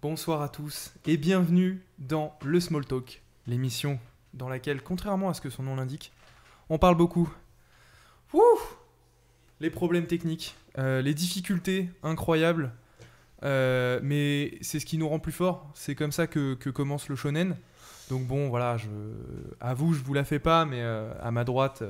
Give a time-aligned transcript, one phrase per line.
[0.00, 3.98] Bonsoir à tous et bienvenue dans le Small Talk, l'émission
[4.32, 6.12] dans laquelle, contrairement à ce que son nom l'indique,
[6.68, 7.28] on parle beaucoup.
[8.32, 8.38] Ouh
[9.58, 12.70] les problèmes techniques, euh, les difficultés incroyables,
[13.42, 15.68] euh, mais c'est ce qui nous rend plus forts.
[15.74, 17.56] C'est comme ça que, commence le shonen.
[18.08, 18.86] Donc bon, voilà, je,
[19.60, 21.82] à vous, je vous la fais pas, mais euh, à ma droite,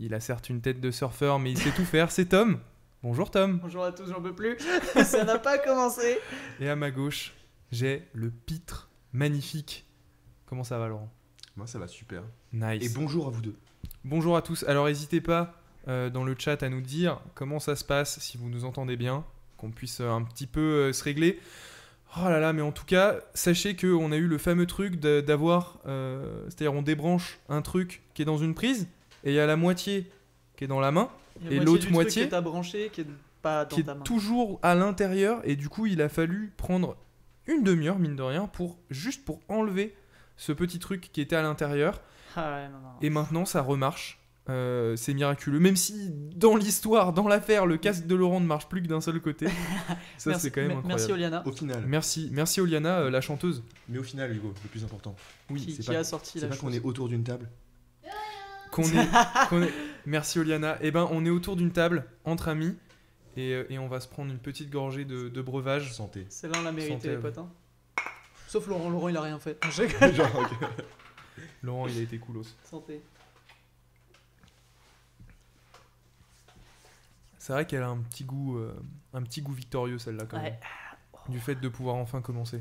[0.00, 2.10] il a certes une tête de surfeur, mais il sait tout faire.
[2.10, 2.58] C'est Tom.
[3.02, 3.58] Bonjour Tom.
[3.62, 4.56] Bonjour à tous, j'en peux plus.
[5.04, 6.18] Ça n'a pas commencé.
[6.60, 7.34] Et à ma gauche,
[7.70, 9.86] j'ai le pitre magnifique.
[10.46, 11.10] Comment ça va, Laurent?
[11.56, 12.22] Moi, ça va super.
[12.52, 12.84] Nice.
[12.84, 13.56] Et bonjour à vous deux.
[14.04, 14.64] Bonjour à tous.
[14.64, 15.54] Alors, n'hésitez pas
[15.88, 18.96] euh, dans le chat à nous dire comment ça se passe, si vous nous entendez
[18.96, 19.24] bien,
[19.56, 21.40] qu'on puisse euh, un petit peu euh, se régler.
[22.16, 25.78] Oh là là, mais en tout cas, sachez qu'on a eu le fameux truc d'avoir.
[25.86, 28.86] euh, C'est-à-dire, on débranche un truc qui est dans une prise,
[29.24, 30.10] et il y a la moitié
[30.56, 31.10] qui est dans la main,
[31.50, 33.06] Et l'autre truc moitié que t'as branché qui est
[33.42, 34.00] pas dans qui ta est main.
[34.02, 36.96] toujours à l'intérieur, et du coup, il a fallu prendre
[37.46, 39.94] une demi-heure, mine de rien, pour juste pour enlever
[40.36, 42.00] ce petit truc qui était à l'intérieur.
[42.36, 42.88] Ah ouais, non, non.
[43.02, 44.18] Et maintenant, ça remarche.
[44.48, 45.58] Euh, c'est miraculeux.
[45.58, 49.00] Même si, dans l'histoire, dans l'affaire, le casque de Laurent ne marche plus que d'un
[49.00, 49.46] seul côté.
[50.18, 50.88] ça, merci, c'est quand même me- incroyable.
[50.88, 51.84] Merci Oliana Au final.
[51.86, 53.64] Merci, merci Oliana, euh, la chanteuse.
[53.88, 55.16] Mais au final, Hugo, le plus important,
[55.50, 56.60] Oui, qui, c'est qui pas- a sorti c'est la pas chose.
[56.60, 57.48] qu'on est autour d'une table.
[58.76, 59.08] Qu'on est,
[59.48, 59.72] qu'on est-
[60.06, 60.76] Merci Oliana.
[60.82, 62.76] Eh ben, on est autour d'une table, entre amis,
[63.36, 65.92] et, euh, et on va se prendre une petite gorgée de, de breuvage.
[65.92, 66.26] Santé.
[66.28, 67.38] C'est là on l'a mérité les potes.
[67.38, 67.50] hein.
[68.46, 69.58] Sauf Laurent, Laurent il a rien fait.
[69.70, 70.50] Genre.
[71.62, 72.44] Laurent, il a été coolos.
[72.64, 73.02] Santé.
[77.38, 78.74] C'est vrai qu'elle a un petit goût, euh,
[79.14, 80.54] un petit goût victorieux celle-là quand même.
[81.28, 82.60] Du fait de pouvoir enfin commencer.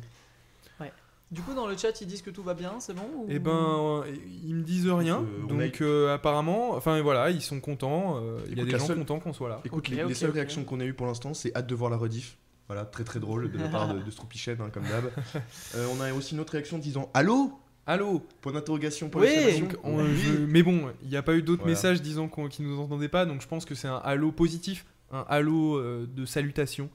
[1.31, 3.40] Du coup dans le chat ils disent que tout va bien, c'est bon ou- Eh
[3.40, 4.04] ben, euh,
[4.44, 5.18] ils me disent rien.
[5.22, 8.20] Euh, on donc a- euh, apparemment, enfin voilà, ils sont contents.
[8.22, 9.59] euh, Il y a des gens seule- contents qu'on soit là.
[9.66, 12.38] Écoute, les, seules réactions qu'on a eues pour l'instant, c'est hâte de voir la rediff.
[12.68, 15.06] Voilà, très très drôle de la part de, de hein, comme d'hab.
[15.76, 17.52] Euh, on a aussi une autre réaction disant Allô?
[17.88, 18.22] Allô?
[18.41, 19.66] Point d'interrogation pour Oui, l'exclamation.
[19.68, 20.16] Donc, on- Oui.
[20.18, 21.75] je- Mais bon, il n'y a pas eu d'autres Voilà.
[21.75, 24.85] messages disant qu'on- qu'ils nous entendaient pas, donc je pense que c'est un halo positif,
[25.12, 26.90] un halo euh, de salutation,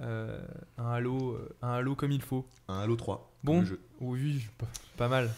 [0.00, 0.40] euh,
[0.78, 2.46] un halo, euh, un halo comme il faut.
[2.68, 3.32] Un Halo 3.
[3.44, 3.64] Bon.
[3.64, 3.80] jeu.
[4.00, 4.66] Oui, pas,
[4.96, 5.30] pas mal.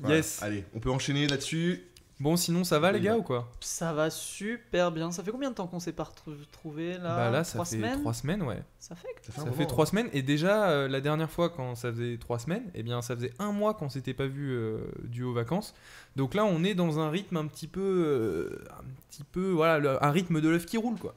[0.00, 0.16] Voilà.
[0.16, 0.42] Yes.
[0.42, 1.82] Allez, on peut enchaîner là-dessus.
[2.18, 3.52] Bon, sinon ça va les gars ou quoi?
[3.60, 5.12] Ça va super bien.
[5.12, 7.14] Ça fait combien de temps qu'on s'est pas retrouvé là?
[7.14, 8.00] Bah là, ça Trois fait semaines?
[8.00, 8.62] trois semaines, ouais.
[8.78, 9.66] Ça fait Ça fait, Ça fait hein.
[9.66, 13.02] trois semaines et déjà euh, la dernière fois quand ça faisait trois semaines, eh bien
[13.02, 15.74] ça faisait un mois qu'on s'était pas vu euh, dû aux vacances.
[16.16, 19.78] Donc là on est dans un rythme un petit peu, euh, un petit peu voilà,
[19.78, 21.14] le- un rythme de l'œuf qui roule quoi.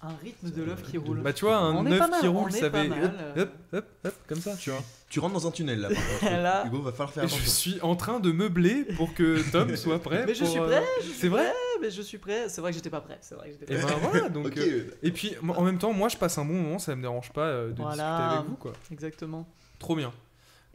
[0.00, 1.20] Un rythme de l'œuf qui roule.
[1.22, 4.54] Bah tu vois un œuf qui roule ça fait hop, hop hop hop comme ça
[4.56, 4.80] tu vois.
[5.08, 6.32] Tu rentres dans un tunnel là, par contre.
[6.42, 6.66] Là.
[6.66, 7.50] Hugo, va falloir faire Et je attention.
[7.52, 10.24] suis en train de meubler pour que Tom soit prêt.
[10.26, 12.48] Mais je pour, suis euh, prêt, je suis C'est vrai prêt, mais je suis prêt.
[12.50, 13.18] C'est vrai que j'étais pas prêt.
[13.22, 13.92] C'est vrai que j'étais Et prêt.
[13.94, 14.56] ben voilà donc.
[14.58, 17.32] Euh, et puis en même temps moi je passe un bon moment, ça me dérange
[17.32, 17.94] pas euh, de Voilà.
[17.96, 18.72] discuter avec vous quoi.
[18.92, 19.48] Exactement.
[19.78, 20.12] Trop bien.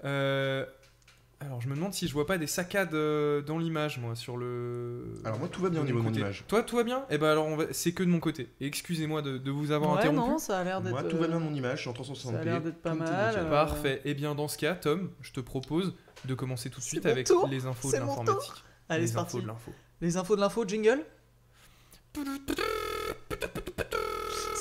[0.04, 0.66] Euh,
[1.46, 4.38] alors, je me demande si je vois pas des saccades euh, dans l'image, moi, sur
[4.38, 5.16] le.
[5.26, 6.22] Alors, moi, tout va bien au de niveau de mon côté.
[6.22, 6.44] image.
[6.48, 7.06] Toi, tout va bien?
[7.10, 7.66] Eh ben, alors, va...
[7.72, 8.50] c'est que de mon côté.
[8.62, 10.32] Et excusez-moi de, de vous avoir ouais, interrompu.
[10.32, 10.92] non, ça a l'air d'être.
[10.92, 12.16] Moi, tout va bien euh, mon image, je suis en 360p.
[12.32, 14.02] ça a l'air d'être pas mal, euh, Parfait.
[14.06, 15.94] Eh bien, dans ce cas, Tom, je te propose
[16.26, 17.48] de commencer tout de suite avec tour.
[17.48, 18.52] les infos de C'est mon l'informatique.
[18.90, 19.42] Allez, les c'est infos parti.
[19.42, 19.72] de l'info.
[20.02, 21.04] Les infos de l'info, jingle?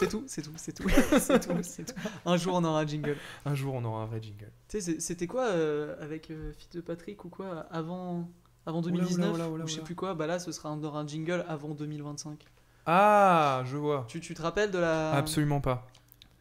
[0.02, 0.88] C'est tout, c'est tout, c'est tout,
[1.20, 2.08] c'est tout, c'est tout.
[2.26, 3.16] Un jour on aura un jingle.
[3.44, 4.50] Un jour, on aura un vrai jingle.
[4.68, 8.28] Tu sais, c'est- c'était quoi euh, avec euh, Fit de Patrick ou quoi avant,
[8.66, 10.82] avant Oula, 2019 oula, oula, ou je sais plus quoi Bah là, ce sera un,
[10.82, 12.44] un jingle avant 2025.
[12.86, 14.04] Ah, je vois.
[14.08, 15.86] Tu, tu te rappelles de la Absolument pas.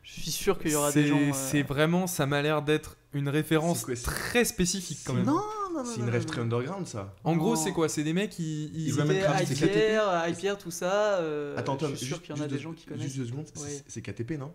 [0.03, 1.17] Je suis sûr qu'il y aura des gens.
[1.19, 5.25] euh, c'est vraiment, ça m'a l'air d'être une référence quoi, très spécifique quand même.
[5.25, 5.41] Non,
[5.73, 5.89] non, non.
[5.93, 7.13] C'est une rêve très underground, ça.
[7.23, 7.89] En gros, c'est quoi?
[7.89, 8.65] C'est des mecs qui.
[8.73, 11.15] ils- Ils voient C'était Minecraft, c'est Hyper, Hyper, tout ça.
[11.19, 13.03] euh, Attends, Tom, je suis sûr qu'il y en a des gens qui connaissent.
[13.03, 13.83] Juste deux secondes, c'est- Ouais.
[13.87, 14.51] c'est KTP, non?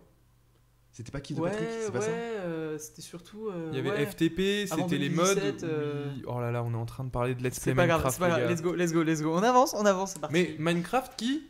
[0.91, 1.67] C'était pas qui de Ouais, Patrick?
[1.85, 3.49] C'est pas ouais, ça euh, c'était surtout.
[3.49, 4.05] euh, Il y avait ouais.
[4.05, 5.35] FTP, c'était les modes.
[5.37, 6.23] 2017, euh, oui.
[6.25, 7.99] Oh là là, on est en train de parler de Let's Play C'est pas grave,
[7.99, 8.15] Minecraft.
[8.15, 8.49] c'est pas grave.
[8.49, 9.35] Let's go, let's go, let's go.
[9.35, 10.33] On avance, on avance, c'est parti.
[10.33, 11.43] Mais Minecraft qui?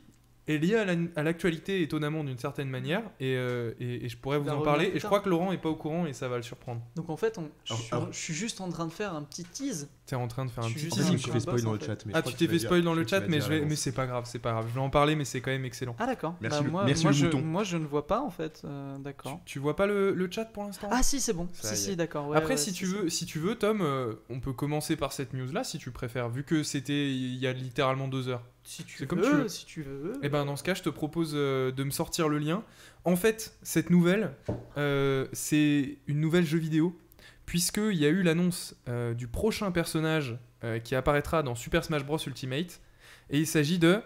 [0.47, 4.17] Est lié à la- à l'actualité étonnamment d'une certaine manière et, euh, et, et je
[4.17, 6.13] pourrais Tu vous en parler et je crois que Laurent est pas au courant et
[6.13, 6.81] ça va le surprendre.
[6.95, 9.13] Donc en fait, on, je, Alors- suis, alors- je suis juste en train de faire
[9.13, 9.89] un petit tease.
[10.05, 11.97] T'es en train de faire un petit me un suis fait spoil dans le chat.
[12.13, 13.39] Ah, tu t'es fait spoil dans le tu chat, mais,
[13.75, 14.65] c'est pas grave, c'est pas grave.
[14.69, 15.95] Je vais en parler, mais c'est quand même excellent.
[15.99, 16.35] Ah d'accord.
[16.41, 17.41] Merci Bah, le- moi, merci moi, le je, mouton.
[17.41, 18.61] moi je ne vois pas en fait.
[18.65, 19.41] euh, Tu, d'accord.
[19.45, 20.87] tu vois pas le, le chat pour l'instant?
[20.91, 21.47] Ah si, c'est bon.
[21.53, 22.27] Ça si, si, d'accord.
[22.29, 25.11] ouais, Après, ouais, si, tu veux, si tu veux, Tom, euh, on peut commencer par
[25.11, 28.43] cette news-là, si tu préfères, vu que c'était il y a littéralement deux heures.
[28.67, 29.47] Si tu veux, comme tu veux.
[29.47, 30.19] si tu veux.
[30.23, 32.65] Eh ben, dans ce cas, je te propose euh, de me sortir le lien.
[33.05, 34.33] En fait, cette nouvelle,
[34.75, 36.99] euh, c'est une nouvelle jeu vidéo,
[37.45, 40.37] puisqu'il y a eu l'annonce euh, du prochain personnage
[40.83, 42.81] qui apparaîtra dans Super Smash Bros Ultimate,
[43.29, 44.01] et il s'agit de...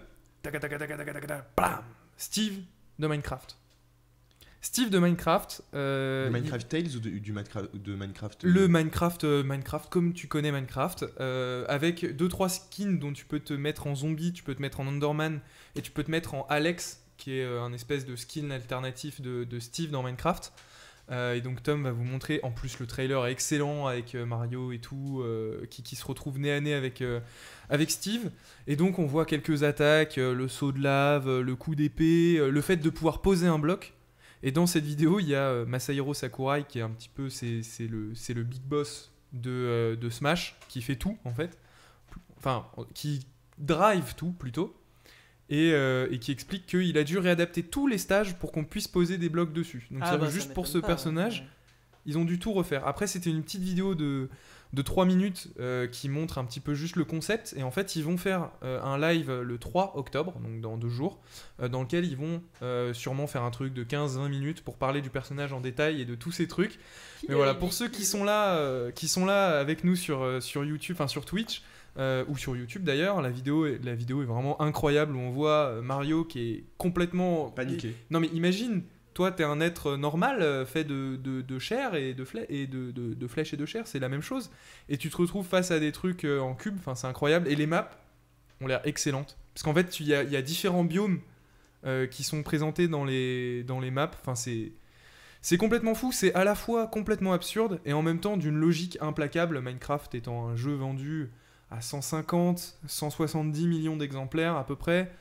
[2.17, 2.59] Steve
[2.99, 3.57] de Minecraft.
[4.61, 5.63] Steve de Minecraft.
[5.73, 9.89] euh, il- Minecraft Tales ou de, du Minecraft, de Minecraft euh, Le Minecraft, euh, Minecraft
[9.89, 14.33] comme tu connais Minecraft, euh, avec 2-3 skins dont tu peux te mettre en zombie,
[14.33, 15.39] tu peux te mettre en Enderman
[15.75, 19.19] et tu peux te mettre en Alex, qui est euh, un espèce de skin alternatif
[19.21, 20.53] de, de Steve dans Minecraft.
[21.09, 24.25] Euh, et donc Tom va vous montrer, en plus le trailer est excellent avec euh,
[24.25, 27.19] Mario et tout, euh, qui, qui se retrouve nez à nez avec, euh,
[27.69, 28.29] avec Steve.
[28.67, 32.37] Et donc on voit quelques attaques, euh, le saut de lave, euh, le coup d'épée,
[32.37, 33.93] euh, le fait de pouvoir poser un bloc.
[34.43, 37.29] Et dans cette vidéo, il y a euh, Masahiro Sakurai qui est un petit peu,
[37.29, 41.57] c'est le, le big boss de, euh, de Smash, qui fait tout en fait.
[42.37, 43.25] Enfin, qui
[43.57, 44.75] drive tout plutôt.
[45.49, 48.87] Et, euh, et qui explique qu'il a dû réadapter tous les stages pour qu'on puisse
[48.87, 49.85] poser des blocs dessus.
[49.91, 51.47] Donc Ah, bah, juste pour ce pas, personnage, ouais.
[52.05, 52.87] ils ont dû tout refaire.
[52.87, 54.29] Après, c'était une petite vidéo de,
[54.73, 57.53] de 3 minutes euh, qui montre un petit peu juste le concept.
[57.57, 60.89] Et en fait, ils vont faire euh, un live le 3 octobre, donc dans deux
[60.89, 61.19] jours,
[61.61, 65.01] euh, dans lequel ils vont euh, sûrement faire un truc de 15-20 minutes pour parler
[65.01, 66.79] du personnage en détail et de tous ces trucs.
[67.27, 70.39] Mais voilà, pour ceux qui sont là, euh, qui sont là avec nous sur, euh,
[70.39, 71.61] sur YouTube, enfin sur Twitch,
[71.97, 75.29] euh, ou sur YouTube d'ailleurs, la vidéo, est, la vidéo est vraiment incroyable où on
[75.29, 77.95] voit Mario qui est complètement Paniqué.
[78.09, 78.83] non mais imagine,
[79.13, 83.27] toi t'es un être normal euh, fait de, de, chair et, de, et de, de,
[83.27, 84.51] flèches et de chair, c'est la même chose.
[84.89, 87.47] Et tu te retrouves face à des trucs euh, en cube, enfin c'est incroyable.
[87.47, 87.89] Et les maps
[88.61, 89.37] ont l'air excellentes.
[89.53, 91.19] Parce qu'en fait tu- il y a, y a différents biomes
[91.85, 94.11] euh, qui sont présentés dans les, dans les maps.
[94.21, 94.35] Enfin.
[95.43, 98.97] C'est complètement fou, c'est à la fois complètement absurde et en même temps d'une logique
[99.01, 101.31] implacable, Minecraft étant un jeu vendu
[101.71, 105.11] à 150, 170 millions d'exemplaires à peu près,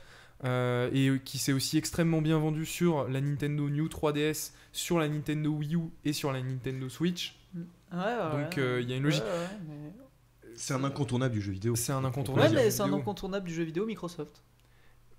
[0.43, 5.07] euh, et qui s'est aussi extrêmement bien vendu sur la Nintendo New 3DS, sur la
[5.07, 7.37] Nintendo Wii U et sur la Nintendo Switch.
[7.55, 9.23] Ouais, ouais, Donc, euh, il y a une logique.
[9.23, 11.75] Ouais, ouais, mais- C'est un incontournable du jeu vidéo.
[11.75, 12.57] C'est un Ouais, incontournable.
[12.71, 14.41] c'est un incontournable du jeu vidéo Microsoft.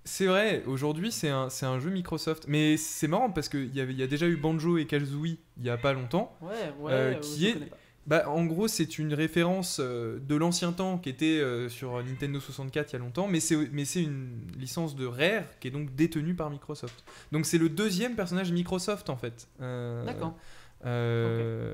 [0.05, 2.45] C'est vrai, aujourd'hui c'est un, c'est un jeu Microsoft.
[2.47, 5.69] Mais c'est marrant parce qu'il y, y a déjà eu Banjo et Kazooie il y
[5.69, 6.35] a pas longtemps.
[6.41, 6.49] Ouais,
[6.79, 6.91] ouais.
[6.91, 7.77] Euh, euh, qui je est- connais pas.
[8.05, 12.39] Bah, en gros, c'est une référence euh, de l'ancien temps qui était euh, sur Nintendo
[12.39, 15.71] 64 il y a longtemps, mais c'est mais c'est une licence de Rare qui est
[15.71, 17.03] donc détenue par Microsoft.
[17.31, 19.47] Donc c'est le deuxième personnage Microsoft en fait.
[19.61, 20.37] Euh, D'accord.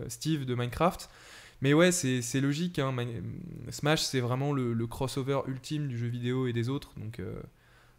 [0.07, 1.09] Steve de Minecraft.
[1.61, 2.77] Mais ouais, c'est c'est logique.
[2.79, 2.95] hein,
[3.69, 6.91] Smash, c'est vraiment le, le crossover ultime du jeu vidéo et des autres.
[6.97, 7.19] Donc,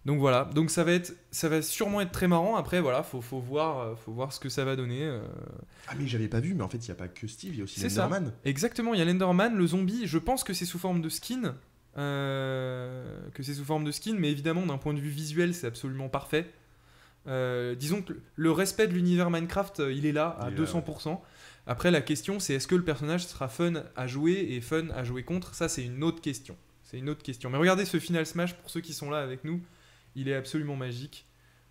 [0.06, 0.48] donc voilà.
[0.54, 2.56] Donc ça va, être, ça va sûrement être très marrant.
[2.56, 5.02] Après, voilà, faut, faut, voir, euh, faut voir ce que ça va donner.
[5.02, 5.20] euh.
[5.88, 7.58] Ah mais j'avais pas vu, mais en fait il y a pas que Steve, il
[7.58, 8.08] y a aussi C'est ça.
[8.44, 10.06] Exactement, il y a l'Enderman, le zombie.
[10.06, 11.54] Je pense que c'est sous forme de skin.
[11.98, 15.66] euh, que c'est sous forme de skin, mais évidemment, d'un point de vue visuel, c'est
[15.66, 16.50] absolument parfait.
[17.26, 20.64] Euh, disons que le respect de l'univers Minecraft, il est là à Il est là,
[20.64, 21.20] 200%.
[21.66, 25.04] Après, la question, c'est est-ce que le personnage sera fun à jouer et fun à
[25.04, 25.54] jouer contre?
[25.54, 26.56] Ça, c'est une autre question.
[26.84, 27.50] C'est une autre question.
[27.50, 29.60] Mais regardez ce Final Smash, pour ceux qui sont là avec nous,
[30.16, 31.26] il est absolument magique.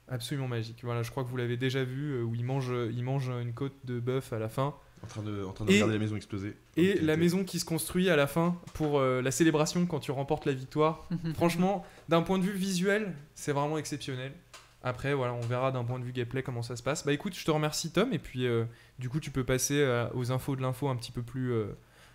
[0.08, 0.80] Absolument magique.
[0.84, 3.54] Voilà, je crois que vous l'avez déjà vu, euh, où il mange, il mange une
[3.54, 4.74] côte de bœuf à la fin.
[5.04, 6.58] En train de, en train de Et- regarder la maison exploser.
[6.78, 7.20] Et la ok.
[7.20, 10.52] maison qui se construit à la fin pour euh, la célébration quand tu remportes la
[10.54, 11.08] victoire.
[11.36, 14.34] Franchement, d'un point de vue visuel, c'est vraiment exceptionnel.
[14.82, 17.06] Après, voilà, on verra d'un point de vue gameplay comment ça se passe.
[17.06, 18.64] Bah écoute, je te remercie Tom, et puis euh,
[18.98, 21.68] du coup, tu peux passer euh, aux infos de l'info un petit peu plus, euh,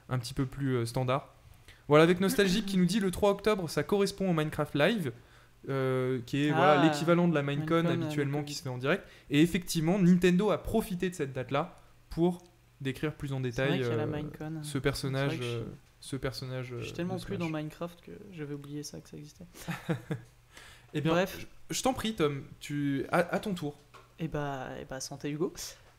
[0.08, 1.34] un petit peu plus euh, standard.
[1.88, 5.12] Voilà, avec Nostalgique qui nous dit le 3 octobre, ça correspond au Minecraft Live,
[5.68, 8.46] euh, qui est Ah, voilà l'équivalent de la Minecon Minecon, habituellement Minecon.
[8.48, 9.04] qui se fait en direct.
[9.30, 11.80] Et effectivement, Nintendo a profité de cette date-là
[12.10, 12.42] pour
[12.80, 14.62] décrire plus en vrai détail la euh, Minecon.
[14.62, 15.36] ce personnage.
[15.36, 15.62] Je- euh,
[16.00, 16.66] ce personnage.
[16.68, 17.38] Je euh, suis tellement plus Smash.
[17.38, 19.46] dans Minecraft que j'avais oublié ça, que ça existait.
[20.96, 21.46] Eh bien, Bref.
[21.70, 22.44] je, je t'en prie, Tom.
[22.60, 23.76] Tu à, à ton tour.
[24.20, 25.52] Et bah, et bah santé Hugo.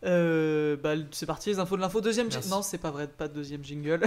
[0.05, 1.99] Euh, bah, c'est parti, les infos de l'info.
[1.99, 2.29] Deuxième.
[2.49, 4.05] Non, c'est pas vrai, pas de deuxième jingle.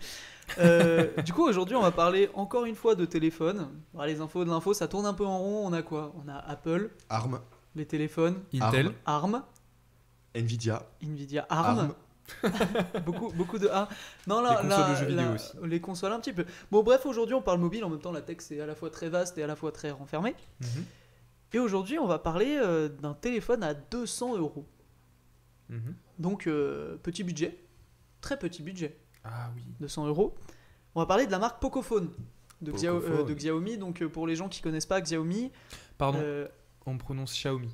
[0.58, 3.68] Euh, du coup, aujourd'hui, on va parler encore une fois de téléphone.
[3.94, 5.66] Bon, les infos de l'info, ça tourne un peu en rond.
[5.66, 6.14] On a quoi?
[6.24, 7.40] On a Apple, Arm,
[7.74, 8.92] les téléphones, Intel.
[9.04, 9.42] Arm.
[10.34, 11.78] Nvidia, Nvidia ARM.
[11.78, 11.94] Arm.
[13.06, 13.88] beaucoup, beaucoup de A.
[14.26, 15.52] Non, là, Les consoles là- de jeux vidéo là- aussi.
[15.64, 16.44] Les consoles un petit peu.
[16.70, 17.84] Bon, bref, aujourd'hui, on parle mobile.
[17.84, 19.72] En même temps, la tech, c'est à la fois très vaste et à la fois
[19.72, 20.34] très renfermé.
[20.60, 20.84] Mhm.
[21.52, 24.66] Et aujourd'hui, on va parler euh, d'un téléphone à 200 euros.
[25.70, 25.94] Mhm.
[26.18, 27.58] Donc, euh, petit budget.
[28.20, 28.98] Très petit budget.
[29.28, 29.62] Ah oui.
[29.80, 30.34] 200 euros.
[30.94, 32.10] On va parler de la marque Pocophone.
[32.62, 33.76] De, Xiao- euh, de Xiaomi.
[33.76, 35.52] Donc, euh, pour les gens qui connaissent pas Xiaomi,
[35.98, 36.48] Pardon, euh,
[36.86, 37.68] on prononce Xiaomi.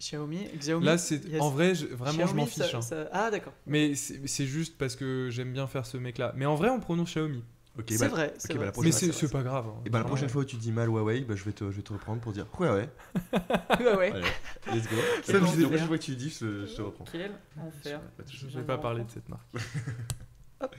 [0.00, 0.84] Xiaomi, Xiaomi.
[0.84, 1.40] Là, c'est yes.
[1.40, 2.74] en vrai, je- vraiment, je m'en ça- fiche.
[2.74, 2.80] hein.
[2.82, 3.52] ça- Ah, d'accord.
[3.66, 6.32] Mais c'est juste parce que j'aime bien faire ce mec-là.
[6.36, 7.44] Mais en vrai, on prononce Xiaomi.
[7.86, 8.34] C'est bah, vrai.
[8.38, 9.66] c'est bah, vrai, c'est Mais c'est pas grave.
[9.68, 9.80] hein.
[9.86, 11.76] Et bah la prochaine fois où tu dis mal Huawei, bah, je, vais te, je
[11.76, 12.88] vais te reprendre pour dire Huawei.
[13.78, 14.10] Ouais, ouais.
[14.12, 14.96] Allez, let's go.
[15.22, 17.04] Ça, La je prochaine fois que tu dis, je, je te reprends.
[17.12, 18.00] Quel enfer.
[18.28, 19.46] Je vais pas parler de cette marque.
[20.60, 20.74] Hop.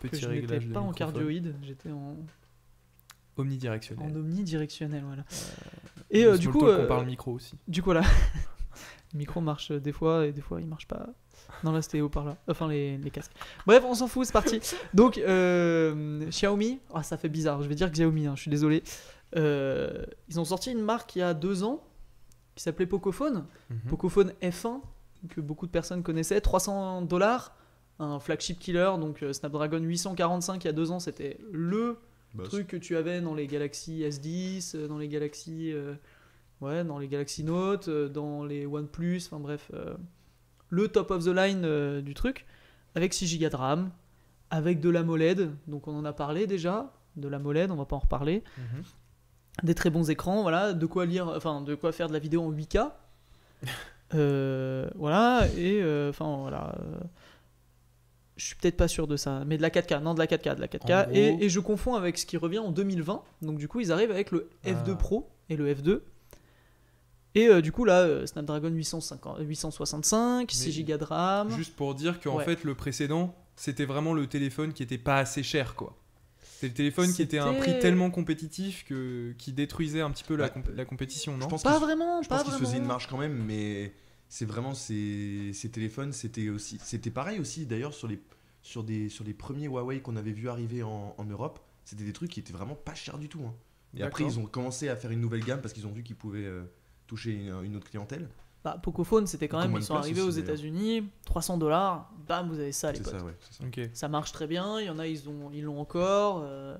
[0.00, 2.16] Que Petit je n'étais pas en cardioïde, j'étais en,
[3.36, 4.06] Omnidirectionnel.
[4.06, 5.24] en omnidirectionnel, voilà.
[6.10, 7.54] Et euh, du coup, euh, on parle micro aussi.
[7.68, 8.02] du coup là,
[9.12, 11.06] Le micro marche des fois et des fois il marche pas.
[11.64, 12.36] Non, là c'était haut-parleur.
[12.48, 13.32] Enfin, les, les casques.
[13.66, 14.60] Bref, on s'en fout, c'est parti.
[14.94, 18.82] Donc, euh, Xiaomi, ah, ça fait bizarre, je vais dire Xiaomi, hein, je suis désolé.
[19.36, 21.82] Euh, ils ont sorti une marque il y a deux ans
[22.54, 23.44] qui s'appelait Pocophone.
[23.68, 23.78] Mhm.
[23.88, 24.80] Pocophone F1,
[25.28, 27.54] que beaucoup de personnes connaissaient, 300 dollars,
[28.00, 31.98] un flagship killer, donc euh, Snapdragon 845 il y a deux ans, c'était le
[32.34, 32.48] Boss.
[32.48, 35.94] truc que tu avais dans les Galaxy S10, euh, dans les Galaxy, euh,
[36.60, 39.94] ouais, dans les Galaxy Note, dans les OnePlus, enfin bref, euh,
[40.70, 42.46] le top of the line euh, du truc,
[42.94, 43.90] avec 6 Go de RAM,
[44.50, 48.00] avec de l'AMOLED, donc on en a parlé déjà, de l'AMOLED, on va pas en
[48.00, 48.82] reparler, Mhm.
[49.64, 52.42] des très bons écrans, voilà, de quoi lire, enfin de quoi faire de la vidéo
[52.42, 52.78] en 8K.
[54.12, 56.74] Euh, voilà, et enfin voilà.
[58.40, 60.54] Je suis peut-être pas sûr de ça, mais de la 4K, non de la 4K,
[60.56, 61.08] de la 4K.
[61.08, 63.22] En Et, je confonds avec ce qui revient en 2020.
[63.42, 64.94] Donc du coup, ils arrivent avec le F2 Ah.
[64.94, 66.00] Pro et le F2.
[67.34, 71.50] Et euh, du coup, là, euh, Snapdragon 850, 865, 6 Go de RAM.
[71.56, 72.44] Juste pour dire qu'en Ouais.
[72.44, 75.96] fait, le précédent, c'était vraiment le téléphone qui était pas assez cher, quoi.
[76.40, 80.24] C'était le téléphone qui était à un prix tellement compétitif que qui détruisait un petit
[80.24, 82.58] peu la, comp- la compétition, Je non pense Pas vraiment, Je pas pense qu'ils se
[82.58, 83.92] faisaient une marge quand même, mais
[84.30, 88.18] c'est vraiment ces, ces téléphones, c'était aussi, c'était pareil aussi d'ailleurs sur les,
[88.62, 92.12] sur des, sur les premiers Huawei qu'on avait vu arriver en, en Europe, c'était des
[92.14, 93.42] trucs qui étaient vraiment pas chers du tout.
[93.46, 93.54] hein.
[93.96, 96.16] Et après ils ont commencé à faire une nouvelle gamme parce qu'ils ont vu qu'ils
[96.16, 96.62] pouvaient euh,
[97.06, 98.28] toucher une, une autre clientèle.
[98.62, 100.30] Bah, Pocophone, c'était quand même, ils sont arrivés aux.
[100.30, 103.18] États-unis, 300 dollars, bam, vous avez ça, les C'est potes.
[103.18, 103.90] ça, ouais.
[103.94, 104.08] ça.
[104.08, 106.42] Marche très bien, il y en a, ils ont ils l'ont encore.
[106.44, 106.76] euh,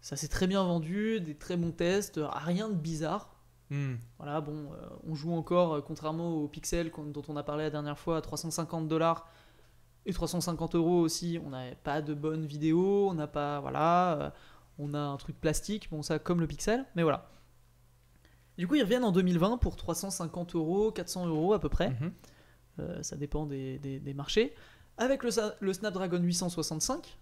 [0.00, 3.29] ça s'est très bien vendu, des très bons tests, euh, rien de bizarre.
[3.70, 3.94] Hmm.
[4.18, 7.70] Voilà, bon, euh, on joue encore, euh, contrairement au Pixel dont on a parlé la
[7.70, 9.28] dernière fois, à 350 dollars
[10.06, 11.38] et 350 euros aussi.
[11.44, 14.30] On n'a pas de bonnes vidéos, on n'a pas, voilà, euh,
[14.78, 17.30] on a un truc plastique, bon ça comme le Pixel, mais voilà.
[18.58, 21.90] Du coup, ils reviennent en 2020 pour 350 euros, 400 euros à peu près.
[21.90, 23.02] Mhm.
[23.02, 24.54] Ça dépend des, des- des marchés.
[24.96, 27.18] Avec le, le Snapdragon 865,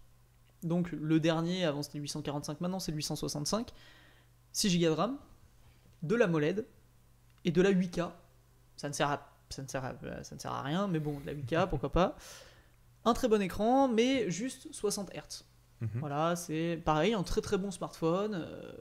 [0.62, 3.72] donc le dernier, avant c'était 845, maintenant c'est le 865,
[4.52, 5.18] 6 Go de RAM,
[6.02, 6.66] de la MOLED
[7.44, 8.10] et de la 8K.
[8.76, 10.98] Ça ne sert à, ça ne sert à, euh, ça ne sert à rien, mais
[11.00, 12.16] bon, de la 8K, pourquoi pas.
[13.04, 15.44] Un très bon écran, mais juste 60 Hz.
[15.80, 15.88] Mhm.
[16.00, 18.34] Voilà, c'est pareil, un très très bon smartphone.
[18.34, 18.72] euh,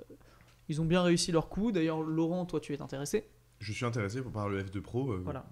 [0.69, 1.71] ils ont bien réussi leur coup.
[1.71, 3.29] D'ailleurs, Laurent, toi tu es intéressé.
[3.59, 5.12] Je suis intéressé par le F2 Pro.
[5.13, 5.45] euh, Voilà.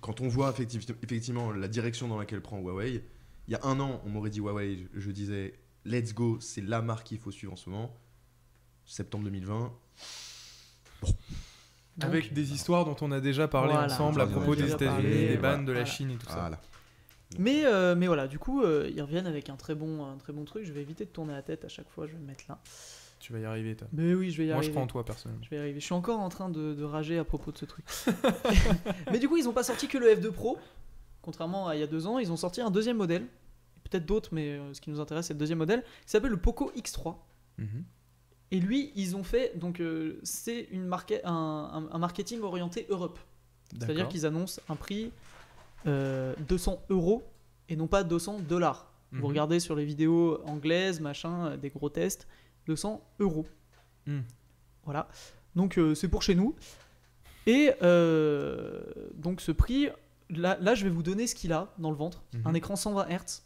[0.00, 3.02] Quand on voit effective- effectivement la direction dans laquelle prend Huawei,
[3.48, 6.82] il y a un an, on m'aurait dit Huawei, je disais let's go, c'est la
[6.82, 7.94] marque qu'il faut suivre en ce moment.
[8.84, 9.72] Septembre 2020.
[11.02, 11.14] Donc,
[12.00, 13.86] Avec des histoires dont on a déjà parlé Voilà.
[13.92, 15.56] ensemble à propos des États-Unis, des voilà.
[15.56, 15.90] bannes de la Voilà.
[15.94, 16.36] Chine et tout ça.
[16.40, 16.60] Voilà.
[17.38, 20.32] Mais, euh, mais voilà, du coup, euh, ils reviennent avec un très, bon, un très
[20.32, 20.64] bon truc.
[20.64, 22.58] Je vais éviter de tourner la tête à chaque fois, je vais me mettre là.
[23.20, 23.88] Tu vas y arriver, toi.
[23.92, 24.70] Mais oui, je vais y Moi, je arriver.
[24.72, 25.42] crois en toi, personnellement.
[25.44, 25.80] Je vais y arriver.
[25.80, 27.84] Je suis encore en train de, de rager à propos de ce truc.
[29.10, 30.56] mais du coup, ils n'ont pas sorti que le F2 Pro.
[31.20, 33.26] Contrairement à il y a deux ans, ils ont sorti un deuxième modèle.
[33.90, 35.82] Peut-être d'autres, mais euh, ce qui nous intéresse, c'est le deuxième modèle.
[35.82, 37.16] Qui s'appelle le Poco X3.
[37.58, 37.84] Mhm.
[38.50, 39.56] Et lui, ils ont fait.
[39.58, 43.18] Donc, euh, c'est une un, un- un marketing orienté Europe.
[43.78, 45.12] C'est-à-dire qu'ils annoncent un prix
[45.86, 47.22] euh, 200 euros
[47.68, 48.90] et non pas 200 dollars.
[49.12, 49.20] Mhm.
[49.20, 52.26] Vous regardez sur les vidéos anglaises, machin, euh, des gros tests,
[52.66, 53.46] 200 euros.
[54.06, 54.24] Mhm.
[54.84, 55.08] Voilà.
[55.54, 56.54] Donc euh, c'est pour chez nous.
[57.46, 58.80] Et euh,
[59.14, 59.88] donc ce prix,
[60.30, 62.22] là, là je vais vous donner ce qu'il a dans le ventre.
[62.34, 62.42] Mhm.
[62.46, 63.42] Un écran 120 Hz.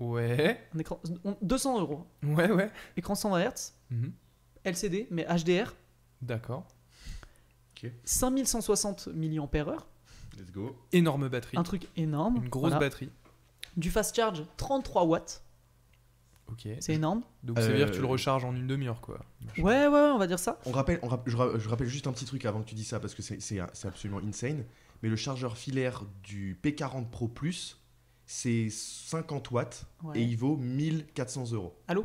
[0.00, 2.06] Ouais, Un écran, on- 200 euros.
[2.24, 2.70] ouais, ouais.
[2.96, 3.72] Écran 120 Hz.
[4.64, 5.74] LCD, mais HDR.
[6.22, 6.66] D'accord.
[8.04, 9.76] 5160 mAh.
[10.38, 10.76] Let's go.
[10.92, 11.56] Énorme batterie.
[11.56, 12.36] Un truc énorme.
[12.36, 12.78] Une grosse Voilà.
[12.78, 13.10] batterie.
[13.76, 15.42] Du fast charge 33 watts.
[16.48, 16.66] Ok.
[16.80, 17.22] C'est énorme.
[17.42, 19.20] Donc ça veut dire que Euh, tu le recharges en une demi-heure, quoi.
[19.58, 20.58] Ouais, ouais, ouais, on va dire ça.
[20.66, 22.74] On rappelle, on rapp- je, ra- je rappelle juste un petit truc avant que tu
[22.74, 24.64] dis ça parce que c'est- absolument insane.
[25.02, 27.78] Mais le chargeur filaire du P40 Pro Plus,
[28.26, 30.18] c'est 50 watts Ouais.
[30.20, 31.74] et il vaut 1400 euros.
[31.88, 32.04] Allô?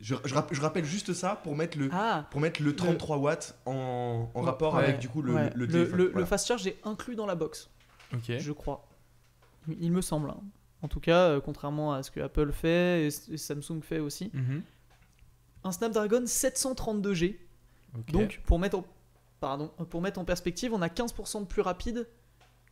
[0.00, 3.16] Je, je rapp- je rappelle juste ça pour mettre le, Ah pour mettre le 33
[3.18, 5.50] watts en, en Ouais, rapport ouais, avec du coup le, ouais.
[5.54, 5.96] le le, téléphone.
[5.96, 6.26] le- le Voilà.
[6.26, 7.70] fast charge est inclus dans la box,
[8.14, 8.32] Ok.
[8.38, 8.88] je crois.
[9.80, 10.30] Il me semble.
[10.30, 10.40] hein.
[10.82, 14.30] En tout cas, euh, contrairement à ce que Apple fait et, et Samsung fait aussi.
[14.32, 14.62] Mhm.
[15.64, 17.38] Un Snapdragon 732G.
[17.96, 18.10] Ok.
[18.12, 18.84] Donc, pour mettre, en,
[19.40, 22.06] pardon, pour mettre en perspective, on a 15% de plus rapide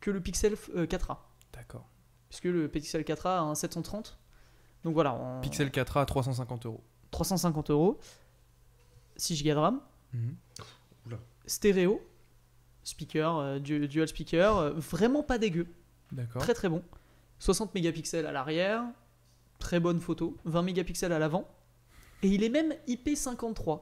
[0.00, 1.16] que le Pixel euh, 4a.
[1.52, 1.88] D'accord.
[2.28, 4.18] Puisque le Pixel 4a a un 730.
[4.84, 6.84] Donc voilà, en Pixel 4A à 350 euros.
[7.10, 7.98] 350 euros.
[9.16, 9.80] 6 Go de RAM.
[10.12, 10.36] Mhm.
[11.46, 12.00] Stéréo.
[12.82, 14.56] Speaker, euh, du- dual speaker.
[14.58, 15.66] euh, vraiment pas dégueu.
[16.12, 16.42] D'accord.
[16.42, 16.82] Très très bon.
[17.38, 18.82] 60 mégapixels à l'arrière,
[19.58, 21.48] très bonne photo, 20 mégapixels à l'avant,
[22.22, 23.80] et il est même IP53.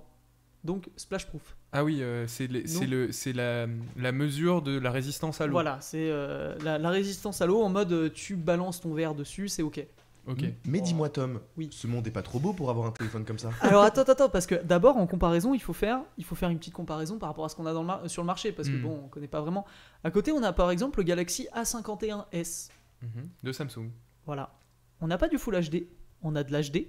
[0.65, 1.57] donc splash proof.
[1.73, 2.91] Ah oui, euh, c'est les- c'est Non.
[2.91, 3.67] le- c'est la,
[3.99, 5.53] la mesure de la résistance à l'eau.
[5.53, 9.49] Voilà, c'est euh, la, la résistance à l'eau en mode tu balances ton verre dessus,
[9.49, 9.87] c'est ok.
[10.27, 10.45] Ok.
[10.67, 11.69] Mais dis-moi, Tom, Oui.
[11.71, 14.29] ce monde est pas trop beau pour avoir un téléphone comme ça Alors attends, attends,
[14.31, 17.29] parce que d'abord en comparaison, il faut faire, il faut faire une petite comparaison par
[17.29, 18.83] rapport à ce qu'on a dans le mar- sur le marché, parce que Hmm.
[18.83, 19.67] bon, on connaît pas vraiment.
[20.03, 22.71] À côté, on a par exemple le Galaxy A51s.
[23.03, 23.29] Mhm.
[23.43, 23.91] De Samsung.
[24.25, 24.55] Voilà,
[25.03, 25.89] on n'a pas du Full HD,
[26.23, 26.87] on a de l'HD,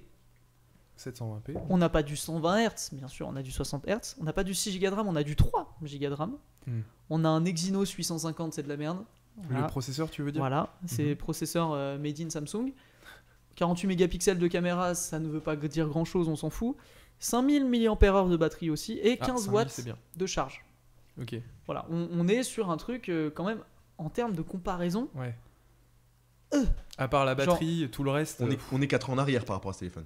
[0.97, 1.57] 720p.
[1.69, 4.31] on n'a pas du 120 Hz, bien sûr, on a du 60 Hz, on n'a
[4.31, 6.37] pas du 6 Go de RAM, on a du 3 Go de RAM.
[6.67, 6.81] Hmm.
[7.09, 9.03] On a un Exynos 850, c'est de la merde.
[9.37, 9.63] Voilà.
[9.63, 10.39] Le processeur, tu veux dire?
[10.41, 11.15] Voilà, c'est Mhm.
[11.17, 12.71] processeur euh, made in Samsung.
[13.55, 16.75] 48 mégapixels de caméra, ça ne veut pas dire grand chose, on s'en fout.
[17.19, 17.95] 5000 mAh
[18.29, 19.97] de batterie aussi et Ah, 15 5000, watts bien.
[20.15, 20.65] de charge.
[21.21, 21.35] Ok.
[21.65, 23.59] Voilà, on, on est sur un truc euh, quand même
[23.97, 25.07] en termes de comparaison.
[25.15, 25.33] Ouais.
[26.53, 26.65] Euh.
[26.97, 28.41] À part la Genre- batterie, tout le reste.
[28.41, 30.05] on euh, est, on est 4 ans en arrière par rapport à ce téléphone.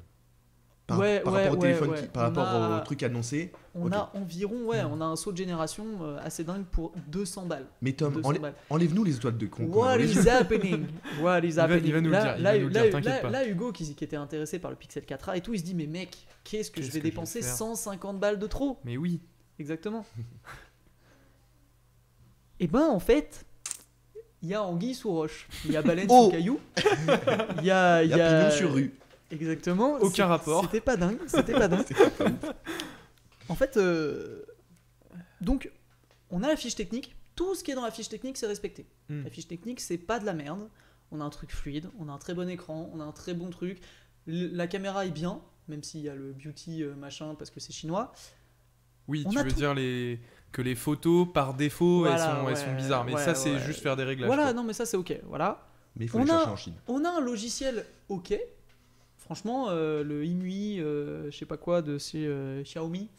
[0.90, 3.52] Par, Ouais, par ouais, rapport au téléphone, qui- par On rapport a- au truc annoncé.
[3.76, 4.90] On a environ, ouais, Mhm.
[4.92, 7.68] on a un saut de génération euh, assez dingue pour 200 balles.
[7.82, 8.54] Mais Tom, 200 enlè- balles.
[8.70, 9.64] enlève-nous les étoiles de con.
[9.66, 10.88] What is happening?
[11.22, 13.48] What is happening va nous le là, dire, il va nous le là, dire, là-
[13.48, 15.88] Hugo qui, qui était intéressé par le Pixel 4a et tout, il se dit mais
[15.88, 17.56] mec, qu'est-ce que je vais que je vais dépenser faire?
[17.56, 18.80] 150 balles de trop?
[18.84, 19.22] Mais oui.
[19.60, 20.06] Exactement.
[22.60, 23.46] Et ben en fait,
[24.42, 26.60] il y a anguille sous roche, il y a baleine Oh sous caillou,
[27.60, 28.94] il y a, Il y a pignon sur rue.
[29.32, 29.94] Exactement.
[30.02, 30.64] Aucun rapport.
[30.64, 31.20] C'était pas dingue.
[31.28, 31.86] C'était pas dingue.
[33.48, 34.44] En fait, euh,
[35.42, 35.72] donc,
[36.30, 37.16] on a la fiche technique.
[37.36, 38.86] Tout ce qui est dans la fiche technique, c'est respecté.
[39.10, 39.24] Hmm.
[39.24, 40.70] La fiche technique, c'est pas de la merde.
[41.12, 43.34] On a un truc fluide, on a un très bon écran, on a un très
[43.34, 43.80] bon truc.
[44.28, 47.60] L- la caméra est bien, même s'il y a le beauty euh, machin parce que
[47.60, 48.12] c'est chinois.
[49.08, 49.56] Oui, On tu a veux tout.
[49.56, 50.20] dire les...
[50.52, 53.06] que les photos, par défaut, elles, sont, elles sont bizarres.
[53.06, 53.60] Mais ouais, ça, c'est ouais.
[53.60, 54.28] juste faire des réglages.
[54.28, 54.54] voilà, quoi.
[54.54, 55.20] non mais ça c'est ok.
[55.24, 55.66] Voilà.
[55.96, 56.76] Mais il faut On les a- chercher en Chine.
[56.88, 58.38] On a un logiciel ok.
[59.30, 63.10] Franchement, euh, le IMUI, euh, je sais pas quoi, de chez euh, Xiaomi.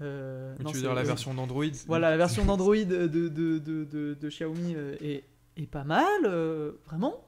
[0.00, 3.58] euh, non, tu veux dire la version d'Android Voilà, la version d'Android de, de, de,
[3.58, 5.24] de, de Xiaomi est,
[5.56, 6.06] est pas mal.
[6.26, 7.24] euh, vraiment,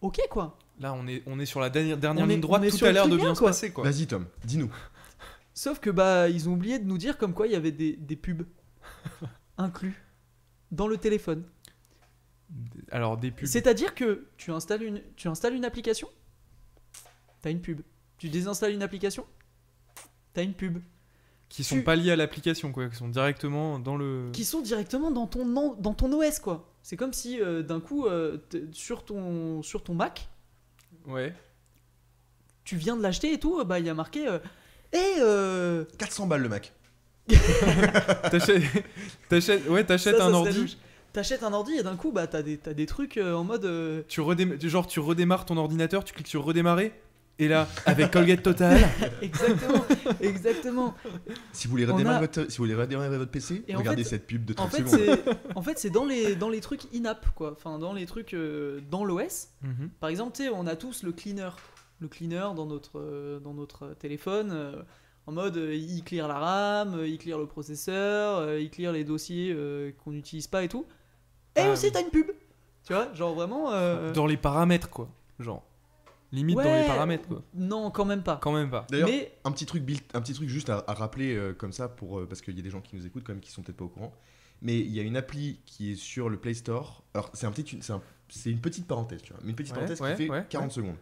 [0.00, 0.56] ok quoi.
[0.80, 2.62] Là, on est, on est sur la dernière, dernière On est- ligne droite.
[2.70, 3.50] Tout l'air truc de bien, bien se quoi.
[3.50, 3.84] passer, quoi.
[3.84, 4.72] Vas-y, Tom, dis-nous.
[5.52, 7.92] Sauf que bah ils ont oublié de nous dire comme quoi il y avait des,
[7.94, 8.46] des pubs
[9.58, 10.02] inclus
[10.72, 11.44] dans le téléphone.
[12.90, 13.46] Alors, des pubs.
[13.46, 16.08] C'est-à-dire que tu installes une, tu installes une application,
[17.42, 17.80] t'as une pub.
[18.18, 19.24] Tu désinstalles une application,
[20.34, 20.78] t'as une pub.
[21.48, 22.88] qui sont tu- pas liés à l'application, quoi.
[22.88, 24.30] Qui sont directement dans le.
[24.32, 26.66] Qui sont directement dans ton, dans ton OS quoi.
[26.82, 28.38] C'est comme si euh, d'un coup euh,
[28.72, 30.28] sur, ton, sur ton Mac,
[31.06, 31.34] Ouais.
[32.64, 34.38] tu viens de l'acheter et tout, bah il y a marqué euh,
[34.92, 36.72] Eh, euh, 400 balles le Mac.
[38.30, 38.62] T'achètes,
[39.28, 40.78] t'achètes, ouais, t'achètes ça un ordi.
[41.12, 43.64] T'achètes un ordi et d'un coup bah t'as des, t'as des trucs euh, en mode
[43.64, 44.22] euh, Tu
[44.68, 46.92] genre, tu redémarres ton ordinateur, tu cliques sur redémarrer.
[47.40, 48.78] Et là, avec Colgate Total.
[49.22, 49.84] exactement,
[50.20, 50.94] exactement.
[51.52, 54.04] Si vous voulez redémarrer, a- votre, si vous voulez redémarrer votre PC, Et en regardez
[54.04, 55.36] fait- cette pub de En 30 fait secondes.
[55.54, 57.52] en fait c'est dans les, dans les trucs in-app quoi.
[57.52, 59.48] Enfin dans les trucs euh, dans l'OS.
[59.62, 59.90] Mhm.
[60.00, 61.50] Par exemple, tu sais, on a tous le cleaner,
[62.00, 64.82] le cleaner dans notre, euh, dans notre téléphone, euh,
[65.26, 68.92] en mode euh, il clear la RAM, euh, il clear le processeur, euh, il clear
[68.92, 70.84] les dossiers euh, qu'on n'utilise pas et tout.
[71.56, 71.92] Et Ah, aussi, oui.
[71.92, 72.26] t'as une pub.
[72.86, 73.72] Tu vois, genre vraiment.
[73.72, 75.08] euh, Dans les paramètres, quoi.
[75.38, 75.62] Genre.
[76.32, 77.42] Limite dans les paramètres, quoi.
[77.54, 78.38] Non, quand même pas.
[78.40, 78.86] Quand même pas.
[78.90, 79.82] D'ailleurs, Mais un petit truc
[80.14, 82.60] un petit truc juste à, à rappeler euh, comme ça pour euh, parce qu'il y
[82.60, 84.12] a des gens qui nous écoutent quand même qui sont peut-être pas au courant.
[84.62, 87.02] Mais il y a une appli qui est sur le Play Store.
[87.14, 89.72] Alors c'est un petit, c'est un- c'est une petite parenthèse, tu vois, mais une petite
[89.72, 90.72] Ouais, parenthèse ouais, qui fait ouais, 40 ouais.
[90.74, 90.96] secondes.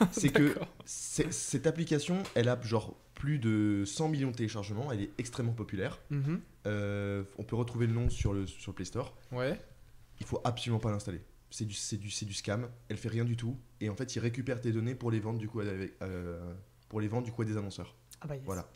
[0.10, 4.90] C'est que cette application, elle a genre plus de 100 millions de téléchargements.
[4.90, 6.00] Elle est extrêmement populaire.
[6.10, 6.40] Mhm.
[6.66, 9.14] Euh, on peut retrouver le nom sur le sur le Play Store.
[9.30, 9.60] Ouais.
[10.20, 11.20] Il faut absolument pas l'installer.
[11.54, 12.68] C'est du, c'est du, c'est du scam.
[12.88, 13.56] Elle fait rien du tout.
[13.80, 16.52] Et en fait, il récupère tes données pour les vendre du coup avec, euh,
[16.88, 17.94] pour les vendre du coup à des annonceurs.
[18.22, 18.44] Ah bah yes.
[18.46, 18.68] Voilà.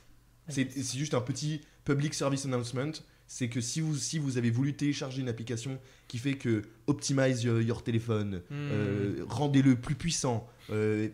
[0.47, 0.87] Ah C'est yes.
[0.87, 2.93] c'est juste un petit public service announcement.
[3.29, 7.43] C'est que si vous, si vous avez voulu télécharger une application qui fait que optimize
[7.43, 8.53] your, your téléphone, Hmm.
[8.53, 11.09] euh, rendez-le plus puissant, euh,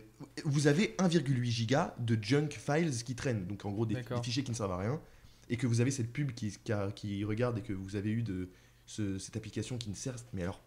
[0.45, 4.51] vous avez 1,8 giga de junk files qui traînent, donc en gros des, fichiers qui
[4.51, 5.01] ne servent à rien,
[5.49, 8.11] et que vous avez cette pub qui, qui, a- qui regarde et que vous avez
[8.11, 8.51] eu de
[8.85, 10.17] ce- cette application qui ne sert.
[10.35, 10.61] Mais alors,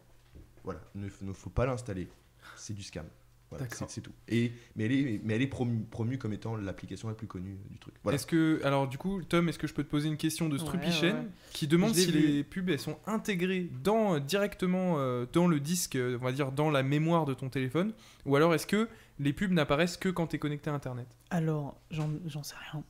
[0.66, 2.10] voilà, ne, ne faut pas l'installer.
[2.58, 3.06] C'est du scam.
[3.52, 3.88] Voilà, D'accord.
[3.88, 4.12] c'est c'est tout.
[4.28, 7.58] Et, mais elle est, mais elle est promue, promue comme étant l'application la plus connue
[7.70, 7.94] du truc.
[8.04, 8.16] Voilà.
[8.16, 10.54] Est-ce que, alors du coup, Tom, est-ce que je peux te poser une question de
[10.58, 11.28] Ouais, Strupichen ouais.
[11.54, 12.20] qui demande si vu.
[12.20, 16.52] les pubs elles sont intégrées dans directement euh, dans le disque, euh, on va dire
[16.52, 17.94] dans la mémoire de ton téléphone,
[18.26, 21.08] ou alors est-ce que les pubs n'apparaissent que quand tu es connecté à Internet?
[21.30, 22.84] Alors, j'en j'en sais rien.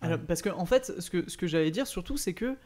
[0.00, 2.56] Ah Alors, parce que, en fait, ce que, ce que j'allais dire surtout, c'est que,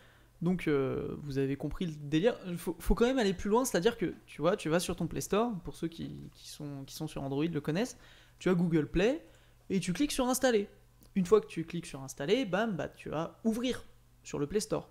[0.43, 3.65] donc, euh, vous avez compris le délire, il faut, faut quand même aller plus loin,
[3.65, 6.83] c'est-à-dire que, tu vois, tu vas sur ton Play Store, pour ceux qui, qui sont,
[6.85, 7.97] qui sont sur Android le connaissent,
[8.41, 9.25] tu as Google Play,
[9.71, 10.69] et tu cliques sur Installer.
[11.15, 13.85] Une fois que tu cliques sur Installer, bam, bah, tu vas ouvrir
[14.25, 14.91] sur le Play Store.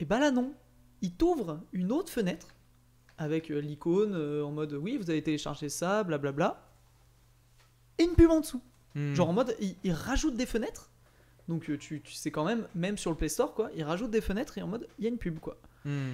[0.00, 0.54] Et bah là non,
[1.02, 2.54] il t'ouvre une autre fenêtre
[3.18, 6.72] avec euh, l'icône euh, en mode oui, vous avez téléchargé ça, blablabla,
[7.98, 8.62] et une pub en dessous.
[8.94, 9.12] Hmm.
[9.12, 10.91] Genre en mode, il, il rajoute des fenêtres.
[11.48, 14.10] Donc euh, tu, tu sais quand même, même sur le Play Store, quoi, il rajoute
[14.10, 15.56] des fenêtres et en mode, il y a une pub, quoi.
[15.84, 16.12] Hmm.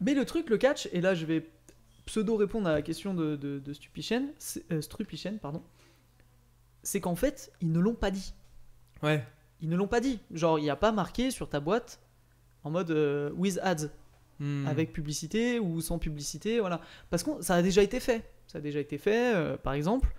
[0.00, 1.48] Mais le truc, le catch, et là je vais
[2.04, 5.62] pseudo répondre à la question de, de, de Stupichen, c'est- euh, Strupichen, pardon,
[6.82, 8.32] c'est qu'en fait, ils ne l'ont pas dit.
[9.02, 9.24] Ouais.
[9.60, 10.20] Ils ne l'ont pas dit.
[10.32, 11.98] Genre, il n'y a pas marqué sur ta boîte
[12.62, 13.88] en mode euh, with ads,
[14.38, 14.66] Hmm.
[14.66, 16.82] avec publicité ou sans publicité, voilà.
[17.08, 18.22] Parce que ça a déjà été fait.
[18.46, 20.14] Ça a déjà été fait, euh, par exemple.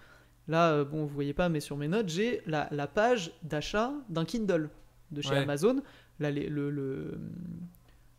[0.48, 3.94] Là, euh, bon, vous voyez pas, mais sur mes notes, j'ai la, la page d'achat
[4.10, 4.70] d'un Kindle
[5.12, 5.38] de chez Ouais.
[5.38, 5.82] Amazon.
[6.20, 7.20] Là, le, le,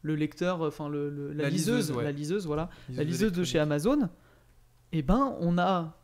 [0.03, 2.05] le lecteur, enfin, le, la, La liseuse, liseuse, ouais.
[2.05, 2.69] la liseuse, voilà.
[2.91, 4.09] La Liseuse de chez Amazon.
[4.93, 5.97] Et ben, on a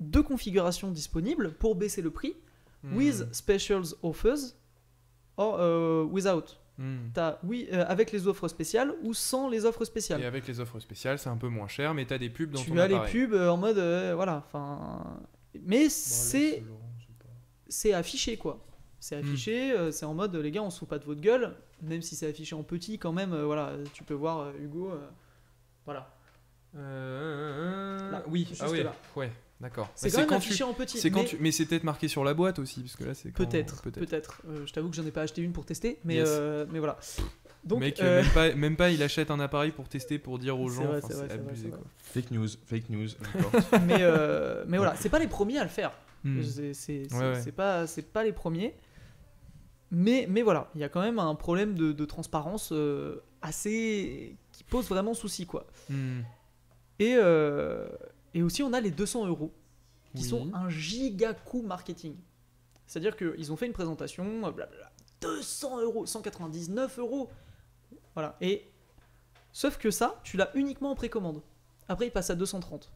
[0.00, 2.34] deux configurations disponibles pour baisser le prix.
[2.84, 2.96] Hmm.
[2.96, 4.54] With specials offers
[5.36, 6.58] or euh, without.
[6.78, 7.10] Hmm.
[7.44, 10.24] Oui euh, avec les offres spéciales ou sans les offres Et spéciales.
[10.24, 12.70] avec les offres spéciales, c'est un peu moins cher, mais t'as des pubs dans Tu
[12.70, 15.20] ton as les pubs euh, en mode euh, voilà, enfin
[15.60, 16.62] mais c'est
[17.68, 18.64] c'est affiché quoi.
[19.00, 19.24] C'est Hmm.
[19.26, 22.02] affiché, euh, c'est en mode les gars, on se fout pas de votre gueule, même
[22.02, 24.92] si c'est affiché en petit quand même euh, voilà, tu peux voir euh, Hugo
[25.84, 26.14] voilà.
[26.74, 28.94] Là, oui, ah oui, là.
[29.16, 29.90] ouais, d'accord.
[29.94, 30.98] C'est Mais quand même quand affiché tu, en petit.
[30.98, 33.14] c'est quand mais tu, mais c'est peut-être marqué sur la boîte aussi, parce que là
[33.14, 34.42] c'est quand- Peut-être, peut-être.
[34.48, 36.28] Euh, je t'avoue que j'en ai pas acheté une pour tester, mais Yes.
[36.30, 36.98] euh, mais voilà.
[37.64, 40.58] Donc Mec, euh, même, pas, même pas, il achète un appareil pour tester, pour dire
[40.58, 40.84] aux gens.
[40.84, 41.80] vrai, enfin, c'est vrai, vrai, abusé c'est quoi.
[41.98, 43.08] Fake news, fake news.
[43.86, 45.92] mais euh, mais voilà, c'est pas les premiers à le faire.
[46.24, 46.42] Hmm.
[46.42, 47.52] C'est Ouais, ouais.
[47.52, 48.74] pas, c'est pas les premiers.
[49.92, 54.36] Mais, mais voilà, il y a quand même un problème de, de transparence euh, assez.
[54.52, 55.66] qui pose vraiment souci, quoi.
[55.90, 56.20] Hmm.
[56.98, 57.86] Et, euh,
[58.34, 59.52] et aussi, on a les 200 euros,
[60.14, 60.28] qui Oui.
[60.28, 62.14] sont un giga coût marketing.
[62.86, 67.30] C'est-à-dire qu'ils ont fait une présentation, blablabla, 200 euros, 199 euros.
[68.14, 68.36] Voilà.
[68.40, 68.66] Et.
[69.54, 71.42] Sauf que ça, tu l'as uniquement en précommande.
[71.88, 72.90] Après, il passe à 230.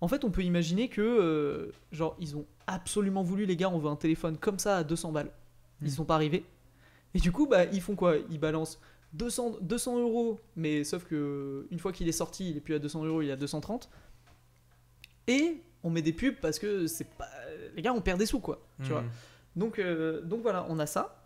[0.00, 3.78] En fait, on peut imaginer que, euh, genre, ils ont absolument voulu, les gars, on
[3.78, 5.30] veut un téléphone comme ça à 200 balles.
[5.82, 5.90] Ils Mm.
[5.90, 6.44] sont pas arrivés.
[7.14, 8.16] Et du coup, bah, ils font quoi?
[8.30, 8.80] Ils balancent
[9.12, 12.78] 200, 200 euros, mais sauf que une fois qu'il est sorti, il est plus à
[12.80, 13.88] 200 euros, il est à 230.
[15.26, 17.28] Et on met des pubs parce que c'est pas.
[17.76, 18.60] Les gars, on perd des sous, quoi.
[18.82, 18.92] Tu Hmm.
[18.94, 19.04] vois
[19.56, 21.17] donc, euh, donc voilà, on a ça.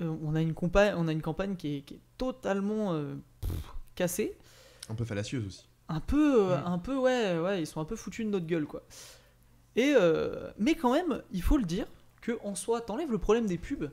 [0.00, 3.14] Euh, on, a une campagne, on a une campagne qui est, qui est totalement euh,
[3.40, 3.50] pff,
[3.94, 4.36] cassée.
[4.88, 5.68] Un peu fallacieuse aussi.
[5.88, 6.66] Un peu, euh, Mm.
[6.66, 8.82] un peu, ouais, ouais, ils sont un peu foutus de notre gueule, quoi.
[9.76, 11.86] Et euh, mais quand même, il faut le dire
[12.20, 13.90] que en soi, t'enlèves le problème des pubs.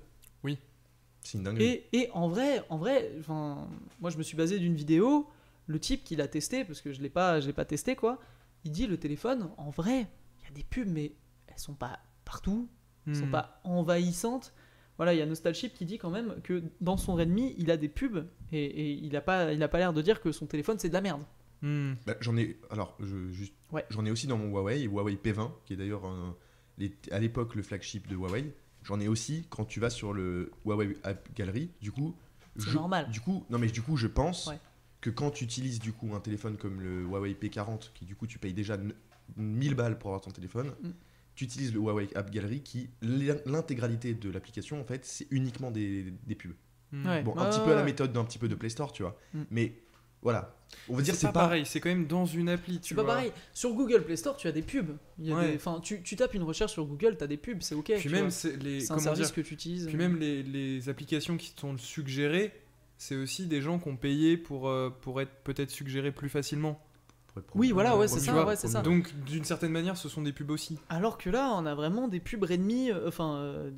[1.22, 1.65] C'est une dinguerie.
[1.65, 3.68] Et, et en vrai, en vrai, enfin,
[4.00, 5.28] moi je me suis basé d'une vidéo.
[5.65, 8.20] Le type qui l'a testé, parce que je l'ai pas, je l'ai pas testé, quoi.
[8.63, 10.02] Il dit le téléphone, en vrai,
[10.41, 11.13] il y a des pubs, mais
[11.48, 12.70] elles sont pas partout,
[13.08, 13.32] elles sont Hmm.
[13.32, 14.54] pas envahissantes.
[14.97, 17.77] Voilà, il y a Nostalchip qui dit quand même que dans son Redmi, il a
[17.77, 20.45] des pubs et, et il a pas, il a pas l'air de dire que son
[20.45, 21.21] téléphone c'est de la merde.
[21.62, 21.93] Hmm.
[22.05, 23.86] Bah, j'en ai, alors, je, juste, Ouais.
[23.89, 26.36] j'en ai aussi dans mon Huawei, Huawei P20, qui est d'ailleurs un-
[26.77, 28.53] les- à l'époque le flagship de Huawei.
[28.84, 31.71] J'en ai aussi quand tu vas sur le Huawei App Gallery.
[31.81, 32.15] Du coup,
[32.58, 33.10] C'est je- normal.
[33.10, 34.60] Du coup, non mais du coup, je pense Ouais.
[35.01, 38.27] que quand tu utilises du coup un téléphone comme le Huawei P40, qui du coup
[38.27, 38.93] tu payes déjà n-
[39.38, 40.89] 1000 balles pour avoir ton téléphone, Mm.
[41.36, 45.71] Tu utilises le Huawei App Gallery, qui l'in- l'intégralité de l'application en fait, c'est uniquement
[45.71, 46.54] des, des pubs.
[46.91, 47.06] Hmm.
[47.08, 47.24] Ouais.
[47.24, 49.17] Bon, un petit peu à la méthode d'un petit peu de Play Store, tu vois.
[49.34, 49.41] Mm.
[49.52, 49.74] Mais
[50.21, 50.56] voilà,
[50.88, 52.80] on va dire C'est c'est pas, pas pareil, c'est quand même dans une appli.
[52.80, 53.15] tu C'est pas vois.
[53.15, 53.32] pareil.
[53.54, 54.95] Sur Google Play Store, tu as des pubs.
[55.19, 55.50] Il y a Ouais.
[55.52, 57.91] des- enfin, tu, tu tapes une recherche sur Google, tu as des pubs, c'est ok.
[57.93, 58.32] Puis tu même vois.
[58.32, 59.88] c'est les c'est un service dire, que tu utilises.
[59.88, 62.54] puis même les, les applications qui sont suggérées,
[62.98, 66.82] c'est aussi des gens qui ont payé pour euh, pour être peut-être suggérés plus facilement.
[67.54, 68.82] Oui, voilà, ouais, c'est ça, vois, ouais, c'est ça.
[68.82, 70.78] Donc d'une certaine manière, ce sont des pubs aussi.
[70.89, 73.71] Alors que là, on a vraiment des pubs Redmi, euh, enfin, euh,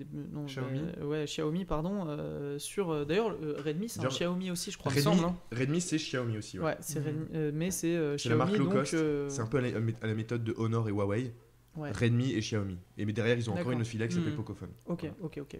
[0.45, 0.81] Xiaomi.
[0.99, 2.91] euh, ouais, Xiaomi, pardon, euh, sur.
[2.91, 4.91] euh, D'ailleurs, euh, Redmi, c'est un Xiaomi aussi, je crois.
[4.91, 5.35] Redmi, Redmi, semble, hein.
[5.51, 6.59] Redmi, c'est Xiaomi aussi.
[6.59, 6.65] ouais.
[6.65, 6.99] Ouais, c'est.
[6.99, 8.73] Redmi, euh, mais c'est euh, C'est la Xiaomi, marque low donc.
[8.73, 8.93] cost.
[8.93, 9.69] euh, C'est un peu à la,
[10.01, 11.33] à la méthode de Honor et Huawei,
[11.77, 11.91] ouais.
[11.91, 12.77] Redmi et Xiaomi.
[12.97, 14.37] Et mais derrière, ils ont encore une autre filiale qui s'appelle Mhm.
[14.37, 14.69] Pocophone.
[14.85, 15.15] Ok, Voilà.
[15.21, 15.59] ok, ok.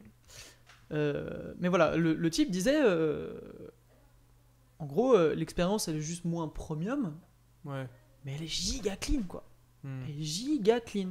[0.94, 2.80] Euh, mais voilà, le, le type disait.
[2.82, 3.34] euh,
[4.80, 7.16] en gros, euh, l'expérience, elle est juste moins premium,
[7.66, 7.88] Ouais.
[8.26, 9.44] mais elle est giga clean, quoi.
[9.84, 10.02] Hmm.
[10.08, 11.10] Elle est giga clean.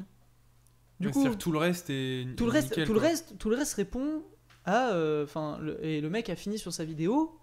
[1.00, 3.50] Du coup, c'est-à-dire tout le reste est tout le reste, nickel, tout le reste, tout
[3.50, 4.22] le reste répond
[4.64, 4.90] à.
[4.92, 7.38] euh, Enfin, et le mec a fini sur sa vidéo.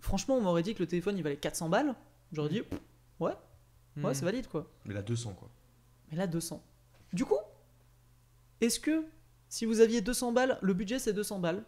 [0.00, 1.94] Franchement, on m'aurait dit que le téléphone il valait 400 balles.
[2.32, 2.78] J'aurais dit, pff,
[3.20, 3.32] ouais,
[3.96, 4.14] ouais, Hmm.
[4.14, 4.70] c'est valide quoi.
[4.84, 5.50] Mais là, 200 quoi.
[6.10, 6.62] Mais là, 200.
[7.12, 7.34] Du coup,
[8.60, 9.04] est-ce que
[9.48, 11.64] si vous aviez 200 balles, le budget c'est 200 balles,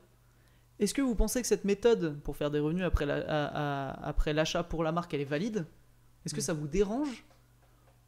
[0.79, 4.85] est-ce que vous pensez que cette méthode pour faire des revenus la- après l'achat pour
[4.85, 5.67] la marque elle est valide?
[6.29, 6.45] Est-ce que Mm.
[6.45, 7.25] ça vous dérange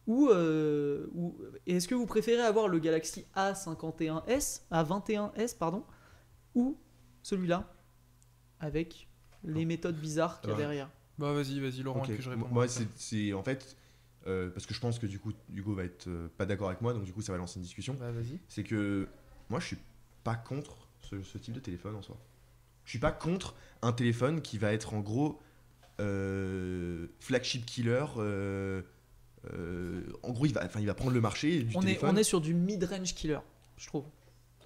[0.07, 5.85] ou, euh, ou est-ce que vous préférez avoir le Galaxy A51s, A21s pardon,
[6.55, 6.77] ou
[7.23, 7.73] celui-là,
[8.61, 9.09] avec
[9.45, 10.63] les méthodes bizarres qu'il y a Ouais.
[10.63, 10.91] derrière?
[11.19, 12.49] Bah vas-y, vas-y Laurent, puis je réponds.
[12.51, 13.77] Moi, c'est c'est- en fait.
[14.27, 16.83] euh, parce que je pense que du coup, Hugo va être euh, pas d'accord avec
[16.83, 17.95] moi, donc du coup, ça va lancer une discussion.
[17.99, 18.39] Bah vas-y.
[18.49, 19.09] C'est que
[19.49, 19.79] moi, je suis
[20.25, 22.19] pas contre ce, ce type de téléphone en soi.
[22.85, 25.35] Je suis pas contre un téléphone qui va être en gros euh,
[27.21, 28.05] flagship killer.
[28.19, 28.83] euh,
[29.55, 32.11] euh, en gros, il va, enfin, il va prendre le marché du On est, téléphone.
[32.13, 33.39] on est sur du mid-range killer,
[33.79, 34.05] je trouve.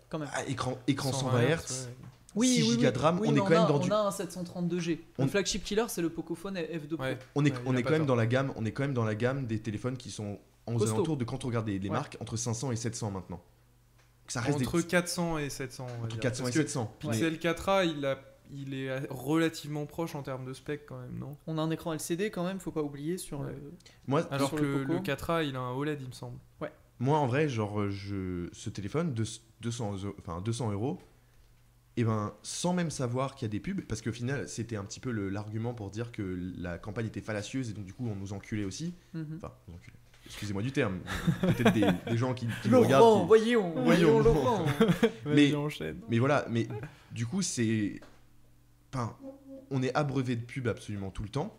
[0.09, 0.29] Quand même.
[0.35, 1.89] Ah, écran, écran 120 Hz.
[2.35, 4.01] Oui, 6 oui, de RAM, Oui, on est quand même a, dans on du- a
[4.01, 5.01] un 732G.
[5.19, 7.05] On- Le flagship killer, c'est le Pocophone F2 Pro.
[7.05, 7.19] Ouais.
[7.37, 9.05] On est, Ouais, on est quand même dans la gamme, on est quand même dans
[9.05, 10.95] la gamme des téléphones qui sont aux Costaud.
[10.97, 11.95] alentours de quand on regarde les, les Ouais.
[11.95, 13.41] marques entre 500 et 700 maintenant.
[14.27, 15.85] Ça reste des- Entre 400 et 700.
[15.85, 16.21] on va entre dire.
[16.21, 16.97] 400 et Parce que 700.
[17.05, 18.19] Mais- Pixel 4a, il, a,
[18.53, 21.37] il est relativement proche en termes de spec quand même, non?
[21.47, 23.53] On a un écran LCD quand même, faut pas oublier sur Ouais.
[23.53, 23.73] le-
[24.07, 25.03] moi, Alors Sur que le le, Poco.
[25.03, 26.39] 4a, il a un OLED, il me semble.
[27.01, 29.25] Moi, en vrai, genre, euh, je, ce téléphone, de,
[29.63, 31.01] 200, euros- enfin, 200 euros,
[31.97, 34.85] et ben, sans même savoir qu'il y a des pubs, parce qu'au final, c'était un
[34.85, 38.09] petit peu le- l'argument pour dire que la campagne était fallacieuse et donc du coup,
[38.09, 38.95] on nous enculait aussi.
[39.13, 39.35] Mhm.
[39.39, 39.97] Enfin, nous enculait.
[40.27, 41.01] Excusez-moi du terme.
[41.41, 43.03] Peut-être des, des gens qui, qui regardent.
[43.03, 44.23] Laurent, qui- voyons, voyons Voyons.
[44.23, 44.65] Laurent.
[45.27, 45.53] Mais-.
[46.09, 46.67] Mais voilà, mais
[47.13, 48.01] du coup, c'est.
[48.95, 49.17] Enfin,
[49.71, 51.59] on est abreuvé de pubs absolument tout le temps.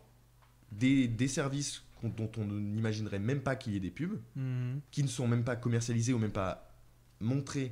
[0.71, 4.19] Des, des services dont on n'imaginerait même pas qu'il y ait des pubs.
[4.35, 4.79] Mhm.
[4.91, 6.71] qui ne sont même pas commercialisés ou même pas
[7.19, 7.71] montrés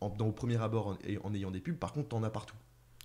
[0.00, 1.76] en, dans, au premier abord en, ayant des pubs.
[1.76, 2.56] Par contre, t'en as partout.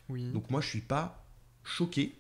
[0.10, 0.32] Oui.
[0.32, 1.26] Donc moi, je suis pas
[1.64, 2.16] choqué.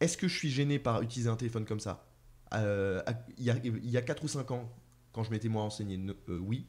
[0.00, 2.06] Est-ce que je suis gêné par utiliser un téléphone comme ça?
[2.54, 3.02] Euh,
[3.36, 4.72] Il y, a, il y a 4 ou 5 ans,
[5.12, 6.66] quand je m'étais moi renseigné, euh, oui.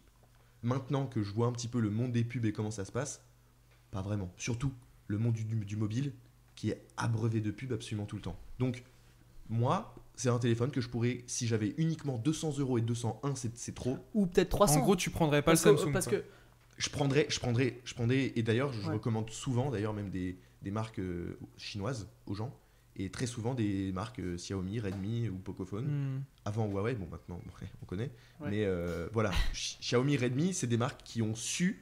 [0.63, 2.91] Maintenant que je vois un petit peu le monde des pubs et comment ça se
[2.91, 3.23] passe,
[3.91, 4.31] pas vraiment.
[4.37, 4.73] Surtout
[5.07, 6.13] le monde du, du- du mobile
[6.59, 8.37] qui est abreuvé de pubs absolument tout le temps.
[8.59, 8.83] Donc,
[9.49, 13.57] moi, c'est un téléphone que je pourrais, si j'avais uniquement 200 euros et 201, c'est
[13.57, 13.97] c'est trop.
[14.13, 14.79] Ou peut-être 300.
[14.79, 15.93] En gros, tu prendrais pas parce le que, Samsung.
[15.93, 16.17] parce quoi.
[16.17, 16.23] que
[16.77, 18.93] je prendrais, je prendrais, je prendrais, et d'ailleurs, je Ouais.
[18.95, 22.53] recommande souvent, d'ailleurs, même des, des marques euh, chinoises aux gens,
[22.97, 25.85] et très souvent des marques euh, Xiaomi, Redmi ou Pocophone.
[25.85, 26.23] Mhm.
[26.43, 27.39] Avant Huawei, bon, maintenant,
[27.81, 28.49] on connaît, Ouais.
[28.49, 31.81] mais euh, voilà, Xiaomi, Redmi, c'est des marques qui ont su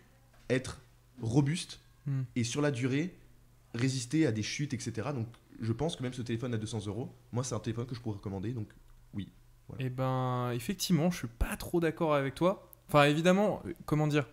[0.51, 0.79] être
[1.19, 2.25] robustes Mhm.
[2.35, 3.15] et sur la durée
[3.73, 5.09] résister à des chutes, etc.
[5.13, 5.27] Donc,
[5.59, 7.99] je pense que même ce téléphone à 200 euros, moi, c'est un téléphone que je
[7.99, 8.67] pourrais recommander, donc
[9.79, 12.69] Eh ben, effectivement, je suis pas trop d'accord avec toi.
[12.87, 14.27] Enfin, évidemment, euh, comment dire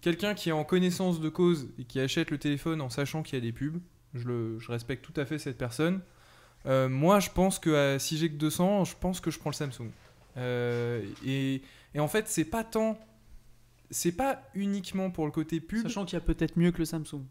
[0.00, 3.34] Quelqu'un qui est en connaissance de cause et qui achète le téléphone en sachant qu'il
[3.34, 3.80] y a des pubs,
[4.14, 6.00] je, le, je respecte tout à fait cette personne.
[6.66, 9.50] Euh, moi, je pense que euh, si j'ai que 200, je pense que je prends
[9.50, 9.90] le Samsung.
[10.36, 11.62] Euh, et,
[11.94, 12.98] et en fait, c'est pas tant.
[13.90, 15.82] C'est pas uniquement pour le côté pub.
[15.82, 17.24] Sachant qu'il y a peut-être mieux que le Samsung.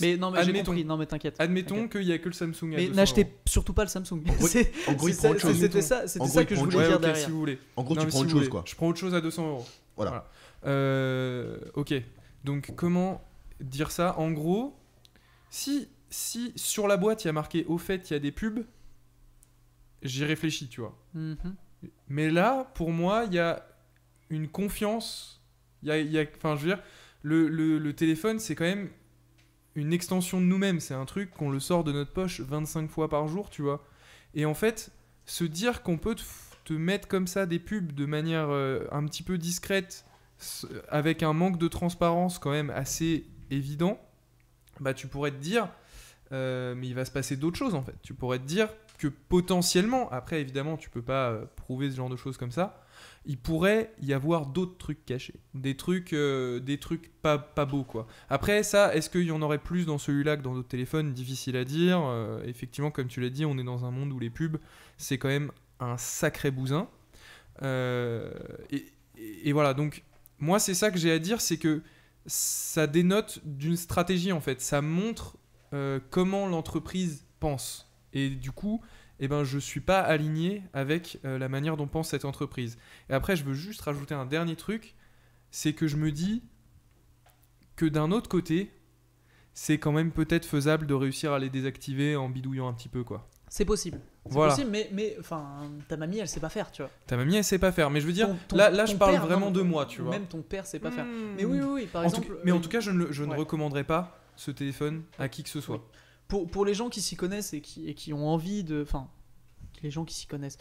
[0.00, 0.84] Mais non, mais j'ai admettons, compris.
[0.84, 1.36] Non, mais t'inquiète.
[1.38, 4.22] admettons qu'il y a que le Samsung Mais 200 n'achetez surtout pas le Samsung.
[4.86, 5.08] en gros.
[5.08, 7.24] C'était ça, c'était ça que je voulais Ouais, dire derrière.
[7.24, 7.58] si vous voulez.
[7.76, 8.62] En gros, Non, tu prends si autre chose, quoi.
[8.66, 9.66] Je prends autre chose à 200 euros.
[9.96, 10.28] Voilà.
[10.66, 11.94] Euh, ok.
[12.44, 13.22] Donc, comment
[13.60, 14.18] dire ça?
[14.18, 14.76] En gros,
[15.50, 18.32] si, si sur la boîte il y a marqué au fait il y a des
[18.32, 18.64] pubs,
[20.02, 20.96] j'y réfléchis, tu vois.
[21.14, 21.36] Mhm.
[22.08, 23.66] Mais là, pour moi, il y a
[24.28, 25.42] une confiance.
[25.82, 26.82] Il y a, il y a- enfin, je veux dire,
[27.22, 28.90] le, le- le téléphone, c'est quand même
[29.80, 30.80] une extension de nous-mêmes.
[30.80, 33.84] C'est un truc qu'on le sort de notre poche 25 fois par jour, tu vois.
[34.34, 34.92] Et en fait,
[35.26, 36.14] se dire qu'on peut
[36.64, 40.04] te, mettre comme ça des pubs de manière euh, un petit peu discrète,
[40.88, 44.00] avec un manque de transparence quand même assez évident,
[44.78, 45.68] bah tu pourrais te dire,
[46.32, 47.96] euh, mais il va se passer d'autres choses en fait.
[48.02, 52.08] Tu pourrais te dire que potentiellement, après évidemment tu peux pas euh, prouver ce genre
[52.08, 52.82] de choses comme ça,
[53.26, 57.84] il pourrait y avoir d'autres trucs cachés, des trucs, euh, des trucs pas, pas beaux
[57.84, 58.06] quoi.
[58.28, 61.12] Après ça, est-ce qu'il y en aurait plus dans celui-là que dans d'autres téléphones?
[61.12, 62.00] Difficile à dire.
[62.02, 64.58] Euh, effectivement, comme tu l'as dit, on est dans un monde où les pubs
[64.96, 66.88] c'est quand même un sacré bousin.
[67.62, 68.32] Euh,
[69.18, 70.02] et, voilà, donc
[70.38, 71.82] moi c'est ça que j'ai à dire, c'est que
[72.26, 74.60] ça dénote d'une stratégie en fait.
[74.60, 75.36] Ça montre
[76.10, 77.90] comment l'entreprise pense.
[78.12, 78.80] Et du coup,
[79.20, 82.78] eh ben, je suis pas aligné avec euh, la manière dont pense cette entreprise.
[83.08, 84.94] Et après, je veux juste rajouter un dernier truc,
[85.50, 86.42] c'est que je me dis
[87.76, 88.72] que d'un autre côté,
[89.52, 93.04] c'est quand même peut-être faisable de réussir à les désactiver en bidouillant un petit peu
[93.04, 93.28] quoi.
[93.48, 93.98] C'est possible.
[94.26, 94.52] C'est Voilà.
[94.52, 96.90] possible, mais, mais enfin, ta mamie, elle sait pas faire, tu vois.
[97.08, 98.94] Ta mamie, elle sait pas faire, mais je veux dire, Ton- ton- là, là je
[98.94, 100.12] parle père, vraiment non, de moi, tu vois.
[100.12, 101.04] Même ton père sait pas faire.
[101.04, 101.34] Hmm.
[101.36, 102.28] Mais oui, oui, oui, par En tout exemple.
[102.36, 103.36] cas- mais en euh, tout cas, je ne, je ne ouais.
[103.36, 105.76] recommanderais pas ce téléphone à qui que ce soit.
[105.78, 105.82] Oui.
[106.30, 108.80] Pour, pour les gens qui s'y connaissent et qui, et qui ont envie de.
[108.82, 109.08] Enfin,
[109.82, 110.56] les gens qui s'y connaissent.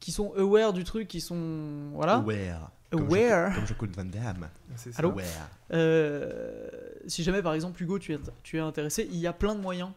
[0.00, 1.90] Qui sont aware du truc, qui sont.
[1.92, 2.14] Voilà.
[2.16, 2.70] Aware.
[2.92, 3.54] Aware.
[3.54, 4.48] Comme Jean-Claude Van Damme.
[4.76, 4.98] C'est ça.
[4.98, 5.24] Allô Aware.
[5.72, 6.68] Euh,
[7.06, 9.60] si jamais, par exemple, Hugo, tu es, tu es intéressé, il y a plein de
[9.60, 9.90] moyens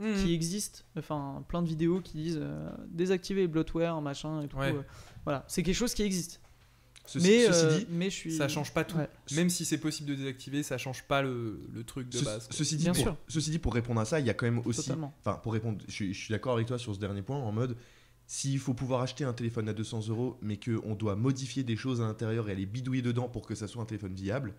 [0.00, 0.12] Hmm.
[0.16, 0.80] qui existent.
[0.98, 4.56] Enfin, plein de vidéos qui disent euh, désactiver les bloatware, machin et tout.
[4.56, 4.72] Ouais.
[4.74, 4.82] euh,
[5.24, 6.40] voilà, c'est quelque chose qui existe.
[7.06, 8.36] Ceci, mais, ceci euh, dit, mais je suis.
[8.36, 8.96] Ça change pas tout.
[8.96, 9.08] Ouais.
[9.34, 12.48] Même si c'est possible de désactiver, ça change pas le, le truc de ce- base.
[12.50, 13.16] ceci, dit Bien pour, sûr.
[13.28, 14.90] ceci dit, pour répondre à ça, il y a quand même aussi.
[15.20, 17.52] Enfin, pour répondre, je, suis- je suis d'accord avec toi sur ce dernier point, en
[17.52, 17.76] mode,
[18.26, 22.00] s'il faut pouvoir acheter un téléphone à 200 euros, mais qu'on doit modifier des choses
[22.00, 24.54] à l'intérieur et aller bidouiller dedans pour que ça soit un téléphone viable,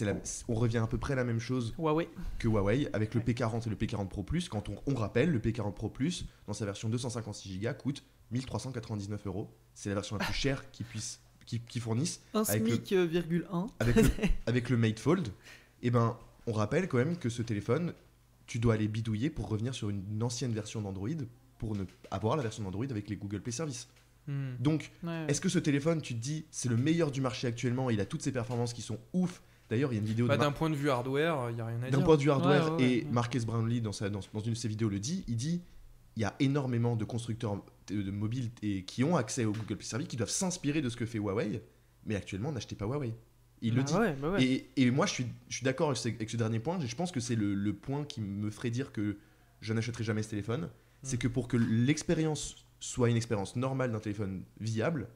[0.00, 0.14] la-
[0.48, 2.08] on revient à peu près à la même chose Huawei.
[2.40, 3.26] que Huawei avec le Ouais.
[3.32, 4.48] P40 et le P40 Pro Plus.
[4.48, 8.02] Quand on, on rappelle, le P40 Pro Plus, dans sa version 256 Go, coûte
[8.32, 9.48] 1399 euros.
[9.74, 12.92] C'est la version la plus chère qu'ils puissent qui, qui fournissent Un Avec le- SMIC,
[12.92, 13.66] euh, virgule 1.
[13.80, 14.02] avec le,
[14.46, 15.28] avec le Mate Fold.
[15.82, 17.92] Et ben, on rappelle quand même que ce téléphone,
[18.46, 21.08] tu dois aller bidouiller pour revenir sur une ancienne version d'Android
[21.58, 23.88] pour ne avoir la version d'Android avec les Google Play Services.
[24.26, 24.54] Hmm.
[24.58, 25.26] Donc, Ouais.
[25.28, 28.06] est-ce que ce téléphone, tu te dis, c'est le meilleur du marché actuellement, il a
[28.06, 29.42] toutes ses performances qui sont ouf.
[29.70, 31.66] D'ailleurs, il y a une vidéo Bah, d'un point de vue hardware, il y a
[31.66, 32.06] rien à d'un dire.
[32.06, 33.10] point de vue hardware, Ouais, ouais, et ouais.
[33.10, 35.62] Marques Brownlee, dans, sa, dans, dans une de ses vidéos, le dit, il dit
[36.16, 39.86] il y a énormément de constructeurs de, mobiles et, qui ont accès au Google Play
[39.86, 41.62] Service, qui doivent s'inspirer de ce que fait Huawei,
[42.06, 43.14] mais actuellement, n'achetez pas Huawei.
[43.62, 43.94] Il le Bah dit.
[43.94, 44.44] ouais, bah ouais.
[44.44, 45.98] Et, et moi, je suis, je suis d'accord avec,
[46.30, 46.78] ce- dernier point.
[46.80, 49.16] Je pense que c'est le, le point qui me ferait dire que
[49.60, 50.68] je n'achèterai jamais ce téléphone.
[51.02, 51.20] C'est Mm.
[51.20, 55.08] que pour que l'expérience soit une expérience normale d'un téléphone viable,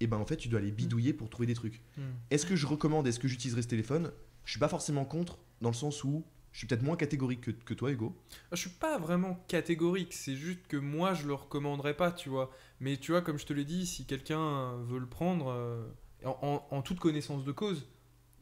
[0.00, 1.82] et ben en fait, tu dois aller bidouiller pour trouver des trucs.
[1.96, 2.02] Hmm.
[2.30, 4.10] Est-ce que je recommande, est-ce que j'utiliserai ce téléphone?
[4.46, 7.50] Je suis pas forcément contre, dans le sens où je suis peut-être moins catégorique que,
[7.50, 8.14] que toi, Hugo.
[8.52, 12.50] Je suis pas vraiment catégorique, c'est juste que moi je le recommanderais pas, tu vois.
[12.80, 15.86] Mais tu vois, comme je te l'ai dit, si quelqu'un veut le prendre euh,
[16.24, 16.36] en,
[16.70, 17.86] en- en toute connaissance de cause,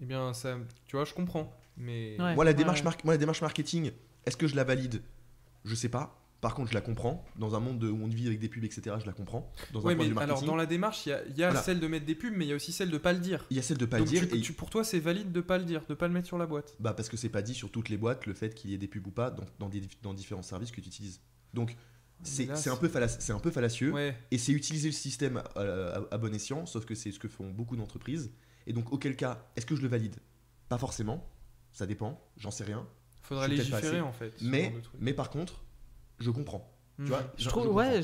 [0.00, 1.52] eh bien ça, tu vois, je comprends.
[1.76, 2.34] Mais Ouais.
[2.34, 2.84] Moi, la démarche, ouais.
[2.84, 3.92] mar- moi, la démarche marketing,
[4.26, 5.02] est-ce que je la valide?
[5.64, 6.18] Je sais pas.
[6.40, 7.24] Par contre, je la comprends.
[7.36, 9.52] Dans un monde de- où on vit avec des pubs, etc., je la comprends.
[9.72, 11.48] Dans un Ouais, point mais alors dans la démarche, il y a, il y a
[11.48, 11.62] Voilà.
[11.62, 13.44] celle de mettre des pubs, mais il y a aussi celle de pas le dire.
[13.50, 14.28] Il y a celle de pas Donc le dire.
[14.28, 16.28] tu- et- tu- pour toi, c'est valide de pas le dire, de pas le mettre
[16.28, 16.76] sur la boîte.
[16.78, 18.78] Bah parce que c'est pas dit sur toutes les boîtes le fait qu'il y ait
[18.78, 21.20] des pubs ou pas dans, dans, des, dans différents services que tu utilises.
[21.54, 21.76] Donc
[22.22, 24.16] c'est un, peu un fallacieux Ouais.
[24.30, 27.28] et c'est utiliser le système à, à- à bon escient, sauf que c'est ce que
[27.28, 28.32] font beaucoup d'entreprises.
[28.68, 30.16] Et donc auquel cas, est-ce que je le valide?
[30.68, 31.28] Pas forcément,
[31.72, 32.86] ça dépend, j'en sais rien.
[33.28, 34.34] Pas légiférer en fait.
[34.40, 35.62] Mais, mais par contre,
[36.18, 36.72] je comprends.
[36.98, 38.00] Tu vois, Je je- trouve, je ouais,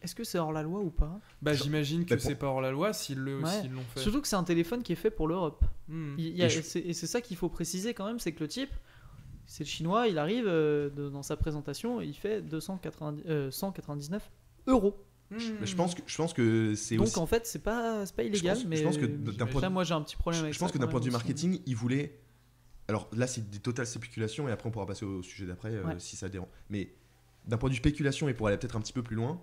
[0.00, 1.20] est-ce que c'est hors la loi ou pas?
[1.42, 3.68] Bah j'imagine que Bah, pour- c'est pas hors la loi s'ils Ouais.
[3.68, 4.00] l'ont fait.
[4.00, 5.62] Surtout que c'est un téléphone qui est fait pour l'Europe.
[5.90, 8.40] Il y a- Et c'est et c'est ça qu'il faut préciser quand même, c'est que
[8.40, 8.70] le type,
[9.44, 14.30] c'est le chinois, il arrive euh, de- dans sa présentation, il fait 290, euh, 199
[14.66, 14.96] euros.
[15.30, 15.36] Hmm.
[15.60, 17.18] Mais je pense que, je pense que c'est Donc aussi.
[17.18, 19.60] en fait, c'est pas, c'est pas illégal, pense- je mais pense que euh, d'un point
[19.60, 21.04] de- moi j'ai un petit problème Je, avec je pense ça que d'un point de
[21.04, 22.18] vue marketing, ils voulaient.
[22.88, 25.98] Alors là, c'est des totales spéculations et après on pourra passer au sujet d'après euh,
[25.98, 26.48] si ça dérange.
[26.70, 26.94] Mais
[27.46, 29.42] d'un point de vue spéculation et pour aller peut-être un petit peu plus loin,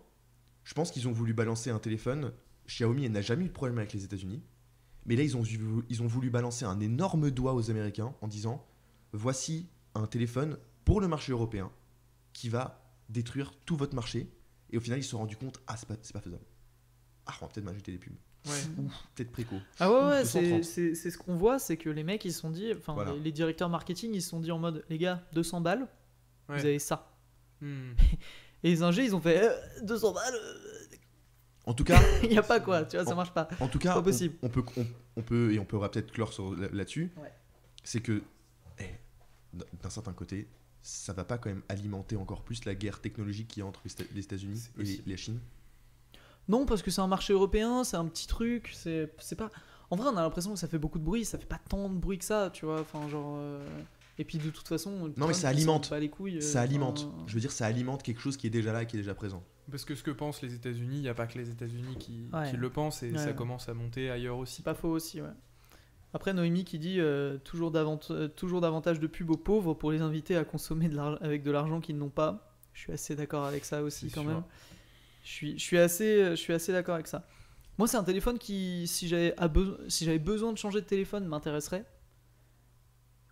[0.63, 2.31] je pense qu'ils ont voulu balancer un téléphone.
[2.67, 4.41] Xiaomi elle n'a jamais eu de problème avec les États-Unis,
[5.05, 8.27] mais là ils ont, vu- ils ont voulu balancer un énorme doigt aux Américains en
[8.27, 8.65] disant
[9.13, 11.71] voici un téléphone pour le marché européen
[12.33, 14.29] qui va détruire tout votre marché.
[14.71, 16.43] Et au final, ils se sont rendus compte ah c'est pas, c'est pas faisable.
[17.27, 18.13] Ah on va peut-être m'ajouter des pubs,
[18.47, 18.51] Ouais.
[19.15, 19.55] peut-être préco.
[19.79, 20.63] Ah ouais, ouais, 230.
[20.63, 22.93] c'est- c'est c'est ce qu'on voit, c'est que les mecs ils se sont dit, enfin
[22.93, 23.13] Voilà.
[23.13, 25.87] les, les directeurs marketing ils se sont dit en mode, les gars, 200 balles,
[26.49, 26.59] Ouais.
[26.59, 27.14] vous avez ça.
[27.61, 27.91] Hmm.
[28.63, 30.95] Et les ingés ils ont fait, euh, 200 balles, euh,
[31.65, 33.47] En tout cas, il y a pas quoi, tu vois, ça En- marche pas.
[33.59, 34.35] En tout cas, Pas on- possible.
[34.41, 34.85] On, peut, on,
[35.17, 36.31] on peut, et on pourra peut-être clore
[36.71, 37.31] là-dessus, Ouais.
[37.83, 38.23] c'est que,
[38.79, 38.85] eh,
[39.53, 40.47] d'un certain côté,
[40.81, 43.81] ça va pas quand même alimenter encore plus la guerre technologique qu'il y a entre
[43.85, 45.39] les Éta- les États-Unis et la Chine
[46.47, 49.49] Non, parce que c'est un marché européen, c'est un petit truc, c'est pas.
[49.91, 51.89] En vrai, on a l'impression que ça fait beaucoup de bruit, ça fait pas tant
[51.89, 52.81] de bruit que ça, tu vois.
[52.81, 53.35] Enfin, genre.
[53.37, 53.63] euh,
[54.17, 55.11] Et puis de toute façon.
[55.17, 55.89] mais ça alimente.
[55.89, 56.37] Pas les couilles.
[56.37, 57.09] euh, Ça alimente.
[57.13, 58.99] enfin, Je veux dire, ça alimente quelque chose qui est déjà là et qui est
[58.99, 59.43] déjà présent.
[59.69, 62.27] Parce que ce que pensent les États-Unis, il n'y a pas que les États-Unis qui,
[62.33, 62.49] Ouais.
[62.51, 63.35] qui le pensent et Ouais, ça ouais.
[63.35, 64.61] commence à monter ailleurs aussi.
[64.61, 65.27] Pas faux aussi, ouais.
[66.13, 69.91] Après, Noémie qui dit euh, toujours, davant- euh, toujours davantage de pubs aux pauvres pour
[69.91, 72.53] les inviter à consommer de avec de l'argent qu'ils n'ont pas.
[72.73, 74.29] Je suis assez d'accord avec ça aussi, quand sûr.
[74.31, 74.43] même.
[75.23, 77.27] Je suis, je suis assez, je suis assez d'accord avec ça.
[77.77, 80.85] Moi, c'est un téléphone qui, si j'avais à beso- si j'avais besoin de changer de
[80.85, 81.83] téléphone, m'intéresserait.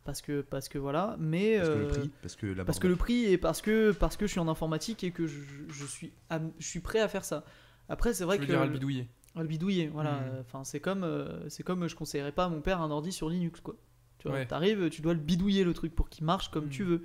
[0.06, 1.16] Parce que, parce que voilà.
[1.20, 3.62] Mais Parce que le euh, prix, parce que la parce que le prix et parce
[3.62, 5.40] que parce que je suis en informatique et que je,
[5.70, 6.12] je suis
[6.60, 7.46] je suis prêt à faire ça.
[7.90, 9.08] Après, c'est vrai veux que dire à le bidouiller.
[9.36, 10.16] à le bidouiller, voilà.
[10.24, 13.12] Euh, Enfin, c'est comme, euh, c'est comme je conseillerais pas à mon père un ordi
[13.14, 13.76] sur Linux, quoi.
[14.20, 14.46] Tu vois, Ouais.
[14.46, 16.70] t'arrives, tu dois le bidouiller le truc pour qu'il marche comme Mhm.
[16.70, 17.04] tu veux.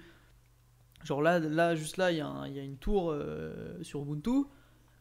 [1.05, 3.81] Genre là, là, juste là, il y, a un- il y a une tour euh,
[3.83, 4.43] sur Ubuntu.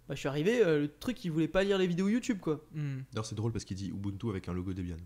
[0.07, 2.63] Bah, je suis arrivé, euh, le truc, il voulait pas lire les vidéos YouTube, quoi.
[2.73, 2.99] Hmm.
[3.11, 4.97] D'ailleurs, c'est drôle parce qu'il dit Ubuntu avec un logo Debian.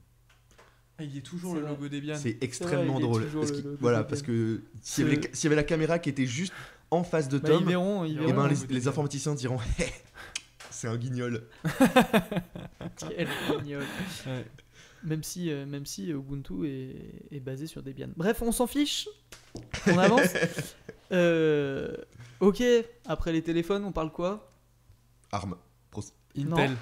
[1.01, 1.75] Il y a toujours C'est le vrai.
[1.75, 2.15] logo Debian.
[2.15, 3.25] C'est extrêmement drôle.
[3.25, 6.53] Parce logo voilà, parce que s'il y, avait y la caméra qui était juste
[6.89, 9.59] en face de Bah, ils Tom, verront, ils Eh et ben, les, informaticiens diront
[10.69, 11.43] c'est un guignol.
[12.97, 13.27] Quel
[13.61, 13.83] guignol.
[14.27, 14.45] Ouais.
[15.03, 18.09] Même si, euh, même si Ubuntu est, est basé sur Debian.
[18.15, 19.07] Bref, on s'en fiche.
[19.87, 20.33] On avance.
[21.13, 21.93] Euh,
[22.39, 22.63] ok,
[23.05, 24.49] après les téléphones, on parle quoi?
[25.33, 25.57] Arme.
[26.37, 26.71] Intel.
[26.71, 26.77] Non.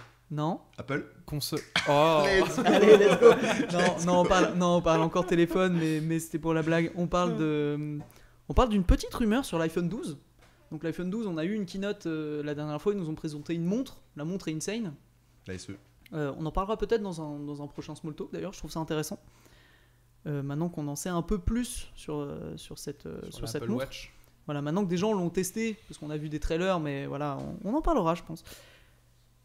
[0.77, 1.61] Apple Console.
[1.89, 2.23] Oh
[2.65, 3.31] Allez, let's go.
[3.71, 6.91] Non, non, on parle, non, on parle encore téléphone, mais, mais c'était pour la blague.
[6.95, 7.99] On parle de,
[8.47, 10.17] on parle d'une petite rumeur sur l'iPhone 12.
[10.71, 12.93] Donc l'iPhone 12, on a eu une keynote euh, la dernière fois.
[12.93, 14.01] Ils nous ont présenté une montre.
[14.15, 14.93] La montre est insane.
[15.47, 15.71] La SE.
[16.13, 18.31] Euh, on en parlera peut-être dans un, dans un prochain small talk.
[18.31, 19.19] D'ailleurs, je trouve ça intéressant.
[20.27, 23.85] Euh, maintenant qu'on en sait un peu plus sur, sur cette, euh, sur, cette montre.
[23.85, 24.13] Watch.
[24.45, 27.37] Voilà, maintenant que des gens l'ont testé, parce qu'on a vu des trailers, mais voilà,
[27.63, 28.43] on, on en parlera, je pense.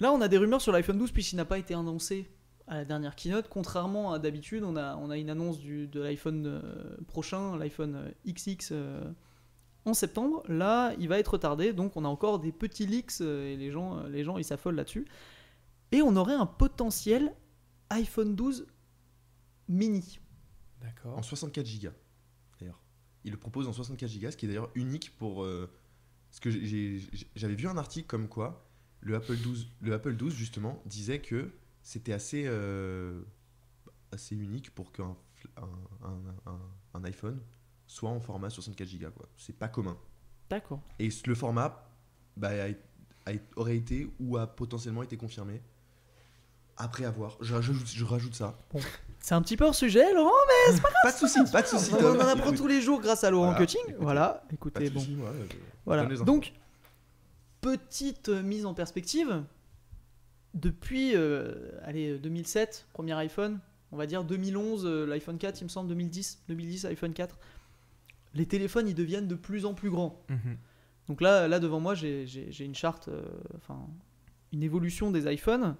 [0.04, 2.28] Là, on a des rumeurs sur l'iPhone 12 puisqu'il n'a pas été annoncé
[2.66, 3.48] à la dernière keynote.
[3.48, 7.94] Contrairement à d'habitude, on a, on a une annonce du, de l'iPhone euh, prochain, l'iPhone
[7.94, 9.10] euh, XX euh,
[9.86, 10.42] en septembre.
[10.46, 13.70] Là, il va être retardé, donc on a encore des petits leaks euh, et les
[13.70, 15.06] gens, euh, les gens ils s'affolent là-dessus.
[15.90, 17.34] Et on aurait un potentiel
[17.88, 18.66] iPhone 12
[19.68, 20.20] mini.
[20.82, 21.16] D'accord.
[21.16, 21.88] En 64 Go.
[22.60, 22.78] D'ailleurs.
[23.24, 25.44] Il le propose en 64 Go, ce qui est d'ailleurs unique pour.
[25.44, 25.70] euh,
[26.28, 26.50] parce que
[27.36, 28.68] j'avais vu un article comme quoi
[29.04, 31.50] le Apple 12, le Apple 12 justement disait que
[31.82, 33.20] c'était assez, euh,
[34.12, 35.14] assez unique pour qu'un
[35.58, 36.60] un, un- un-
[36.94, 37.38] un iPhone
[37.86, 39.06] soit en format 64 Go.
[39.14, 39.28] quoi.
[39.36, 39.96] C'est pas commun.
[40.48, 40.80] D'accord.
[40.98, 41.86] Et le format
[42.36, 42.48] bah,
[43.26, 45.60] a- a- aurait été ou a potentiellement été confirmé.
[46.76, 47.36] Après avoir.
[47.40, 48.56] Je rajoute, je rajoute ça.
[49.20, 50.30] C'est un petit peu hors sujet, Laurent,
[51.04, 51.92] Pas de soucis, pas de soucis.
[51.94, 53.80] on en apprend tous les jours grâce à Laurent Voilà, Cutting.
[53.82, 53.96] écoutez.
[54.02, 54.98] Voilà, Pas écoutez, bon.
[55.00, 55.46] soucis, moi, euh,
[55.86, 56.06] Voilà.
[56.06, 56.52] Donc,
[57.64, 59.42] petite mise en perspective.
[60.52, 63.58] Depuis euh, allez, 2007, premier iPhone,
[63.90, 67.38] on va dire 2011, euh, l'iPhone 4, il me semble, 2010, 2010, iPhone 4,
[68.34, 70.22] les téléphones, ils deviennent de plus en plus grands.
[70.28, 70.58] Mhm.
[71.08, 73.24] Donc là, là devant moi, j'ai une charte, euh,
[73.56, 73.86] enfin,
[74.52, 75.74] une évolution des iPhones.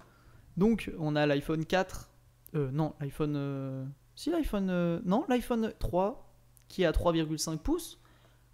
[0.57, 2.09] Donc, on a l'iPhone 4,
[2.55, 6.33] euh, non, l'iPhone, si l'iPhone, non, l'iPhone 3
[6.67, 7.99] qui est à 3,5 pouces,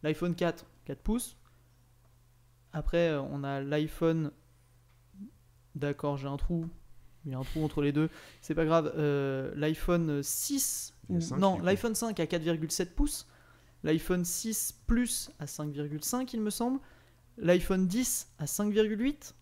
[0.03, 1.37] l'iPhone 4, 4 pouces.
[2.73, 4.31] Après, euh, on a l'iPhone,
[5.75, 6.67] d'accord, j'ai un trou,
[7.25, 8.09] il y a un trou entre les deux,
[8.41, 11.65] c'est pas grave, euh, l'iPhone 6, Il y a ou- cinq, non, du coup.
[11.65, 13.27] l'iPhone 5 à 4,7 pouces,
[13.83, 16.79] l'iPhone 6 Plus à 5,5 il me semble,
[17.37, 19.33] l'iPhone 10 à 5,8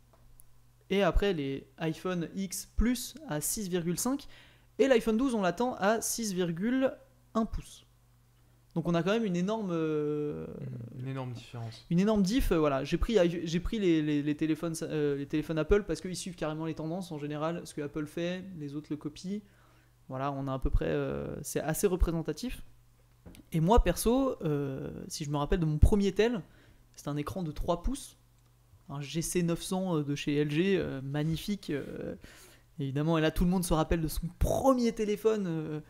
[0.92, 4.28] et après les iPhone X Plus à 6,5
[4.80, 7.86] et l'iPhone 12 on l'attend à 6,1 pouces.
[8.80, 10.48] Donc on a quand même une énorme euh,
[10.98, 11.86] Une énorme différence.
[11.90, 12.54] une énorme diff.
[12.54, 16.00] euh, voilà, j'ai pris j'ai pris les, les- les téléphones euh, les téléphones Apple parce
[16.00, 17.60] qu'ils suivent carrément les tendances en général.
[17.66, 19.42] Ce que Apple fait, les autres le copient.
[20.08, 22.64] Voilà, on a à peu près euh, c'est assez représentatif.
[23.52, 24.38] Et moi perso,
[25.10, 26.42] si je me rappelle de mon premier tel,
[26.96, 28.16] c'est un écran de 3 pouces,
[28.88, 31.70] un GC 900 euh, de chez LG, magnifique.
[32.80, 35.82] évidemment, et là tout le monde se rappelle de son premier téléphone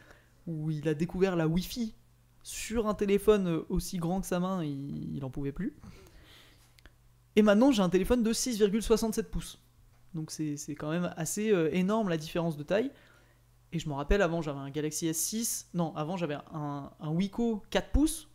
[0.47, 1.93] où il a découvert la Wi-Fi
[2.49, 5.75] sur un téléphone euh, aussi grand que sa main, il, il en pouvait plus.
[7.35, 9.59] Et maintenant, j'ai un téléphone de 6,67 pouces.
[10.15, 12.91] Donc c'est quand même assez euh, énorme la différence de taille.
[13.71, 15.67] Et je me rappelle, avant j'avais un Galaxy S6.
[15.75, 18.27] Non, avant j'avais un, un Wiko 4 pouces.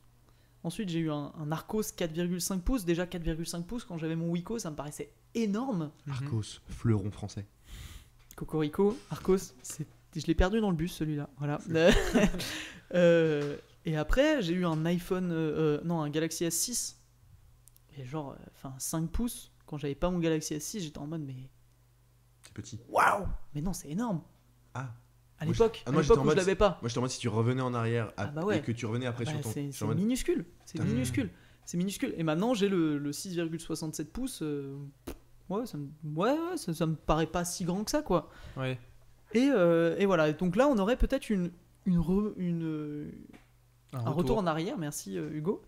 [0.62, 2.84] Ensuite j'ai eu un, un Arcos 4,5 pouces.
[2.84, 5.90] Déjà 4,5 pouces, quand j'avais mon Wiko, ça me paraissait énorme.
[6.06, 6.12] Mhm.
[6.12, 7.46] Arcos, fleuron français.
[8.36, 9.54] Cocorico, Arcos,
[10.14, 11.28] je l'ai perdu dans le bus celui-là.
[11.38, 11.58] Voilà.
[12.94, 16.96] Euh, et après, j'ai eu un iPhone, euh, euh, non, un Galaxy S6.
[17.98, 19.52] Et genre, euh, enfin, 5 pouces.
[19.66, 21.48] Quand j'avais pas mon Galaxy S6, j'étais en mode, mais
[22.42, 22.80] C'est petit.
[22.88, 23.26] waouh!
[23.54, 24.22] Mais non, c'est énorme.
[24.74, 24.92] Ah.
[25.38, 26.78] À l'époque, ah, à l'époque j'étais en je mode- l'avais pas.
[26.80, 28.58] Moi, je te demande si tu revenais en arrière à- Ah bah ouais.
[28.58, 29.50] et que tu revenais après Bah, sur ton.
[29.52, 30.44] c'est en mode- minuscule.
[30.64, 31.30] C'est minuscule.
[31.66, 32.14] C'est minuscule.
[32.16, 34.42] Et maintenant, j'ai le, le 6,67 pouces.
[34.42, 34.76] euh,
[35.48, 38.28] ouais, ça me, ouais, ouais, ça, ça me paraît pas si grand que ça, quoi.
[38.56, 38.78] Ouais.
[39.32, 40.32] Et, euh, et voilà.
[40.32, 41.50] Donc là, on aurait peut-être une,
[41.86, 43.10] une, re- une,
[43.94, 44.38] euh, un retour.
[44.38, 45.62] en arrière, merci euh, Hugo,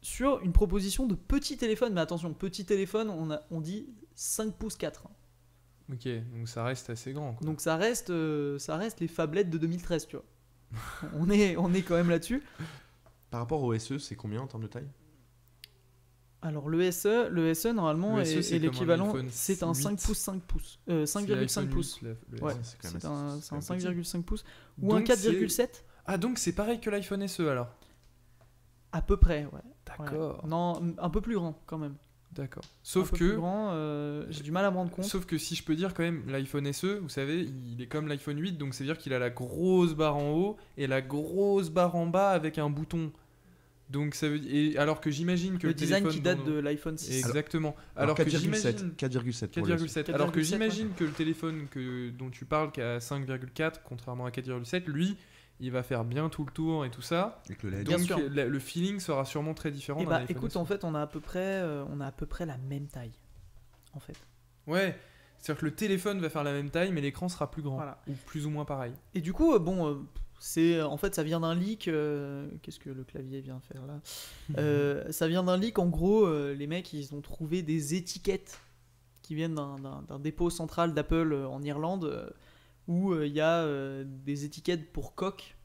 [0.00, 1.92] sur une proposition de petit téléphone.
[1.94, 5.04] Mais attention, petit téléphone, on, a, on dit 5 pouces 4.
[5.92, 7.34] Ok, donc ça reste assez grand.
[7.34, 7.46] quoi.
[7.46, 10.24] Donc ça reste, euh, ça reste les phablettes de 2013, tu vois.
[11.18, 12.42] on, est, on est quand même là-dessus.
[13.30, 14.88] Par rapport au SE, c'est combien en termes de taille?
[16.44, 19.74] Alors le SE, le SE normalement Le SE, est, c'est est un l'équivalent, c'est un
[19.74, 20.06] 5 8.
[20.06, 21.96] pouces 5 pouces, euh, C'est 5,5 l'iPhone pouces.
[21.98, 24.02] 8, le- le Ouais, c'est quand C'est même un, assez- c'est un c'est quand même
[24.02, 24.44] 5,5 pouces
[24.80, 27.68] ou un Donc, c'est- 4,7 Ah, donc c'est pareil que l'iPhone SE alors?
[28.92, 29.50] À peu près, ouais.
[29.52, 29.60] ouais.
[29.98, 30.46] D'accord.
[30.46, 31.94] Non, un peu plus grand quand même.
[32.32, 32.62] D'accord.
[32.64, 33.36] un Sauf peu plus que.
[33.36, 35.04] grand, euh, j'ai du mal à me rendre compte.
[35.04, 38.08] Sauf que si je peux dire quand même, l'iPhone SE, vous savez, il est comme
[38.08, 41.94] l'iPhone 8, donc c'est-à-dire qu'il a la grosse barre en haut et la grosse barre
[41.94, 43.12] en bas avec un bouton.
[43.90, 46.50] Donc ça veut et alors que j'imagine que le le, design téléphone qui date dont-
[46.52, 47.18] de l'iPhone 6.
[47.18, 47.76] Exactement.
[47.94, 48.38] Alors, Alors, que 4,7.
[48.38, 49.84] j'imagine 4,7 pour le SE.
[49.84, 50.14] 4,7.
[50.14, 54.24] Alors que 4,7, j'imagine que le téléphone que, dont tu parles qui a 5,4 contrairement
[54.24, 55.18] à 4,7, lui,
[55.62, 57.40] il va faire bien tout le tour et tout ça.
[57.46, 57.86] Avec le LED.
[57.86, 60.00] Bien Donc le feeling sera sûrement très différent.
[60.00, 62.12] Et d'un bah écoute, en fait, on a à peu près, euh, on a à
[62.12, 63.12] peu près la même taille,
[63.94, 64.16] en fait.
[64.66, 64.98] Ouais,
[65.38, 67.76] C'est-à-dire que le téléphone va faire la même taille, mais l'écran sera plus grand.
[67.76, 68.02] Voilà.
[68.08, 68.92] Ou plus ou moins pareil.
[69.14, 69.94] Et du coup, euh, bon, euh,
[70.40, 71.86] c'est en fait ça vient d'un leak.
[71.88, 74.00] euh, Qu'est-ce que le clavier vient faire là
[74.58, 75.78] Euh, Ça vient d'un leak.
[75.78, 78.58] En gros, euh, les mecs ils ont trouvé des étiquettes
[79.22, 82.28] qui viennent d'un- dépôt central d'Apple euh, en Irlande euh,
[82.88, 85.56] où euh, il y a euh, des étiquettes pour coques.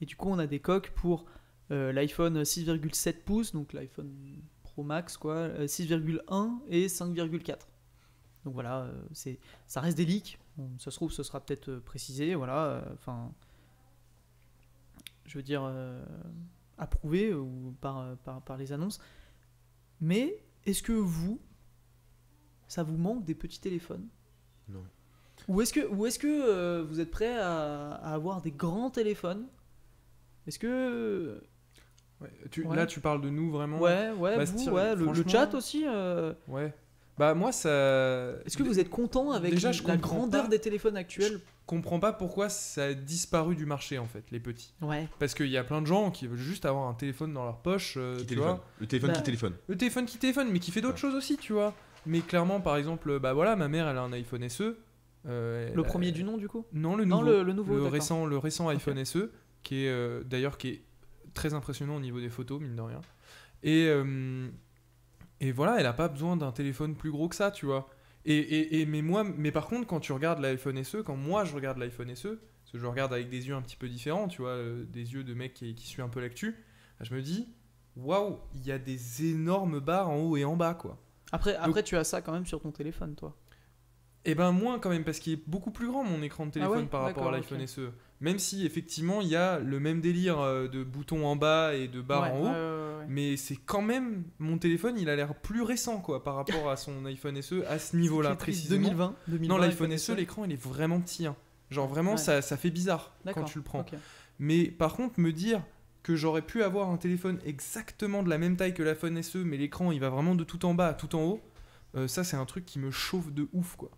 [0.00, 1.26] Et du coup, on a des coques pour
[1.70, 4.12] euh, l'iPhone 6,7 pouces, donc l'iPhone
[4.62, 7.58] Pro Max quoi, euh, 6,1 et 5,4.
[8.44, 10.38] Donc voilà, c'est ça reste des leaks.
[10.78, 12.84] Ça se trouve, ce sera peut-être précisé, voilà.
[12.94, 13.32] Enfin,
[15.24, 15.68] je veux dire,
[16.78, 19.00] approuvé ou par, par, par les annonces.
[20.00, 21.40] Mais est-ce que vous,
[22.68, 24.06] ça vous manque des petits téléphones?
[24.68, 24.84] Non.
[25.48, 28.90] Ou est-ce que, ou est-ce que euh, vous êtes prêt à, à avoir des grands
[28.90, 29.46] téléphones?
[30.46, 31.40] Est-ce que
[32.20, 32.74] Ouais, tu- Ouais.
[32.76, 33.78] Là, tu parles de nous vraiment?
[33.78, 35.84] ouais, ouais, vous, Bastien, ouais, le- chat aussi.
[35.86, 36.72] euh, Ouais.
[37.18, 37.68] Bah, moi, ça.
[38.44, 40.48] Est-ce que vous êtes content avec Déjà, je la grandeur pas.
[40.48, 41.40] des téléphones actuels?
[41.66, 44.72] Comprends pas pourquoi ça a disparu du marché, en fait, les petits.
[44.82, 45.08] Ouais.
[45.18, 47.58] Parce qu'il y a plein de gens qui veulent juste avoir un téléphone dans leur
[47.58, 48.48] poche, euh, Qui tu téléphone?
[48.56, 48.64] vois.
[48.80, 49.54] Le téléphone Bah, qui téléphone.
[49.66, 51.00] Le téléphone qui téléphone, mais qui fait d'autres Ouais.
[51.00, 51.74] choses aussi, tu vois.
[52.06, 54.76] Mais clairement, par exemple, bah voilà, ma mère, elle a un iPhone SE.
[55.26, 56.64] Euh, Le premier du nom, du coup?
[56.72, 57.30] Non, le Non, nouveau.
[57.30, 57.92] le- le nouveau, d'accord.
[57.92, 59.30] récent, le récent iPhone SE,
[59.62, 60.82] qui est euh, d'ailleurs qui est
[61.34, 63.00] très impressionnant au niveau des photos, mine de rien.
[63.62, 64.48] Et, euh,
[65.40, 67.88] et voilà, elle a pas besoin d'un téléphone plus gros que ça, tu vois.
[68.24, 71.44] Et, et, et- mais moi, mais par contre, quand tu regardes l'iPhone SE, quand moi
[71.44, 72.28] je regarde l'iPhone SE,
[72.62, 74.56] parce que je regarde avec des yeux un petit peu différents, tu vois,
[74.88, 76.52] des yeux de mec qui, qui suit un peu l'actu,
[76.98, 77.48] bah, je me dis,
[77.96, 80.98] waouh, il y a des énormes barres en haut et en bas, quoi.
[81.32, 83.36] Après, après tu as ça quand même sur ton téléphone, toi.
[84.26, 86.74] Et ben moins quand même, parce qu'il est beaucoup plus grand mon écran de téléphone
[86.76, 87.66] Ah ouais par rapport à l'iPhone.
[87.66, 87.90] SE.
[88.20, 91.86] Même si effectivement il y a le même délire euh, de boutons en bas et
[91.86, 92.46] de barres Ouais, en haut,
[93.00, 96.70] ouais, mais c'est quand même mon téléphone, il a l'air plus récent quoi par rapport
[96.70, 98.88] à son iPhone SE à ce niveau-là précisément.
[98.88, 101.26] 2020, 2020 non, l'iPhone iPhone SE, l'écran il est vraiment petit.
[101.26, 101.36] hein.
[101.70, 103.84] Genre vraiment ça, ça fait bizarre quand tu le prends.
[104.38, 105.62] Mais par contre me dire
[106.02, 109.56] que j'aurais pu avoir un téléphone exactement de la même taille que l'iPhone SE, mais
[109.56, 111.40] l'écran il va vraiment de tout en bas à tout en haut,
[111.96, 113.90] euh, ça c'est un truc qui me chauffe de ouf quoi.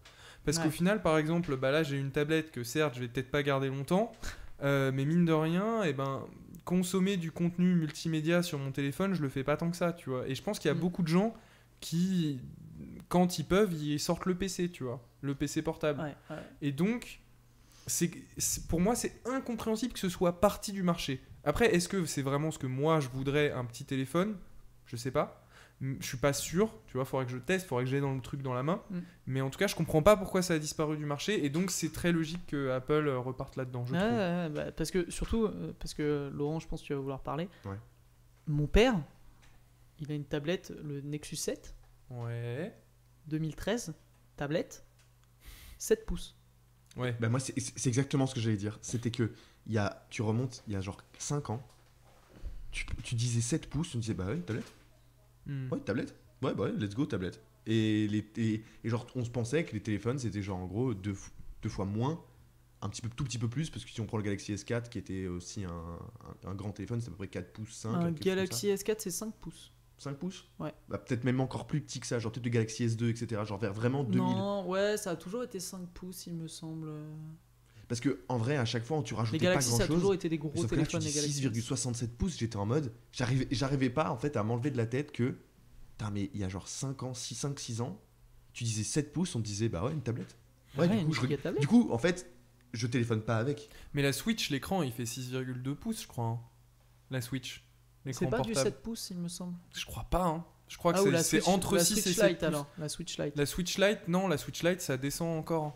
[0.48, 0.64] Parce Ouais.
[0.64, 3.42] qu'au final, par exemple, bah là j'ai une tablette que certes je vais peut-être pas
[3.42, 4.12] garder longtemps,
[4.62, 6.24] euh, mais mine de rien, et ben
[6.64, 10.08] consommer du contenu multimédia sur mon téléphone, je le fais pas tant que ça, tu
[10.08, 10.26] vois.
[10.26, 10.78] Et je pense qu'il y a Mm.
[10.80, 11.34] beaucoup de gens
[11.80, 12.40] qui,
[13.10, 16.00] quand ils peuvent, ils sortent le PC, tu vois, le PC portable.
[16.00, 16.42] Ouais, ouais.
[16.62, 17.20] Et donc,
[17.86, 21.22] c'est, c'est- pour moi, c'est incompréhensible que ce soit parti du marché.
[21.44, 24.36] Après, est-ce que c'est vraiment ce que moi je voudrais, un petit téléphone?
[24.86, 25.46] Je sais pas.
[25.80, 26.72] Je suis pas sûr.
[26.86, 28.82] Tu vois, faudrait que je teste, faudrait que j'ai dans le truc dans la main.
[28.90, 28.98] Mm.
[29.26, 31.44] Mais en tout cas, je comprends pas pourquoi ça a disparu du marché.
[31.44, 35.10] Et donc, c'est très logique que Apple euh, reparte là-dedans, je ouais, bah, parce que
[35.10, 37.48] surtout, euh, parce que Laurent, je pense que tu vas vouloir parler.
[37.64, 37.76] Ouais.
[38.46, 38.96] Mon père,
[40.00, 41.74] il a une tablette, le Nexus 7,
[42.10, 42.74] Ouais.
[43.26, 43.94] 2013,
[44.36, 44.84] tablette,
[45.78, 46.34] 7 pouces.
[46.96, 47.14] Ouais.
[47.20, 48.78] Bah moi, c'est exactement ce que j'allais dire.
[48.80, 49.30] C'était que,
[49.66, 51.62] il y a, tu remontes, il y a genre 5 ans,
[52.72, 54.72] tu, tu disais 7 pouces, tu disais, bah ouais, une tablette.
[55.48, 55.72] Mm.
[55.72, 56.14] Ouais, tablette.
[56.42, 57.42] Ouais, bah ouais, let's go, tablette.
[57.66, 60.94] Et, les, et, et genre, on se pensait que les téléphones, c'était genre en gros
[60.94, 61.14] deux,
[61.62, 62.22] deux fois moins,
[62.80, 64.88] un petit peu, tout petit peu plus, parce que si on prend le Galaxy S4,
[64.88, 65.70] qui était aussi un,
[66.46, 67.92] un- un grand téléphone, c'est à peu près 4 pouces, 5.
[67.94, 69.72] Un Galaxy S4, c'est 5 pouces.
[69.98, 70.10] ça.
[70.10, 70.72] 5 pouces Ouais.
[70.88, 73.42] Bah, peut-être même encore plus petit que ça, genre peut-être le Galaxy S2, etc.
[73.44, 74.20] Genre vers vraiment 2000.
[74.36, 76.90] Non, ouais, ça a toujours été 5 pouces, il me semble.
[77.88, 79.86] Parce que en vrai, à chaque fois, tu Les rajoutais pas Galaxy, grand ça a
[79.86, 79.96] chose.
[79.96, 81.06] toujours été des gros Sauf que là, tu téléphones, dis
[81.40, 81.72] les Galaxy.
[81.72, 82.92] 6,67 pouces, j'étais en mode.
[83.12, 85.38] J'arrivais, j'arrivais pas en fait à m'enlever de la tête que.
[85.96, 87.98] Putain, mais il y a genre 5 ans, 6, 5, 6 ans,
[88.52, 90.36] tu disais 7 pouces, on te disait bah ouais, une tablette.
[90.76, 91.60] Ouais, Ouais, du, coup, une je tablette.
[91.60, 92.30] du coup, en fait,
[92.74, 93.70] je téléphone pas avec.
[93.94, 96.24] Mais la Switch, l'écran, il fait 6,2 pouces, je crois.
[96.26, 96.40] hein.
[97.10, 97.64] La Switch.
[98.12, 98.70] C'est pas du portable.
[98.70, 99.54] 7 pouces, il me semble.
[99.74, 100.44] Je crois pas, hein.
[100.68, 102.48] Je crois que Ah, ou c'est- entre la 6 et Switch 7 Lite pouces.
[102.48, 102.66] alors.
[102.78, 103.36] La Switch Lite.
[103.36, 105.74] La Switch Lite, non, la Switch Lite, ça descend encore.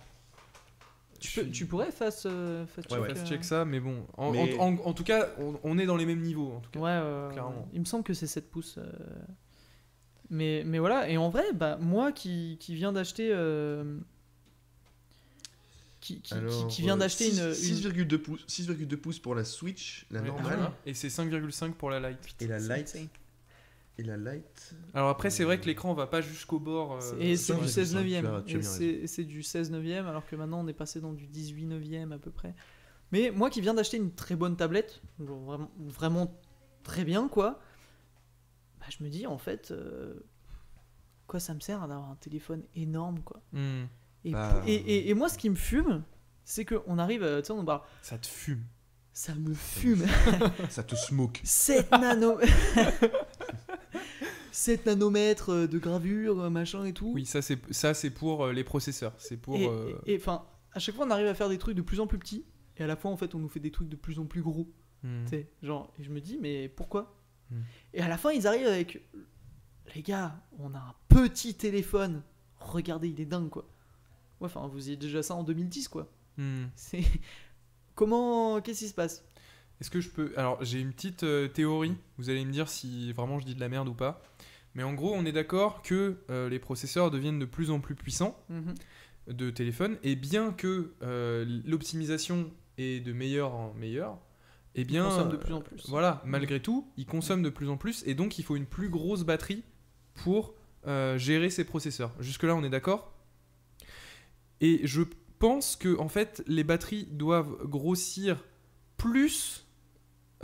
[1.23, 3.19] Tu, peux- tu pourrais face, euh, face Ouais, check, ouais.
[3.23, 4.05] euh, check ça, mais bon.
[4.17, 6.53] En, Mais- en- en- en tout cas, on, on est dans les mêmes niveaux.
[6.53, 6.81] En tout cas.
[6.81, 7.69] Ouais, euh, clairement.
[7.73, 8.77] il me semble que c'est 7 pouces.
[8.79, 8.91] euh.
[10.31, 13.31] Mais, mais voilà, et en vrai, bah, moi qui, qui viens d'acheter.
[13.33, 13.99] euh,
[16.01, 17.47] Qui, qui, qui- Alors, qui vient euh, d'acheter six- une.
[17.47, 20.73] une- 6,2 pouces, 6,2 pouces pour la Switch, la Ouais, normale, voilà.
[20.85, 22.19] Et c'est 5,5 pour la Lite.
[22.41, 23.11] et la C'est Lite.
[23.99, 24.75] Et la Lite.
[24.95, 26.95] Alors après, c'est vrai que l'écran va pas jusqu'au bord.
[27.03, 29.07] euh, Et c'est du ouais, 16 ça, tu as- neuvième.
[29.07, 32.19] c'est du 16 neuvième, alors que maintenant on est passé dans du 18 neuvième à
[32.19, 32.55] peu près.
[33.13, 36.41] Mais moi qui viens d'acheter une très bonne tablette, genre vraiment, vraiment
[36.83, 37.61] très bien quoi,
[38.81, 40.15] bah, je me dis en fait, euh,
[41.27, 43.43] quoi ça me sert d'avoir un téléphone énorme quoi.
[43.53, 43.83] hmm,
[44.25, 46.03] Et, Bah, et, et- et moi ce qui me fume,
[46.45, 48.65] c'est qu'on arrive, euh, tu sais, on parle, ça te fume.
[49.13, 50.07] ça me fume.
[50.71, 51.41] Ça te smoke.
[51.45, 52.39] 7 nano.
[54.53, 57.13] 7 nanomètres euh, de gravure, euh, machin et tout.
[57.15, 59.15] Oui, ça c'est ça c'est pour euh, les processeurs.
[59.19, 59.57] C'est pour.
[60.07, 62.19] Et- enfin, à chaque fois, on arrive à faire des trucs de plus en plus
[62.19, 62.45] petits.
[62.77, 64.43] Et à la fois, en fait, on nous fait des trucs de plus en plus
[64.43, 64.69] gros.
[65.03, 65.27] hmm.
[65.63, 67.15] Genre, et je me dis, mais pourquoi?
[67.51, 67.61] Mm.
[67.95, 69.07] Et à la fin, ils arrivent avec.
[69.95, 72.23] Les gars, on a un petit téléphone.
[72.61, 73.65] Regardez, il est dingue, quoi.
[74.41, 76.09] Ouais, enfin, vous y êtes déjà ça en 2010, quoi.
[76.39, 76.67] Hmm.
[76.77, 77.03] C'est.
[77.95, 78.61] Comment.
[78.63, 79.25] Qu'est-ce qui se passe?
[79.81, 80.33] Est-ce que je peux.
[80.37, 81.97] Alors, j'ai une petite euh, théorie.
[82.19, 84.23] Vous allez me dire si vraiment je dis de la merde ou pas.
[84.75, 87.95] Mais en gros, on est d'accord que euh, les processeurs deviennent de plus en plus
[87.95, 88.75] puissants Mhm.
[89.29, 89.99] de téléphone.
[90.03, 94.19] Et bien que euh, l'optimisation est de meilleur en meilleur,
[94.75, 95.05] eh bien.
[95.05, 95.83] consomme de euh, plus en plus.
[95.89, 98.03] Voilà, malgré tout, ils consomment de plus en plus.
[98.07, 99.63] Et donc, il faut une plus grosse batterie
[100.15, 100.55] pour
[101.17, 102.13] gérer ces processeurs.
[102.21, 103.13] Jusque-là, on est d'accord?
[104.61, 105.03] Et je
[105.39, 108.43] pense que, en fait, les batteries doivent grossir
[109.03, 109.67] plus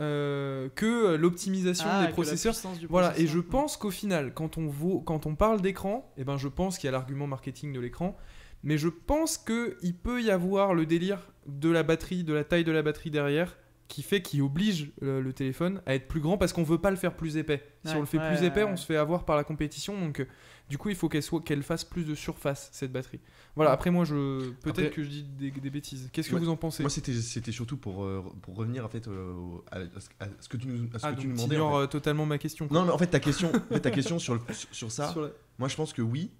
[0.01, 2.55] euh, que l'optimisation Ah, des processeurs.
[2.89, 6.37] Voilà, et je pense qu'au final, quand on, vaut, quand on parle d'écran, eh ben
[6.37, 8.17] je pense qu'il y a l'argument marketing de l'écran,
[8.63, 12.63] mais je pense qu'il peut y avoir le délire de la batterie, de la taille
[12.63, 13.57] de la batterie derrière,
[13.87, 16.97] qui fait qu'il oblige le téléphone à être plus grand parce qu'on veut pas le
[16.97, 17.63] faire plus épais.
[17.83, 19.43] si Ouais, on le fait ouais, plus ouais, épais, on se fait avoir par la
[19.43, 20.25] compétition, donc euh,
[20.69, 23.19] du coup il faut qu'elle soit qu'elle fasse plus de surface cette batterie.
[23.55, 26.09] Voilà, après moi je peut-être Après- que je dis des, des bêtises.
[26.13, 26.83] Qu'est-ce que Ouais, vous en pensez?
[26.83, 29.33] Moi, c'était c'était surtout pour, euh, pour revenir en fait, euh,
[29.71, 31.57] à, à ce- que tu nous, à ce Ah, que tu nous demandais.
[31.59, 31.83] en fait.
[31.83, 32.67] euh, totalement ma question.
[32.67, 32.77] quoi.
[32.79, 35.11] Non, mais en fait, ta question, en fait, ta question sur, le- sur, sur ça,
[35.11, 36.31] Sur la- moi je pense que oui,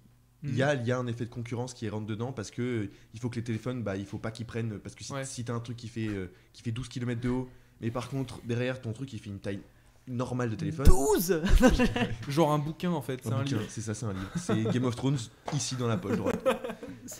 [0.42, 2.88] il y, a, il y a un effet de concurrence qui rentre dedans parce que
[3.12, 4.78] il faut que les téléphones, bah, il faut pas qu'ils prennent.
[4.78, 5.24] Parce que si, Ouais.
[5.26, 7.48] si t'as un truc qui fait, euh, qui fait 12 km de haut,
[7.82, 9.60] mais par contre, derrière ton truc, il fait une taille
[10.10, 10.86] normale de téléphone.
[10.86, 11.40] 12
[12.28, 13.62] Genre un bouquin en fait, c'est Un livre.
[13.68, 14.30] C'est ça, c'est un livre.
[14.36, 15.18] C'est Game of Thrones
[15.54, 16.44] ici dans la poche droite.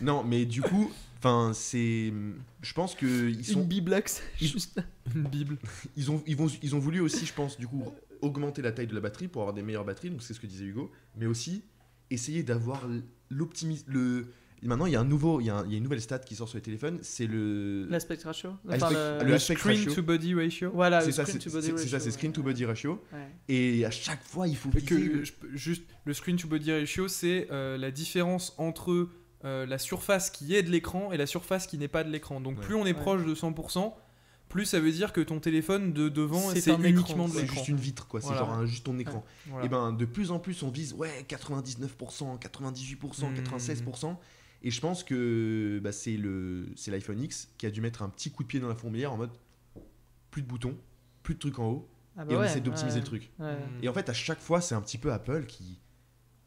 [0.03, 2.13] Non, mais du coup, enfin, c'est,
[2.63, 4.81] je pense que ils Une sont, biblax, ils- juste.
[5.15, 5.59] Une bible.
[5.97, 7.83] ils ont, ils vont, ils ont voulu aussi, je pense, du coup,
[8.21, 10.11] augmenter la taille de la batterie pour avoir des meilleures batteries.
[10.11, 11.65] Donc c'est ce que disait Hugo, mais aussi
[12.11, 12.87] essayer d'avoir
[13.31, 13.91] l'optimisme.
[13.91, 14.27] Le,
[14.69, 16.01] maintenant, il y a un nouveau, il y a, un- il y a une nouvelle
[16.01, 16.99] stat qui sort sur les téléphones.
[17.03, 19.39] C'est le, L'aspect ratio Enfin, le le...
[19.39, 19.95] Screen ratio.
[19.95, 20.71] to body ratio.
[20.75, 21.91] Voilà, c'est le ça, screen c'est to body c'est- c'est ratio.
[21.99, 23.03] ça, c'est screen to body ratio.
[23.13, 23.19] ouais.
[23.49, 27.09] Et à chaque fois, il faut Que, le- je juste le screen to body ratio,
[27.09, 29.09] c'est euh, la différence entre
[29.45, 32.41] euh, la surface qui est de l'écran et la surface qui n'est pas de l'écran.
[32.41, 32.65] Donc Ouais.
[32.67, 33.01] plus on est Ouais.
[33.01, 33.95] proche de 100%,
[34.51, 37.33] plus ça veut dire que ton téléphone de devant C'est c'est un uniquement écran, de
[37.35, 37.55] C'est l'écran.
[37.57, 38.21] juste une vitre, quoi.
[38.21, 38.41] C'est Voilà.
[38.43, 39.25] genre un- juste ton écran.
[39.47, 39.65] Voilà.
[39.65, 43.35] Et ben, de plus en plus, on vise ouais 99%, 98%, Hmm.
[43.35, 44.19] 96%.
[44.63, 48.09] Et je pense que bah, c'est le c'est l'iPhone X qui a dû mettre un
[48.11, 49.31] petit coup de pied dans la fourmilière en mode
[50.31, 50.77] plus de boutons,
[51.23, 53.31] plus de trucs en haut, Ah bah et on ouais, essaie d'optimiser ouais, le truc.
[53.39, 53.57] ouais.
[53.83, 55.81] Et en fait, à chaque fois, c'est un petit peu Apple qui,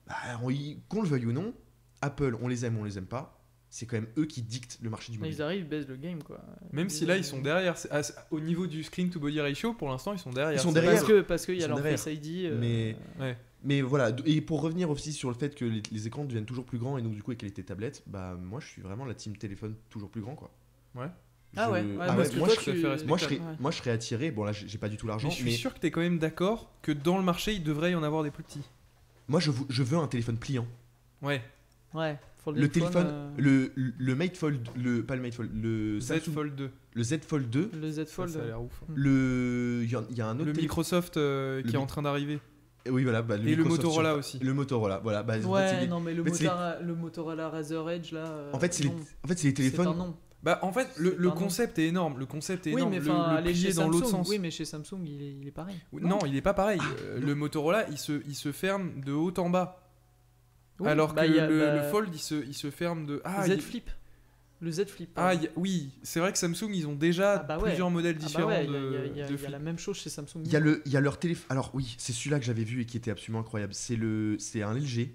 [0.07, 1.53] bah, on y- qu'on le veuille ou non,
[2.01, 3.39] Apple, on les aime, on les aime pas.
[3.70, 5.38] C'est quand même eux qui dictent le marché du Mais mobile.
[5.39, 6.39] ils arrivent, ils baissent le game quoi.
[6.72, 9.74] Même si là ils sont derrière, c'est- à- au niveau du screen to body ratio,
[9.74, 10.59] pour l'instant ils sont derrière.
[10.59, 10.93] Ils sont derrière.
[10.93, 11.99] Parce que parce qu'il y a leur derrière.
[11.99, 12.45] Face ID.
[12.45, 13.36] euh, Mais- Ouais.
[13.64, 16.66] Mais voilà, et pour revenir aussi sur le fait que les, les écrans deviennent toujours
[16.66, 19.14] plus grands et donc du coup avec qualité tablette, bah moi je suis vraiment la
[19.14, 20.51] team téléphone toujours plus grand quoi.
[20.95, 21.07] Ouais.
[21.55, 23.55] Ah ouais, ouais, ah parce ouais, que moi, toi, je, tu- moi, je serais, Ouais.
[23.59, 25.59] moi je serais attiré, bon là j'ai pas du tout l'argent, Mais je mais, suis
[25.59, 28.03] sûr que tu es quand même d'accord que dans le marché il devrait y en
[28.03, 28.64] avoir des plus petits.
[29.30, 30.68] moi je, vou- je veux un téléphone pliant.
[31.22, 31.41] Ouais.
[31.93, 32.20] Ouais.
[32.39, 35.99] fold Le phone, téléphone, euh, le, le Mate Fold, le, pas le Mate Fold, le,
[36.01, 36.72] Z Samsung- Fold 2.
[36.95, 38.30] le Z Fold 2, Le Z Ça, Fold.
[38.32, 38.82] ça a l'air ouf.
[38.82, 38.91] hein.
[38.95, 41.76] le, il y, a- il y a un autre Le téléphone- Microsoft euh, Le qui
[41.76, 42.39] est en train d'arriver.
[42.89, 44.39] Oui voilà, bah, Et le Motorola Surface- aussi.
[44.39, 45.23] Le Motorola, voilà.
[45.23, 48.11] Bah, en fait, Ouais, non, mais le, en fait, les- Motorola, le Motorola Razer Edge
[48.11, 48.25] là.
[48.25, 49.97] euh, en fait c'est les, non, en fait, c'est les c'est un téléphones.
[49.97, 50.17] nom.
[50.43, 51.38] Bah en fait le, le un nom.
[51.39, 52.19] concept est énorme.
[52.19, 52.91] Le concept est Oui, énorme.
[52.91, 53.05] mais le,
[53.45, 54.11] le plier dans l'autre Samsung.
[54.23, 54.29] sens.
[54.29, 55.77] Oui, mais chez Samsung, il est, il est pareil.
[55.93, 56.81] Non, il est pas pareil.
[57.01, 59.79] Euh, le Motorola, il se, il se ferme de haut en bas.
[60.79, 63.05] Oui, alors bah, que il a- le, bah, le Fold, il se, il se ferme
[63.05, 63.21] de.
[63.23, 63.89] Ah, Z il- Flip.
[64.64, 65.09] Le Z Flip.
[65.16, 65.39] Ah, pardon.
[65.39, 67.70] il y a- oui, c'est vrai que Samsung, ils ont déjà Ah bah ouais.
[67.70, 69.22] plusieurs modèles Ah bah différents ouais, il y a- de, il y a- il y
[69.22, 69.49] a- de il y a flip.
[69.49, 70.41] la même chose chez Samsung.
[70.45, 71.45] Il y a le, il y a leur téléphone.
[71.49, 73.74] Alors oui, c'est celui-là que j'avais vu et qui était absolument incroyable.
[73.74, 75.09] C'est le, c'est un LG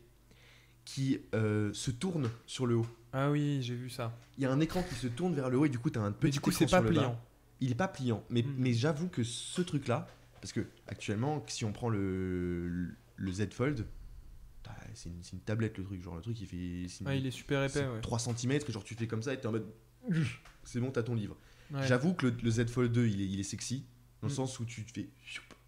[0.85, 2.87] qui euh, se tourne sur le haut.
[3.13, 4.13] Ah oui, j'ai vu ça.
[4.37, 5.99] Il y a un écran qui se tourne vers le haut et du coup tu
[5.99, 7.01] as un Mais petit du coup, écran c'est pas sur le bas.
[7.01, 7.21] pliant.
[7.61, 8.55] Il est pas pliant, mais, Mm.
[8.59, 10.07] mais j'avoue que ce truc-là,
[10.41, 13.85] parce que actuellement, si on prend le, le Z Fold,
[14.69, 17.15] bah, c'est une, c'est une tablette le truc, genre le truc il fait une- Ah,
[17.15, 18.01] il est super épais, c'est ouais.
[18.01, 19.67] 3 cm et genre tu fais comme ça et t'es en mode
[20.65, 21.37] c'est bon t'as ton livre.
[21.73, 21.87] Ouais.
[21.87, 23.85] J'avoue que le, le Z Fold 2 il est, il est sexy
[24.23, 24.37] dans le Mm.
[24.37, 25.09] sens où tu te fais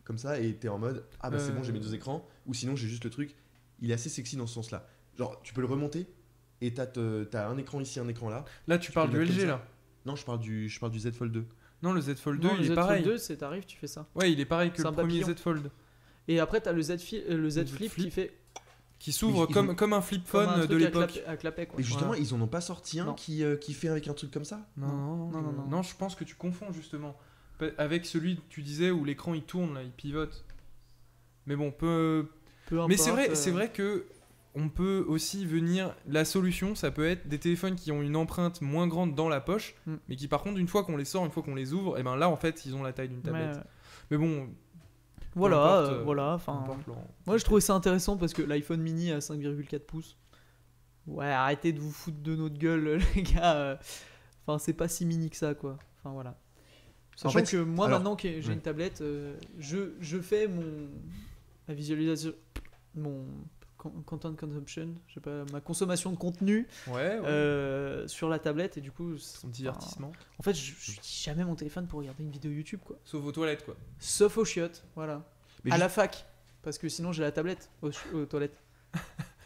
[0.05, 1.55] comme ça et t'es en mode ah bah c'est Euh.
[1.55, 3.35] bon j'ai mes deux écrans ou sinon j'ai juste le truc.
[3.81, 4.87] Il est assez sexy dans ce sens-là.
[5.19, 6.07] Genre tu peux le remonter
[6.61, 8.45] et t'as un écran ici un écran là.
[8.67, 9.65] Là, tu parles du LG là.
[10.07, 11.47] Non je parle du je parle du Z Fold 2.
[11.83, 13.03] Non, le Z Fold 2, Non, il le est Z pareil.
[13.03, 14.07] Fold 2, c'est t'arrives, tu fais ça.
[14.15, 15.27] Ouais, il est pareil que le premier papillon.
[15.35, 15.71] Z Fold.
[16.29, 18.05] Et après, t'as le Z, fi- euh, le Z Le Flip, Flip.
[18.05, 18.33] qui fait
[19.01, 21.21] Qui s'ouvre Ils- comme, ont- comme un flip comme phone un de l'époque.
[21.27, 21.81] à clapet, quoi.
[21.81, 22.23] Et justement Voilà.
[22.23, 24.61] ils en ont pas sorti un qui, euh, qui fait avec un truc comme ça?
[24.77, 25.67] Non, non, Non, non, non.
[25.69, 27.17] non, je pense que tu confonds justement.
[27.79, 30.45] Avec celui que tu disais où l'écran il tourne, là, il pivote.
[31.47, 32.29] Mais bon, peu,
[32.69, 34.07] peu Mais c'est importe, vrai, euh, c'est vrai que
[34.55, 35.95] on peut aussi venir.
[36.09, 39.41] La solution, ça peut être des téléphones qui ont une empreinte moins grande dans la
[39.41, 39.95] poche, Mm.
[40.09, 42.03] mais qui par contre, une fois qu'on les sort, une fois qu'on les ouvre, et
[42.03, 43.57] ben là, en fait, ils ont la taille d'une mais, tablette.
[43.57, 43.63] euh,
[44.11, 44.49] Mais bon,
[45.35, 46.33] voilà, importe, euh, euh, voilà.
[46.35, 46.65] Enfin,
[47.27, 50.17] moi je trouvais ça intéressant parce que l'iPhone mini à 5,4 pouces.
[51.07, 53.57] Ouais, arrêtez de vous foutre de notre gueule, les gars.
[53.57, 53.77] euh.
[54.47, 55.79] Enfin, c'est pas si mini que ça, quoi.
[55.99, 56.37] Enfin, voilà.
[57.17, 58.55] Sachant fait, que moi, alors, maintenant que j'ai ouais.
[58.55, 60.89] une tablette, euh, je, je fais mon.
[61.69, 62.33] Ma visualisation.
[62.95, 63.25] Mon.
[63.83, 67.21] Con- Content consumption, je sais pas, ma consommation de contenu Ouais, ouais.
[67.25, 69.17] euh, sur la tablette et du coup.
[69.19, 70.13] Son divertissement.
[70.39, 72.97] En fait, je j'utilise jamais mon téléphone pour regarder une vidéo YouTube, quoi.
[73.05, 73.75] Sauf aux toilettes, quoi.
[73.99, 75.23] Sauf aux chiottes, voilà.
[75.65, 76.27] Mais à juste- la fac,
[76.63, 77.91] parce que sinon j'ai la tablette aux,
[78.27, 78.61] toilettes.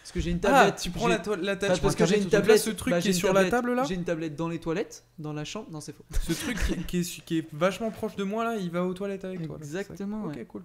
[0.05, 0.80] Parce que j'ai une Ah, tablette.
[0.82, 1.80] tu prends la, tablette.
[1.80, 2.59] parce que j'ai une tablette.
[2.59, 4.61] ce truc bah, qui est sur tablette- la table là J'ai une tablette dans les
[4.61, 5.70] toilettes, dans la chambre.
[5.70, 6.05] Non, c'est faux.
[6.11, 8.93] Ce truc qui, qui est, qui est vachement proche de moi là, il va aux
[8.93, 9.57] toilettes avec toi.
[9.57, 10.62] Exactement, Ok, cool.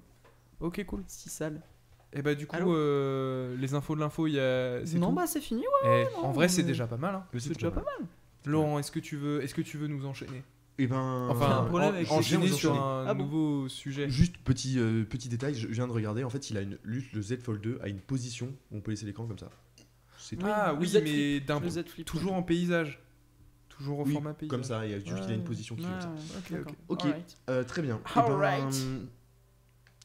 [0.60, 1.04] Ok, cool.
[1.08, 1.62] Si sale.
[2.14, 4.80] Et bah, du coup, euh, les infos de l'info, il y a.
[4.96, 6.08] Non, tout bah c'est fini, ouais.
[6.12, 7.16] Eh, non, en vrai, c'est déjà pas mal.
[7.16, 7.26] Hein.
[7.38, 8.08] C'est déjà pas mal.
[8.46, 10.42] Laurent, est-ce que tu veux, est-ce que tu veux nous enchaîner?
[10.80, 11.28] Et ben.
[11.30, 14.10] J'ai Enfin, un problème en- avec- enchaîner sur un Ah bon nouveau sujet.
[14.10, 17.12] Juste petit, euh, petit détail, je viens de regarder, en fait il a une lutte,
[17.14, 19.50] le Z Fold 2 a une position où on peut laisser l'écran comme ça.
[20.18, 20.46] C'est tout.
[20.50, 22.06] Ah oui, Z mais Flip, d'un Le Z Flip.
[22.08, 23.04] toujours en paysage,
[23.68, 24.50] toujours au Oui, format paysage.
[24.52, 26.02] comme ça, il y a juste a une position qui est comme
[26.66, 26.72] ça.
[26.88, 27.04] Ok.
[27.50, 28.00] Euh, très bien.
[28.06, 28.86] Eh ben, Alright.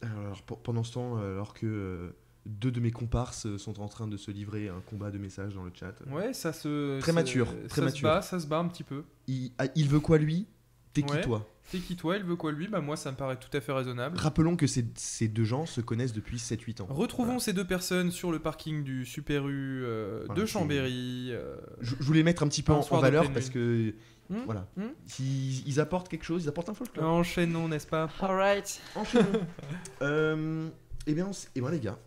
[0.02, 2.10] Alors, pe- pendant ce temps, euh, alors que euh,
[2.46, 5.54] deux de mes comparses euh, sont en train de se livrer un combat de messages
[5.54, 6.98] dans le chat, Ouais, ça se.
[7.00, 8.08] Très ça- mature, ça très se mature.
[8.08, 9.04] bat, ça se bat un petit peu.
[9.28, 10.46] il, il veut quoi lui?
[10.92, 11.48] T'es qui toi?
[11.64, 12.16] C'est qui toi?
[12.18, 12.68] Il veut quoi lui?
[12.68, 14.16] Bah moi, ça me paraît tout à fait raisonnable.
[14.16, 16.86] Rappelons que ces, ces deux gens se connaissent depuis 7-8 ans.
[16.88, 17.40] Retrouvons Voilà.
[17.40, 21.30] ces deux personnes sur le parking du Super U euh, de Chambéry.
[21.32, 23.92] euh, Je, je voulais mettre un petit peu en, en valeur parce que
[24.30, 24.84] Hmm, voilà, hmm.
[25.18, 27.04] ils, ils apportent quelque chose, ils apportent un folklore.
[27.12, 28.08] Enchaînons, n'est-ce pas?
[28.20, 28.80] Alright.
[28.96, 29.40] Enchaînons.
[30.02, 30.68] euh,
[31.06, 31.98] eh bien, eh bien, les gars,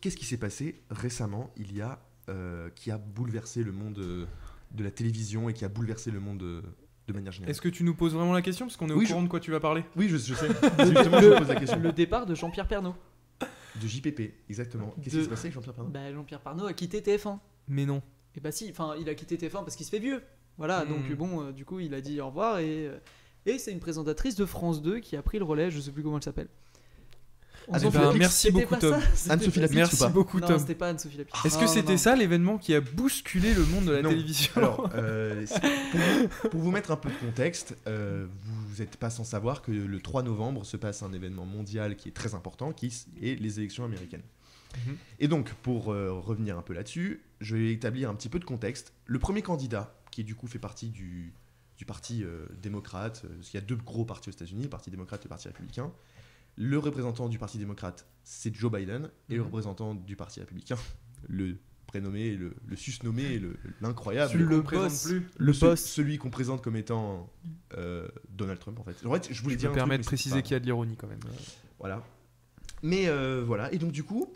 [0.00, 4.26] qu'est-ce qui s'est passé récemment, il y a, euh, qui a bouleversé le monde euh,
[4.70, 6.62] de la télévision et qui a bouleversé le monde euh,
[7.08, 7.50] de manière générale?
[7.50, 8.66] Est-ce que tu nous poses vraiment la question?
[8.66, 9.84] Parce qu'on est Oui, au je- courant de quoi tu vas parler.
[9.96, 10.46] Oui, je, je sais.
[10.78, 11.80] Justement, je me pose la question.
[11.80, 12.94] Le départ de Jean-Pierre Pernaut.
[13.80, 14.94] De JPP, exactement.
[15.02, 17.38] Qu'est-ce De- qui s'est passé avec Jean-Pierre Pernaut Bah, Jean-Pierre Pernaut a quitté TF1.
[17.68, 18.02] Mais non.
[18.36, 20.22] Et bah si, enfin il a quitté TF1 parce qu'il se fait vieux.
[20.60, 20.88] Voilà, Hmm.
[20.90, 22.98] donc bon, euh, du coup il a dit au revoir et, euh,
[23.46, 26.02] et c'est une présentatrice de France 2 qui a pris le relais, je sais plus
[26.04, 26.48] comment elle s'appelle.
[27.72, 27.94] Fout.
[27.94, 28.18] Lapix.
[28.18, 28.94] merci beaucoup, Tom.
[29.28, 30.58] Anne-Sophie Lapix Merci ou pas beaucoup, Non, Tom.
[30.58, 31.44] c'était pas Anne-Sophie Lapix.
[31.44, 34.08] Est-ce que c'était ça l'événement qui a bousculé le monde de la Non.
[34.10, 38.96] télévision Alors, euh, pour, vous, pour vous mettre un peu de contexte, euh, vous n'êtes
[38.96, 42.34] pas sans savoir que le 3 novembre se passe un événement mondial qui est très
[42.34, 42.86] important, qui
[43.22, 44.22] est les élections américaines.
[44.86, 44.96] Mhm.
[45.20, 48.44] Et donc, pour euh, revenir un peu là-dessus, je vais établir un petit peu de
[48.44, 48.92] contexte.
[49.06, 51.32] Le premier candidat, qui du coup fait partie du,
[51.76, 54.68] du parti euh, démocrate, euh, parce qu'il y a deux gros partis aux États-Unis, le
[54.68, 55.90] parti démocrate et le parti républicain.
[56.56, 59.46] Le représentant du parti démocrate, c'est Joe Biden, et le Mhm.
[59.46, 60.76] représentant du parti républicain,
[61.28, 61.56] le
[61.86, 65.04] prénommé, le, le susnommé, le- l'incroyable, Celui qu'on le présente boss.
[65.06, 65.26] plus.
[65.38, 65.80] Le ce- boss.
[65.80, 67.28] celui qu'on présente comme étant
[67.76, 69.04] euh, Donald Trump en fait.
[69.06, 70.96] En fait, je voulais Je dire me mais de préciser qu'il y a de l'ironie
[70.96, 71.18] quand même.
[71.80, 72.04] Voilà.
[72.82, 74.32] Mais euh, voilà, et donc du coup,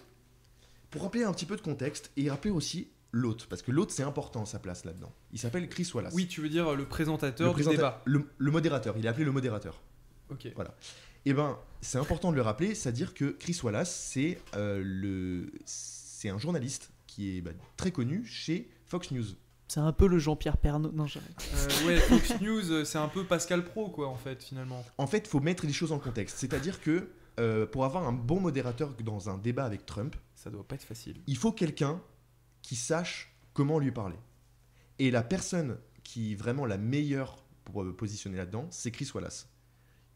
[0.91, 4.03] pour rappeler un petit peu de contexte et rappeler aussi l'hôte, parce que l'hôte c'est
[4.03, 5.13] important sa place là-dedans.
[5.33, 6.13] Il s'appelle Chris Wallace.
[6.15, 8.03] Oui, tu veux dire euh, le présentateur le, du présenta- débat.
[8.05, 8.97] le, le modérateur.
[8.99, 9.81] Il est appelé le modérateur.
[10.31, 10.49] Ok.
[11.27, 16.29] Et ben, c'est important de le rappeler, c'est-à-dire que Chris Wallace, c'est euh, le, c'est
[16.29, 19.25] un journaliste qui est bah, très connu chez Fox News.
[19.69, 20.93] C'est un peu le Jean-Pierre Pernaut.
[20.93, 21.31] Non, j'arrête.
[21.55, 24.85] Euh, ouais, Fox News, euh, c'est un peu Pascal Pro quoi en fait finalement.
[24.99, 26.37] En fait, il faut mettre les choses en contexte.
[26.39, 27.09] C'est-à-dire que
[27.41, 30.85] euh, pour avoir un bon modérateur dans un débat avec Trump, Ça doit pas être
[30.85, 31.17] facile.
[31.27, 32.01] il faut quelqu'un
[32.65, 34.17] qui sache comment lui parler.
[34.99, 39.49] Et la personne qui est vraiment la meilleure pour positionner là-dedans, c'est Chris Wallace.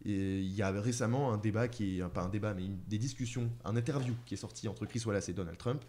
[0.07, 2.97] Et il y a récemment un débat qui est, pas un débat, mais une- des
[2.99, 5.85] discussions, un interview qui est sorti entre Chris Wallace et Donald Trump.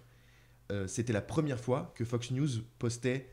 [0.72, 3.30] Euh, C'était la première fois que Fox News postait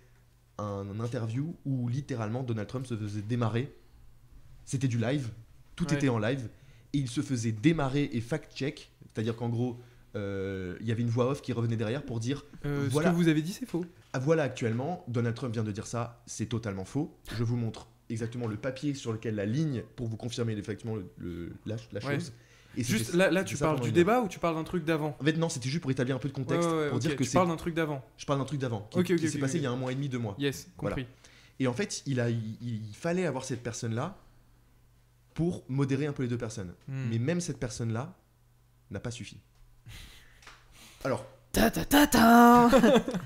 [0.59, 3.74] un interview où littéralement Donald Trump se faisait démarrer.
[4.64, 5.31] C'était du live,
[5.74, 5.95] tout Ouais.
[5.97, 6.49] était en live,
[6.93, 9.81] et il se faisait démarrer et fact-check, c'est-à-dire qu'en gros,
[10.80, 13.10] il y avait une voix off qui revenait derrière pour dire Euh, Voilà.
[13.10, 13.84] Ce que vous avez dit, c'est faux.
[14.12, 17.14] ah, voilà actuellement, Donald Trump vient de dire ça, c'est totalement faux.
[17.36, 21.06] Je vous montre exactement le papier sur lequel la ligne pour vous confirmer effectivement le,
[21.18, 22.14] le- la, la Ouais.
[22.14, 22.32] chose.
[22.78, 25.16] Et Juste là, tu parles du débat ou tu parles d'un truc d'avant.
[25.18, 26.98] En fait, non, c'était juste pour établir un peu de contexte, Ouais, ouais, ouais, pour
[26.98, 27.34] dire que tu c'est.
[27.38, 28.04] parles d'un truc d'avant.
[28.18, 30.08] Je parle d'un truc d'avant, qui, s'est passé il y a un mois et demi,
[30.10, 30.34] deux mois.
[30.38, 30.94] Yes, Voilà.
[30.96, 31.10] compris.
[31.58, 34.18] Et en fait, il, a, il, il fallait avoir cette personne-là
[35.32, 36.72] pour modérer un peu les deux personnes.
[36.88, 37.08] Hmm.
[37.10, 38.14] Mais même cette personne-là
[38.90, 39.40] n'a pas suffi.
[41.07, 42.68] Alors, Ta ta ta ta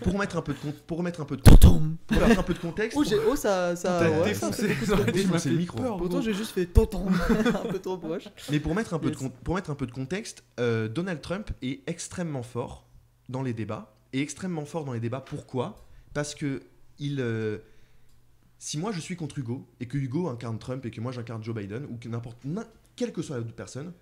[0.03, 1.97] Pour remettre un peu de, pour remettre un peu de, Tonton.
[2.07, 2.97] pour remettre un peu de contexte.
[2.97, 3.75] Oh, j'ai- oh, ça.
[3.75, 5.79] ça T'as ouais, défoncé le micro.
[5.79, 6.21] peur, Pourtant, gros.
[6.21, 7.07] j'ai juste fait tonton.
[7.65, 8.25] un peu trop proche.
[8.51, 9.17] Mais pour mettre un peu, Yes.
[9.17, 12.87] de, con- pour mettre un peu de contexte, euh, Donald Trump est extrêmement fort
[13.31, 13.95] dans les débats.
[14.13, 15.77] Et extrêmement fort dans les débats, pourquoi?
[16.15, 16.61] Parce que
[17.01, 17.59] il, euh,
[18.59, 21.43] si moi je suis contre Hugo, et que Hugo incarne Trump, et que moi j'incarne
[21.43, 23.93] Joe Biden, ou que n'importe, n'im- quelle que soit la personne,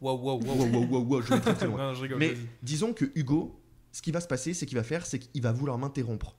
[0.00, 0.70] Waouh, waouh, wow, waouh.
[0.72, 1.78] wow, wow, wow, je vais très très loin.
[1.78, 2.18] Non, je rigole.
[2.18, 3.60] Mais disons que Hugo,
[3.92, 6.36] ce qui va se passer, c'est qu'il va faire, c'est qu'il va vouloir m'interrompre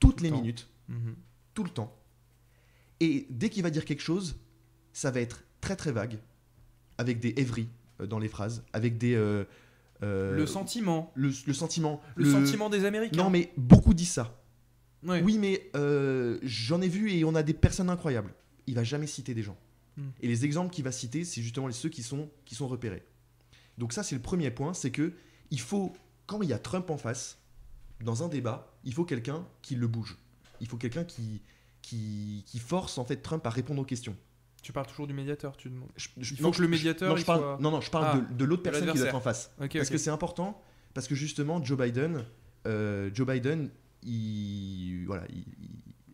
[0.00, 0.40] toutes Tout les temps.
[0.40, 1.14] minutes, Mhm.
[1.54, 1.94] tout le temps.
[3.00, 4.36] Et dès qu'il va dire quelque chose,
[4.92, 6.18] ça va être très très vague,
[6.98, 7.68] avec des every
[8.00, 9.14] euh, dans les phrases, avec des.
[9.14, 9.44] euh,
[10.02, 11.12] euh, Le sentiment.
[11.14, 12.00] le, le sentiment.
[12.16, 13.22] Le, sentiment des Américains.
[13.22, 14.40] Non, mais beaucoup disent ça.
[15.04, 15.22] Ouais.
[15.22, 18.34] Oui, mais euh, j'en ai vu et on a des personnes incroyables.
[18.66, 19.56] Il va jamais citer des gens.
[19.98, 20.10] Hmm.
[20.20, 23.04] Et les exemples qu'il va citer, c'est justement ceux qui sont, qui sont repérés.
[23.78, 25.12] Donc ça, c'est le premier point, c'est que
[25.50, 25.92] il faut,
[26.26, 27.38] quand il y a Trump en face,
[28.02, 30.16] dans un débat, il faut quelqu'un qui le bouge.
[30.60, 31.42] Il faut quelqu'un qui,
[31.82, 34.16] qui, qui force en fait Trump à répondre aux questions.
[34.62, 35.88] Tu parles toujours du médiateur, tu demandes.
[35.96, 37.80] Je- je- Il non, faut que le médiateur, non, il je parle, soit- non, non,
[37.80, 39.50] je parle Ah, de, de l'autre personne qui doit être en face.
[39.58, 40.62] Parce que c'est important,
[40.94, 42.24] parce que justement, Joe Biden,
[42.66, 43.70] euh, Joe Biden,
[44.02, 45.70] il, voilà, il, il-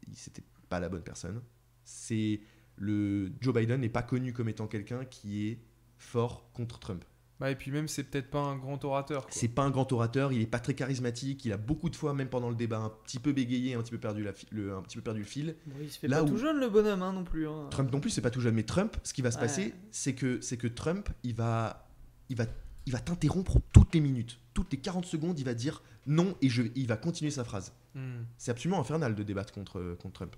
[0.08, 1.40] il- c'était pas la bonne personne.
[1.84, 2.40] C'est
[2.76, 5.58] le Joe Biden n'est pas connu comme étant quelqu'un qui est
[5.98, 7.04] fort contre Trump.
[7.40, 9.26] Bah, et puis même, c'est peut-être pas un grand orateur.
[9.28, 12.14] C'est pas un grand orateur, il est pas très charismatique, il a beaucoup de fois,
[12.14, 14.82] même pendant le débat, un petit peu bégayé, un petit peu perdu, la le, un
[14.82, 15.56] petit peu perdu le fil.
[15.66, 17.48] Bon, il se fait Là pas où- tout jeune, le bonhomme, hein, non plus.
[17.48, 17.66] hein.
[17.70, 19.42] Trump non plus, c'est pas tout jeune, mais Trump, ce qui va se Ouais.
[19.42, 21.88] passer, c'est que, c'est que Trump, il va,
[22.28, 22.44] il va,
[22.86, 26.48] il va t'interrompre toutes les minutes, toutes les 40 secondes, il va dire non et
[26.48, 27.72] je, il va continuer sa phrase.
[27.96, 28.22] Hmm.
[28.38, 30.36] C'est absolument infernal de débattre contre, contre Trump.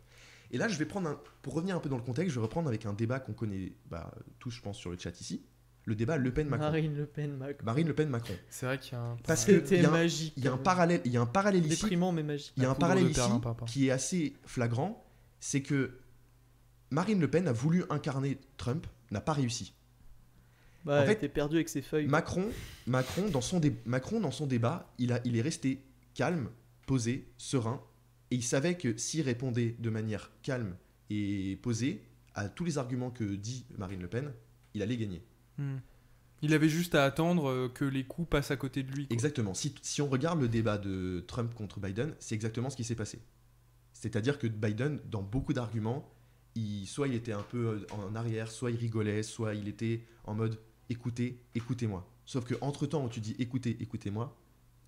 [0.51, 2.45] Et là, je vais prendre un, pour revenir un peu dans le contexte, je vais
[2.45, 5.45] reprendre avec un débat qu'on connaît bah, tous, je pense, sur le chat ici,
[5.85, 6.65] le débat Le Pen-Macron.
[6.67, 7.57] Marine Le.
[7.65, 8.35] Marine Pen-Macron.
[8.49, 9.17] C'est vrai qu'il y a un.
[9.25, 10.35] Parce que C'était il y a un- magique.
[10.37, 11.83] Il y a un parallèle, il y a un parallèle ici.
[11.83, 12.53] Déprimant, mais magique.
[12.57, 13.67] Il y a un parallèle ici perlimpinpin.
[13.67, 15.05] qui est assez flagrant,
[15.41, 15.99] c'est que
[16.91, 19.75] Marine Le Pen a voulu incarner Trump, n'a pas réussi.
[20.85, 22.07] Bah, en elle fait, était perdue avec ses feuilles.
[22.07, 22.47] Macron,
[22.87, 25.83] Macron, dans son, dé- Macron, dans son débat, il, a, il est resté
[26.15, 26.49] calme,
[26.87, 27.83] posé, serein,
[28.31, 30.77] et il savait que s'il répondait de manière calme
[31.11, 32.03] et posée
[32.35, 34.33] à tous les arguments que dit Marine Le Pen,
[34.75, 35.23] il allait gagner.
[35.59, 35.79] Hmm.
[36.43, 39.07] Il avait juste à attendre euh, que les coups passent à côté de lui.
[39.07, 39.15] quoi.
[39.15, 39.55] Exactement.
[39.55, 42.95] Si, si on regarde le débat de Trump contre Biden, c'est exactement ce qui s'est
[42.95, 43.21] passé.
[43.95, 46.07] C'est-à-dire que Biden, dans beaucoup d'arguments,
[46.55, 50.03] il, soit il était un peu euh, en arrière, soit il rigolait, soit il était
[50.25, 50.59] en mode
[50.91, 52.07] écoutez, écoutez-moi.
[52.27, 54.37] Sauf que entre temps où tu dis écoutez, écoutez-moi,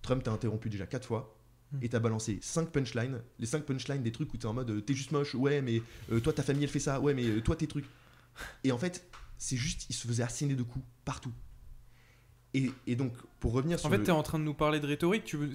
[0.01, 1.38] Trump t'a interrompu déjà quatre fois.
[1.81, 4.81] Et t'as balancé cinq punchlines, les cinq punchlines des trucs où t'es en mode euh,
[4.81, 7.41] t'es juste moche, ouais mais euh, toi ta famille elle fait ça, ouais mais euh,
[7.41, 7.85] toi tes trucs.
[8.63, 9.05] Et en fait,
[9.37, 11.31] c'est juste, il se faisait asséner de coups partout.
[12.55, 14.79] Et, et donc, pour revenir sur En fait, le- t'es en train de nous parler
[14.79, 15.23] de rhétorique.
[15.23, 15.51] Tu veux,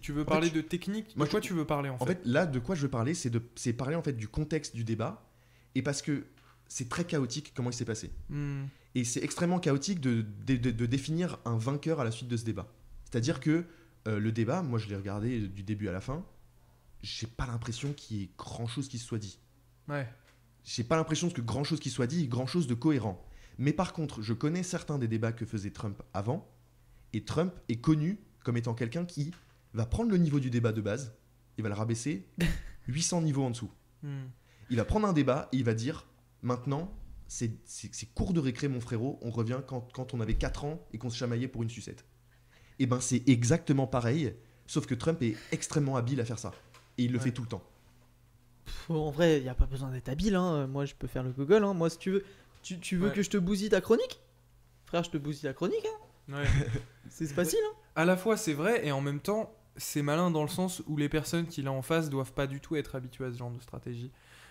[0.00, 1.16] tu veux parler fait, de technique.
[1.16, 2.90] moi, de quoi je- tu veux parler en, En fait, là, de quoi je veux
[2.90, 5.26] parler, c'est parler en fait du contexte du débat,
[5.74, 6.24] et parce que
[6.68, 8.10] c'est très chaotique comment il s'est passé.
[8.28, 8.64] Hmm.
[8.94, 12.36] Et c'est extrêmement chaotique de, de- de- de définir un vainqueur à la suite de
[12.36, 12.70] ce débat.
[13.10, 13.64] C'est-à-dire que
[14.06, 16.24] euh, le débat, moi je l'ai regardé du début à la fin,
[17.02, 19.38] j'ai pas l'impression qu'il y ait grand-chose qui se soit dit.
[19.88, 20.08] Ouais.
[20.64, 23.22] J'ai pas l'impression que grand-chose qui soit dit, grand-chose de cohérent.
[23.58, 26.50] Mais par contre, je connais certains des débats que faisait Trump avant,
[27.12, 29.32] et Trump est connu comme étant quelqu'un qui
[29.72, 31.14] va prendre le niveau du débat de base,
[31.58, 32.26] il va le rabaisser
[32.88, 33.70] 800 niveaux en dessous.
[34.02, 34.26] Hmm.
[34.70, 36.06] Il va prendre un débat et il va dire
[36.42, 36.92] maintenant,
[37.26, 37.50] c'est
[38.14, 41.10] cours de récré, mon frérot, on revient quand, quand on avait 4 ans et qu'on
[41.10, 42.04] se chamaillait pour une sucette.
[42.78, 44.34] Et ben c'est exactement pareil,
[44.66, 46.52] sauf que Trump est extrêmement habile à faire ça.
[46.98, 47.24] Et il le Ouais.
[47.24, 47.62] fait tout le temps.
[48.64, 50.34] Pff, En vrai, il n'y a pas besoin d'être habile.
[50.36, 50.66] Hein.
[50.66, 51.64] Moi, je peux faire le Google.
[51.64, 51.74] Hein.
[51.74, 52.24] Moi, si tu veux,
[52.62, 53.14] tu, tu veux Ouais.
[53.14, 54.20] que je te bousille ta chronique?
[54.86, 55.86] Frère, je te bousille ta chronique.
[56.30, 56.34] Hein.
[56.38, 56.44] Ouais.
[57.10, 57.58] C'est facile.
[57.70, 57.76] Hein.
[57.96, 60.96] à la fois, c'est vrai, et en même temps, c'est malin dans le sens où
[60.96, 63.50] les personnes qu'il a en face doivent pas du tout être habituées à ce genre
[63.50, 64.10] de stratégie.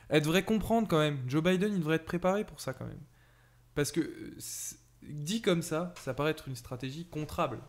[0.09, 1.17] Elles devraient comprendre quand même.
[1.27, 2.99] Joe Biden, il devrait être préparé pour ça quand même.
[3.73, 4.37] Parce que, euh,
[5.01, 7.59] dit comme ça, ça paraît être une stratégie contrable.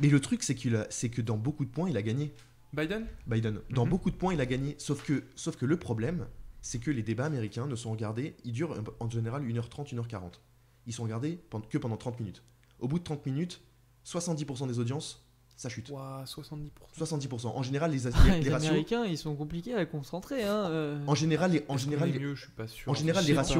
[0.00, 2.32] Mais le truc, c'est qu'il a- c'est que dans beaucoup de points, il a gagné.
[2.72, 3.06] Biden?
[3.26, 3.60] Biden.
[3.70, 3.90] Dans Mhm.
[3.90, 4.74] beaucoup de points, il a gagné.
[4.78, 6.26] Sauf que, sauf que le problème,
[6.62, 10.40] c'est que les débats américains ne sont regardés, ils durent en général 1h30, 1h40.
[10.86, 12.42] Ils sont regardés que pendant 30 minutes.
[12.78, 13.60] Au bout de 30 minutes,
[14.04, 15.26] 70% des audiences,
[15.56, 15.90] ça chute.
[15.90, 16.70] Ouah, 70%.
[16.92, 17.52] 70%.
[17.54, 18.70] En général, les, les- Ah, les les ratios.
[18.70, 20.44] Américains, ils sont compliqués à concentrer.
[20.44, 20.68] Hein.
[20.70, 20.98] euh.
[21.06, 22.90] En général, les, en général, est les- mieux, je suis pas sûr.
[22.90, 23.58] en général, les ratios,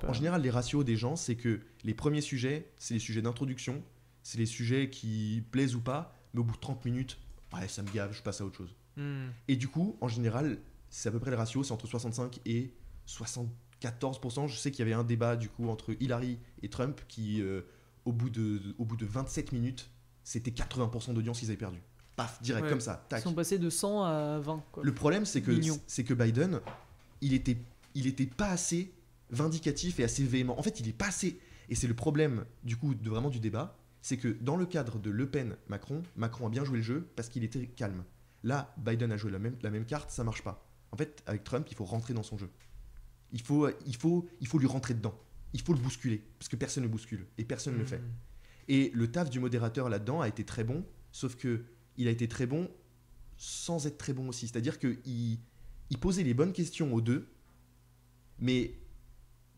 [0.00, 0.08] pas.
[0.08, 3.82] en général, les ratios des gens, c'est que les premiers sujets, c'est les sujets d'introduction,
[4.22, 7.18] c'est les sujets qui plaisent ou pas, mais au bout de 30 minutes,
[7.54, 8.74] ouais, ça me gave, je passe à autre chose.
[8.96, 9.28] Hmm.
[9.48, 10.58] Et du coup, en général,
[10.90, 12.72] c'est à peu près le ratio, c'est entre 65 et
[13.06, 14.48] 74%.
[14.48, 17.62] Je sais qu'il y avait un débat du coup entre Hillary et Trump qui, euh,
[18.04, 19.90] au, bout de, au bout de 27 minutes,
[20.24, 21.80] c'était 80% d'audience qu'ils avaient perdu.
[22.16, 22.70] paf, direct Ouais.
[22.70, 23.22] comme ça, Ils tac.
[23.22, 24.62] sont passés de 100 à 20.
[24.72, 24.84] Quoi.
[24.84, 26.60] Le problème, c'est que, c'est que Biden,
[27.22, 27.56] il était,
[27.94, 28.92] il était pas assez
[29.30, 30.58] vindicatif et assez véhément.
[30.58, 31.40] En fait, il est pas assez.
[31.70, 34.98] Et c'est le problème, du coup, de vraiment du débat, c'est que dans le cadre
[34.98, 38.04] de Le Pen-Macron, Macron a bien joué le jeu parce qu'il était calme.
[38.42, 40.68] Là, Biden a joué la même, la même carte, ça marche pas.
[40.90, 42.50] En fait, avec Trump, il faut rentrer dans son jeu.
[43.30, 45.18] Il faut, il faut, il faut lui rentrer dedans.
[45.54, 47.98] Il faut le bousculer, parce que personne ne le bouscule, et personne ne le fait.
[47.98, 48.10] Mhm.
[48.68, 51.64] Et le taf du modérateur là-dedans a été très bon, sauf que
[51.96, 52.70] il a été très bon
[53.36, 54.48] sans être très bon aussi.
[54.48, 55.38] C'est-à-dire qu'il
[55.90, 57.28] il posait les bonnes questions aux deux,
[58.38, 58.74] mais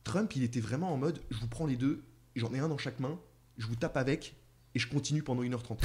[0.02, 2.04] Trump, il était vraiment en mode je vous prends les deux,
[2.36, 3.18] j'en ai un dans chaque main,
[3.58, 4.36] je vous tape avec,
[4.74, 5.78] et je continue pendant 1h30.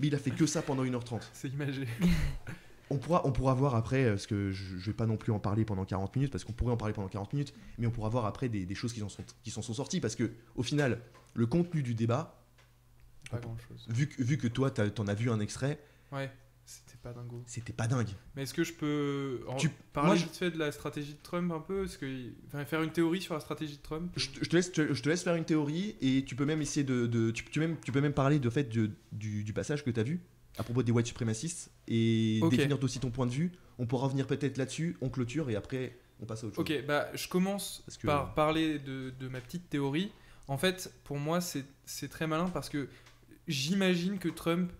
[0.00, 1.20] mais il a fait que ça pendant 1h30.
[1.32, 1.86] C'est imagé.
[2.92, 5.30] On pourra, on pourra voir après, euh, parce que je, je vais pas non plus
[5.32, 7.90] en parler pendant 40 minutes, parce qu'on pourrait en parler pendant 40 minutes, mais on
[7.92, 10.32] pourra voir après des, des choses qui en sont, qui s'en sont sorties, parce que
[10.56, 11.00] au final,
[11.34, 12.42] le contenu du débat,
[13.30, 13.86] Pas grand chose.
[13.88, 15.78] vu que, vu que toi, t'en as vu un extrait,
[16.10, 16.28] Ouais,
[16.64, 17.42] c'était pas dingo.
[17.46, 18.08] c'était pas dingue.
[18.36, 21.14] Mais est-ce que je peux en- Tu- parler moi, je- vite fait de la stratégie
[21.14, 21.84] de Trump un peu?
[21.84, 22.30] Est-ce que...
[22.46, 24.12] enfin, faire une théorie sur la stratégie de Trump?
[24.16, 26.62] Je, te- je te laisse, je te laisse faire une théorie, et tu peux même
[26.62, 27.06] essayer de.
[27.06, 29.90] de- tu, tu même, tu peux même parler de fait de- du, du passage que
[29.90, 30.20] t'as vu
[30.58, 32.50] à propos des white suprémacistes, et Ok.
[32.50, 33.52] définir aussi ton point de vue.
[33.78, 36.64] On pourra revenir peut-être là-dessus, on clôture, et après, on passe à autre chose.
[36.70, 40.12] Ok, bah je commence Parce que- par parler de, de ma petite théorie.
[40.48, 42.88] En fait, pour moi, c'est c'est très malin parce que
[43.48, 44.70] j'imagine que Trump,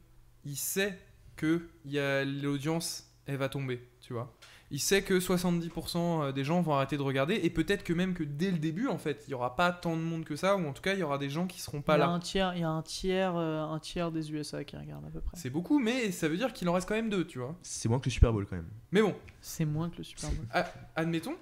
[0.44, 0.98] il sait
[1.40, 4.34] que il y a l'audience, elle va tomber, tu vois.
[4.72, 8.22] Il sait que 70% des gens vont arrêter de regarder et peut-être que même que
[8.22, 10.64] dès le début, en fait, il y aura pas tant de monde que ça ou
[10.66, 12.12] en tout cas, il y aura des gens qui seront pas il, y a là.
[12.12, 15.10] un tiers, il y a un tiers, euh, un tiers des USA qui regardent à
[15.10, 15.36] peu près.
[15.36, 17.56] C'est beaucoup, mais ça veut dire qu'il en reste quand même deux, tu vois.
[17.62, 18.70] C'est moins que le Super Bowl quand même.
[18.92, 20.46] Mais bon, C'est moins que le Super Bowl.
[20.52, 21.36] A- admettons.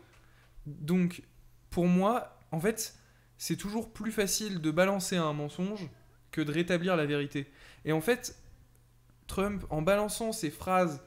[0.67, 1.23] Donc,
[1.71, 2.95] pour moi, en fait,
[3.37, 5.87] c'est toujours plus facile de balancer un mensonge
[6.31, 7.51] que de rétablir la vérité.
[7.85, 8.37] Et en fait,
[9.29, 11.01] Trump, en balançant ses phrases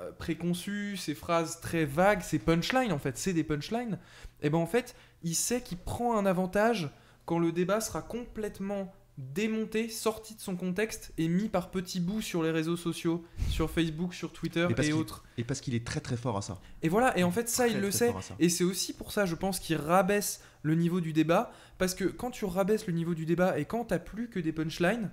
[0.00, 3.98] euh, préconçues, ses phrases très vagues, ses punchlines, en fait, c'est des punchlines,
[4.40, 4.94] et ben en fait,
[5.24, 6.90] il sait qu'il prend un avantage
[7.24, 12.22] quand le débat sera complètement démonté, sorti de son contexte et mis par petits bouts
[12.22, 15.24] sur les réseaux sociaux, sur Facebook, sur Twitter et autres.
[15.36, 16.58] Et parce qu'il est très très fort à ça.
[16.82, 19.26] Et voilà, et en fait ça Très, il le sait, et c'est aussi pour ça
[19.26, 23.14] je pense qu'il rabaisse le niveau du débat, parce que quand tu rabaisses le niveau
[23.14, 25.10] du débat et quand t'as plus que des punchlines,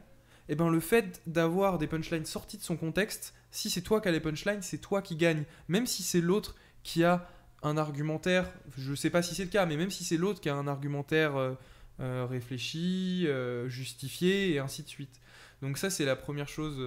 [0.49, 4.09] et ben le fait d'avoir des punchlines sorties de son contexte, si c'est toi qui
[4.09, 7.29] as les punchlines, c'est toi qui gagne, même si c'est l'autre qui a
[7.63, 10.49] un argumentaire, je sais pas si c'est le cas, mais même si c'est l'autre qui
[10.49, 11.53] a un argumentaire euh,
[11.99, 15.21] euh, réfléchi, euh, justifié, et ainsi de suite.
[15.61, 16.77] Donc ça c'est la première chose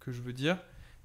[0.00, 0.58] que je veux dire.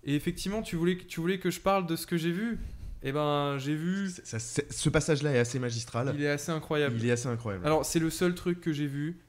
[0.04, 2.60] Et effectivement, tu voulais, tu voulais que je parle de ce que j'ai vu?
[3.02, 4.10] Eh ben, j'ai vu.
[4.24, 6.12] Ça- ce passage-là est assez magistral.
[6.16, 6.96] Il est assez incroyable.
[7.00, 7.66] Il est assez incroyable.
[7.66, 9.20] Alors, c'est le seul truc que j'ai vu.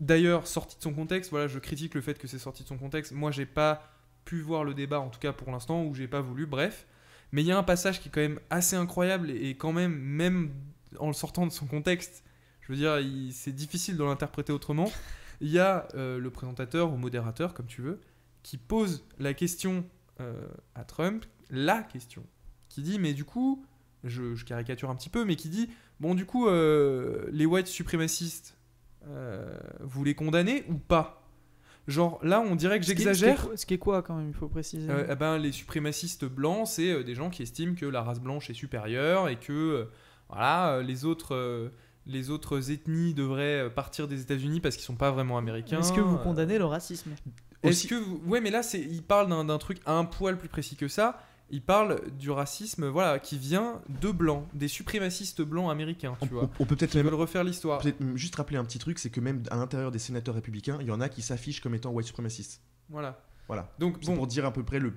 [0.00, 2.76] D'ailleurs, sorti de son contexte, voilà, je critique le fait que c'est sorti de son
[2.76, 3.12] contexte.
[3.12, 3.90] Moi, j'ai pas
[4.24, 6.86] pu voir le débat, en tout cas pour l'instant, ou j'ai pas voulu, bref.
[7.32, 9.94] Mais il y a un passage qui est quand même assez incroyable et, quand même,
[9.94, 10.52] même
[10.98, 12.24] en le sortant de son contexte,
[12.60, 12.98] je veux dire,
[13.32, 14.90] c'est difficile de l'interpréter autrement.
[15.40, 18.00] Il y a euh, le présentateur ou modérateur, comme tu veux,
[18.42, 19.84] qui pose la question
[20.20, 22.24] euh, à Trump, la question,
[22.68, 23.64] qui dit, mais du coup,
[24.04, 25.68] je, je caricature un petit peu, mais qui dit,
[26.00, 28.55] bon, du coup, euh, les white suprémacistes,
[29.08, 31.22] euh, vous les condamnez ou pas
[31.88, 33.38] Genre, là, on dirait que j'exagère.
[33.42, 34.90] Ce qui est- ce qui est quoi quand même, il faut préciser.
[34.90, 38.18] Euh, eh ben, les suprémacistes blancs, c'est euh, des gens qui estiment que la race
[38.20, 39.84] blanche est supérieure et que euh,
[40.28, 41.68] voilà, euh, les, autres, euh,
[42.04, 45.78] les autres ethnies devraient partir des États-Unis parce qu'ils sont pas vraiment américains.
[45.78, 47.10] Est-ce que vous condamnez le racisme?
[47.62, 48.20] Est-ce Aussi- que vous...
[48.26, 51.20] Ouais, mais là, c'est il parle d'un d'un truc un poil plus précis que ça.
[51.50, 56.48] Il parle du racisme, voilà, qui vient de blancs, des suprémacistes blancs américains, on, vois.
[56.48, 57.80] peut peut-être même refaire l'histoire.
[58.14, 60.90] juste rappeler un petit truc, c'est que même à l'intérieur des sénateurs républicains, il y
[60.90, 62.60] en a qui s'affichent comme étant white suprémacistes.
[62.88, 63.20] Voilà.
[63.46, 63.72] Voilà.
[63.78, 64.92] Donc bon, pour dire à peu près le.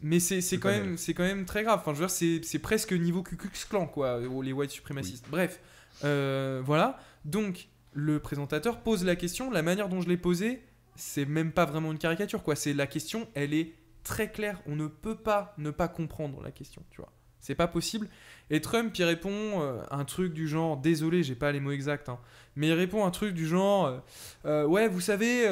[0.00, 0.82] Mais c'est quand, panel.
[0.84, 1.78] même- c'est quand même très grave.
[1.80, 5.26] Enfin, je veux dire, c'est presque niveau Ku Klux Klan, quoi, les white suprémacistes.
[5.30, 5.60] Bref,
[6.02, 6.98] euh, voilà.
[7.24, 9.50] Donc, le présentateur pose la question.
[9.52, 10.64] La manière dont je l'ai posée,
[10.96, 12.56] c'est même pas vraiment une caricature, quoi.
[12.56, 14.60] C'est la question, elle est très claire.
[14.66, 17.12] On ne peut pas ne pas comprendre la question, tu vois.
[17.42, 18.08] C'est pas possible.
[18.50, 22.08] Et Trump, il répond euh, un truc du genre, désolé, j'ai pas les mots exacts,
[22.08, 22.20] hein,
[22.54, 23.98] mais il répond un truc du genre, euh,
[24.44, 25.42] euh, ouais, vous savez,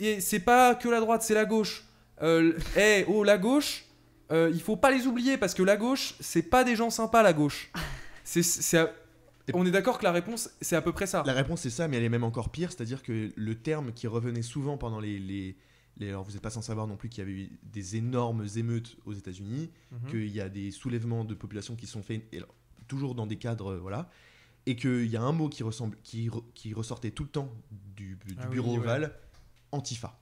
[0.00, 1.84] et c'est pas que la droite, c'est la gauche.
[2.20, 3.84] Eh, oh, la gauche,
[4.32, 7.32] il faut pas les oublier parce que la gauche, c'est pas des gens sympas, la
[7.32, 7.70] gauche.
[8.24, 8.42] C'est,
[9.52, 11.22] on est d'accord que la réponse, c'est à peu près ça.
[11.26, 14.06] La réponse c'est ça, mais elle est même encore pire, c'est-à-dire que le terme qui
[14.06, 15.18] revenait souvent pendant les.
[15.18, 15.56] les,
[15.98, 18.46] les- alors vous n'êtes pas sans savoir non plus qu'il y avait eu des énormes
[18.56, 20.10] émeutes aux États-Unis, Mhm.
[20.10, 22.54] qu'il y a des soulèvements de population qui sont faits, et alors,
[22.88, 24.10] toujours dans des cadres, euh, voilà,
[24.66, 27.52] et qu'il y a un mot qui, ressemble, qui, re- qui ressortait tout le temps
[27.96, 28.78] du, du Ah oui, bureau ouais.
[28.78, 29.14] ovale,
[29.72, 30.18] Antifa.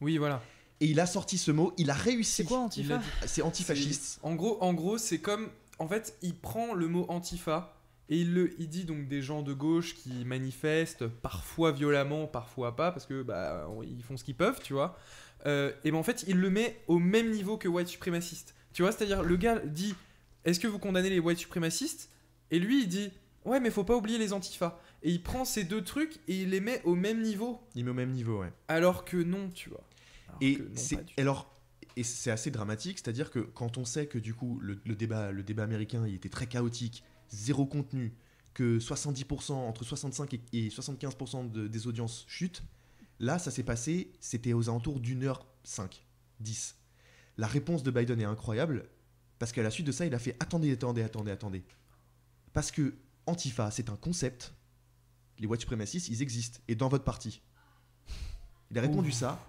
[0.00, 0.42] Oui, voilà.
[0.80, 2.32] Et il a sorti ce mot, il a réussi.
[2.36, 3.00] C'est quoi Antifa?
[3.26, 4.18] C'est antifasciste.
[4.22, 5.48] En gros, en gros, c'est comme,
[5.78, 7.76] en fait, il prend le mot antifa
[8.10, 12.74] et il le, il dit donc des gens de gauche qui manifestent, parfois violemment, parfois
[12.74, 14.98] pas, parce que bah ils font ce qu'ils peuvent, tu vois.
[15.46, 18.54] Euh, et ben en fait, il le met au même niveau que white suprémaciste.
[18.72, 19.94] Tu vois, c'est-à-dire le gars dit,
[20.44, 22.10] est-ce que vous condamnez les white suprémacistes
[22.50, 23.10] Et lui, il dit,
[23.44, 24.80] ouais, mais faut pas oublier les antifas.
[25.02, 27.90] Et il prend ces deux trucs et il les met au même niveau, Il met
[27.92, 28.52] au même niveau, ouais.
[28.68, 29.84] alors que non, tu vois.
[30.28, 31.54] Alors Et c'est alors
[31.96, 35.32] et c'est assez dramatique, c'est-à-dire que quand on sait que du coup le, le débat
[35.32, 38.14] le débat américain il était très chaotique, zéro contenu,
[38.54, 42.62] que 70% entre 65 et, et 75% de- des audiences chutent,
[43.18, 46.04] là ça s'est passé, c'était aux alentours d'une heure 5,
[46.40, 46.76] 10.
[47.36, 48.88] La réponse de Biden est incroyable
[49.38, 51.64] parce qu'à la suite de ça, il a fait attendez, attendez, attendez, attendez.
[52.52, 52.94] Parce que
[53.26, 54.52] Antifa, c'est un concept.
[55.38, 56.58] Les white supremacistes, ils existent.
[56.68, 57.40] Et dans votre parti.
[58.70, 59.48] Il a répondu ça.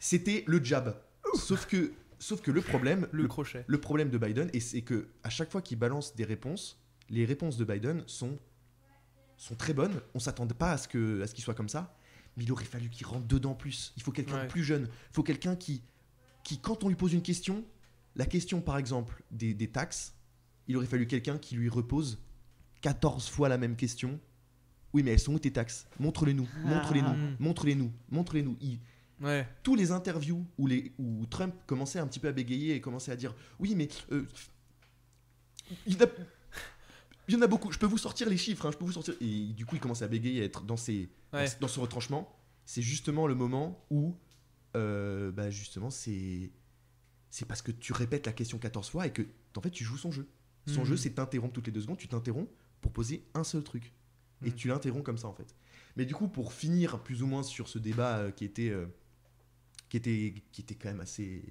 [0.00, 0.96] C'était le jab.
[1.34, 3.64] Sauf que, sauf que le problème, le le, crochet.
[3.66, 6.79] le problème de Biden, et c'est que à chaque fois qu'il balance des réponses,
[7.10, 8.38] les réponses de Biden sont,
[9.36, 10.00] sont très bonnes.
[10.14, 11.94] On s'attendait pas à ce qu'il soit comme ça.
[12.36, 13.92] Mais il aurait fallu qu'il rentre dedans plus.
[13.96, 14.42] Il faut quelqu'un Ouais.
[14.46, 14.84] de plus jeune.
[15.10, 15.82] Il faut quelqu'un qui,
[16.44, 17.64] qui, quand on lui pose une question,
[18.16, 20.14] la question par exemple des, des taxes,
[20.68, 22.18] il aurait fallu quelqu'un qui lui repose
[22.82, 24.18] 14 fois la même question.
[24.92, 25.86] Oui, mais elles sont où tes taxes?
[25.98, 27.36] Montre-les-nous, montre-les-nous, Ah.
[27.40, 28.56] montre-les-nous, montre-les-nous.
[28.60, 28.78] Il-
[29.20, 29.46] Ouais.
[29.62, 33.12] tous les interviews où, les, où Trump commençait un petit peu à bégayer et commençait
[33.12, 33.88] à dire Oui, mais.
[34.12, 34.26] euh,
[35.86, 36.06] il, a,
[37.30, 38.92] il y en a beaucoup, je peux vous sortir les chiffres, hein, je peux vous
[38.92, 39.14] sortir.
[39.20, 41.46] Et du coup, il commençait à bégayer, à être dans, ses, Ouais.
[41.60, 42.36] dans, ce retranchement.
[42.64, 44.16] C'est justement le moment où,
[44.76, 46.50] euh, bah, justement, c'est.
[47.30, 49.22] C'est parce que tu répètes la question 14 fois et que,
[49.56, 50.28] en fait, tu joues son jeu.
[50.66, 50.86] Son Mhm.
[50.86, 52.50] jeu, c'est t'interrompre toutes les deux secondes, tu t'interromps
[52.80, 53.92] pour poser un seul truc.
[54.44, 54.54] Et Mhm.
[54.56, 55.54] tu l'interromps comme ça, en fait.
[55.96, 58.70] Mais du coup, pour finir plus ou moins sur ce débat euh, qui était.
[58.70, 58.86] euh,
[59.88, 61.44] qui était, qui était quand même assez.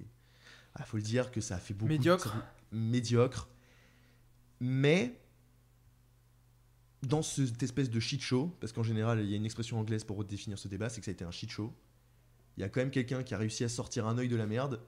[0.78, 1.88] Il faut le dire que ça a fait beaucoup.
[1.90, 2.36] Médiocre.
[2.72, 3.48] médiocre.
[4.60, 5.19] Mais.
[7.02, 10.04] Dans cette espèce de shit show, parce qu'en général, il y a une expression anglaise
[10.04, 11.72] pour définir ce débat, c'est que ça a été un shit show.
[12.56, 14.46] Il y a quand même quelqu'un qui a réussi à sortir un œil de la
[14.46, 14.80] merde.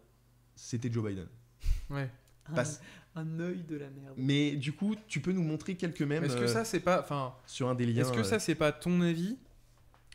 [0.54, 1.26] C'était Joe Biden.
[1.88, 2.10] Ouais.
[2.54, 2.64] Un,
[3.14, 4.14] un œil de la merde.
[4.18, 7.00] Mais du coup, tu peux nous montrer quelques mèmes Est-ce que euh, ça c'est pas,
[7.00, 8.02] enfin, sur un des liens.
[8.02, 9.38] est-ce que euh, ça c'est pas ton avis?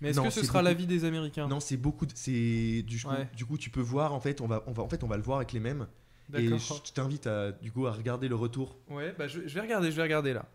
[0.02, 1.48] Mais est-ce que ce sera beaucoup- l'avis des Américains?
[1.48, 2.06] Non, c'est beaucoup.
[2.06, 3.28] de- C'est du, coup, Ouais.
[3.36, 4.14] du coup, tu peux voir.
[4.14, 5.88] En fait, on va, on va, en fait, on va le voir avec les mêmes.
[6.36, 8.78] Et je t'invite à, du coup, à regarder le retour.
[8.90, 10.46] Ouais, bah je, je vais regarder, je vais regarder là.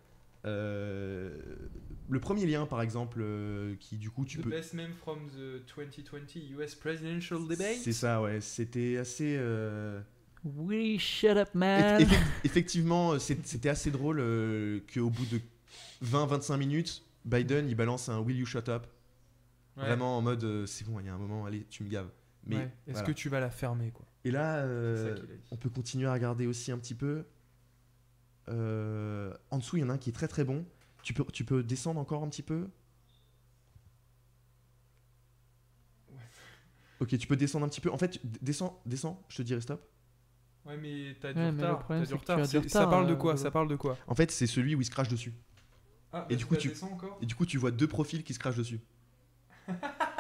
[0.45, 1.31] Euh,
[2.09, 4.51] le premier lien, par exemple, euh, qui du coup, tu the peux.
[4.51, 7.77] best meme from the 2020 US presidential debate.
[7.83, 8.41] C'est ça, ouais.
[8.41, 9.37] C'était assez.
[9.39, 10.01] euh,
[10.45, 12.01] We shut up, man.
[12.01, 15.41] effect- effectivement, c'était assez drôle euh, qu'au bout de
[16.05, 18.87] 20-25 minutes, Biden il balance un Will you shut up?
[19.77, 19.85] Ouais.
[19.87, 22.11] Vraiment en mode euh, c'est bon, il y a un moment, allez, tu me gaves.
[22.45, 22.63] Mais Ouais.
[22.89, 23.07] Est-ce voilà.
[23.07, 24.05] que tu vas la fermer quoi?
[24.25, 25.17] Et là, euh,
[25.53, 27.25] on peut continuer à regarder aussi un petit peu.
[28.49, 30.65] Euh, en dessous, il y en a un qui est très très bon.
[31.03, 32.69] Tu peux, tu peux descendre encore un petit peu?
[37.01, 37.91] Ok, tu peux descendre un petit peu.
[37.91, 39.83] En fait, descends, descends, je te dirai stop.
[40.65, 41.79] Ouais, mais t'as du Ouais, mais retard.
[41.81, 42.39] problème, t'as du c'est que tu retard.
[42.41, 43.37] as du C'est- Ça parle de euh, quoi?
[43.37, 43.99] Ça parle de quoi?
[44.07, 45.35] En fait, c'est celui où il se crache dessus.
[46.13, 47.19] Ah, Et du coup, tu- encore?
[47.23, 48.81] Et du coup, tu vois deux profils qui se crachent dessus.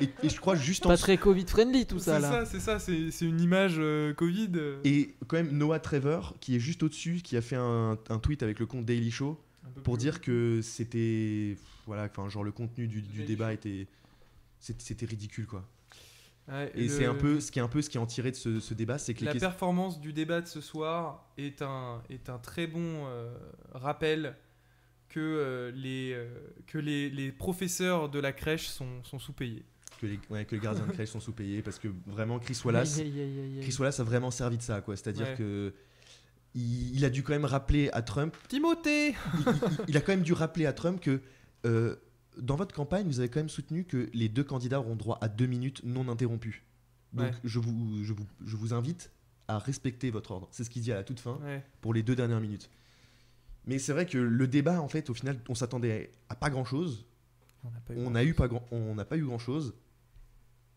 [0.00, 2.30] et, et je crois juste en Pas très Covid friendly tout ça C'est là.
[2.30, 4.50] ça, c'est ça, c'est c'est une image euh, Covid.
[4.56, 8.18] euh, Et quand même, Noah Trevor, qui est juste au-dessus, qui a fait un, un
[8.18, 9.40] tweet avec le compte Daily Show
[9.84, 11.56] pour dire que c'était.
[11.86, 13.54] Voilà, enfin, genre le contenu du, débat Show.
[13.54, 13.86] était.
[14.60, 15.64] C'était ridicule, quoi.
[16.48, 18.06] Ouais, Et le- c'est un peu ce qui est un peu ce qui est en
[18.06, 21.62] tiré de ce, ce débat, c'est que La performance du débat de ce soir est
[21.62, 23.32] un, est un très bon euh,
[23.72, 24.36] rappel
[25.12, 26.26] que, euh, les, euh,
[26.66, 29.64] que les, les professeurs de la crèche sont, sont sous-payés.
[30.00, 32.96] que les, ouais, que les gardiens de crèche sont sous-payés parce que vraiment Chris Wallace.
[33.60, 34.96] Chris Wallace a vraiment servi de ça, quoi.
[34.96, 35.34] C'est-à-dire Ouais.
[35.36, 35.74] que
[36.54, 40.12] il, il a dû quand même rappeler à Trump, Timothée il, il- il a quand
[40.12, 41.20] même dû rappeler à Trump que
[41.66, 41.96] euh,
[42.38, 45.28] dans votre campagne, vous avez quand même soutenu que les deux candidats auront droit à
[45.28, 46.64] deux minutes non interrompues.
[47.12, 47.32] Donc Ouais.
[47.44, 49.10] je, vous, je, vous, je vous invite
[49.48, 50.48] à respecter votre ordre.
[50.50, 51.62] C'est ce qu'il dit à la toute fin Ouais.
[51.82, 52.70] pour les deux dernières minutes.
[53.66, 57.06] Mais c'est vrai que le débat, en fait, au final, on s'attendait à pas grand-chose.
[57.64, 59.74] On n'a pas eu On a eu pas grand, on n'a pas eu grand chose.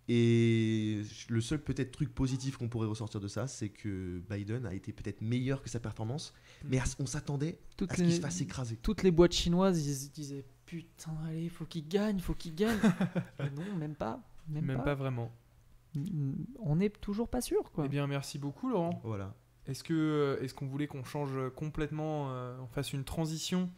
[0.07, 4.74] Et le seul peut-être truc positif qu'on pourrait ressortir de ça, c'est que Biden a
[4.76, 6.32] été peut-être meilleur que sa performance,
[6.64, 8.76] mais à- on s'attendait à ce qu'il se fasse écraser.
[8.78, 12.78] toutes les boîtes chinoises, ils disaient putain, allez, faut qu'il gagne, faut qu'il gagne.
[13.40, 14.22] Mais non, même pas.
[14.48, 14.84] Même, Même pas.
[14.84, 15.32] pas vraiment.
[16.60, 17.86] On n'est toujours pas sûr, quoi.
[17.86, 18.99] Eh bien, merci beaucoup, Laurent.
[19.03, 19.34] Voilà.
[19.68, 23.70] Est-ce que euh, est-ce qu'on voulait qu'on change complètement, euh, on fasse une transition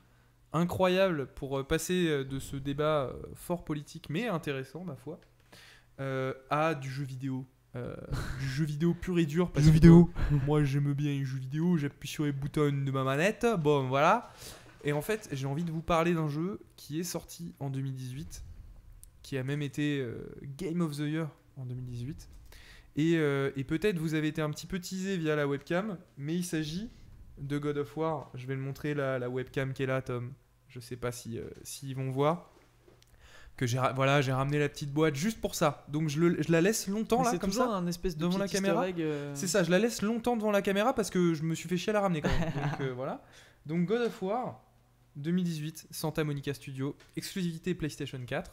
[0.53, 5.19] incroyable pour euh, passer de ce débat fort politique mais intéressant ma foi
[5.99, 7.45] euh, à du jeu vidéo
[7.75, 7.95] euh,
[8.39, 9.51] du jeu vidéo pur et dur.
[9.51, 10.09] parce que, vidéo.
[10.47, 13.45] moi, j'aime bien les jeux vidéo, j'appuie sur les boutons de ma manette.
[13.59, 14.31] Bon, voilà.
[14.83, 18.43] Et en fait, j'ai envie de vous parler d'un jeu qui est sorti en 2018,
[19.21, 20.03] qui a même été
[20.57, 22.27] Game of the Year en 2018.
[22.97, 26.35] Et, euh, et peut-être vous avez été un petit peu teasé via la webcam, mais
[26.35, 26.89] il s'agit
[27.37, 28.31] de God of War.
[28.33, 30.33] Je vais le montrer la, la webcam qui est là, Tom.
[30.67, 32.51] Je sais pas si euh, s'ils vont voir.
[33.55, 35.83] Que j'ai voilà, j'ai ramené la petite boîte juste pour ça.
[35.89, 37.67] Donc je, le- je la laisse longtemps Mais là comme ça.
[37.67, 38.83] un espèce de devant la caméra.
[38.85, 41.67] euh, C'est ça, je la laisse longtemps devant la caméra parce que je me suis
[41.67, 42.51] fait chier à la ramener quand même.
[42.71, 43.23] Donc euh, voilà.
[43.65, 44.63] Donc God of War
[45.15, 48.51] 2018, Santa Monica Studio, exclusivité PlayStation 4.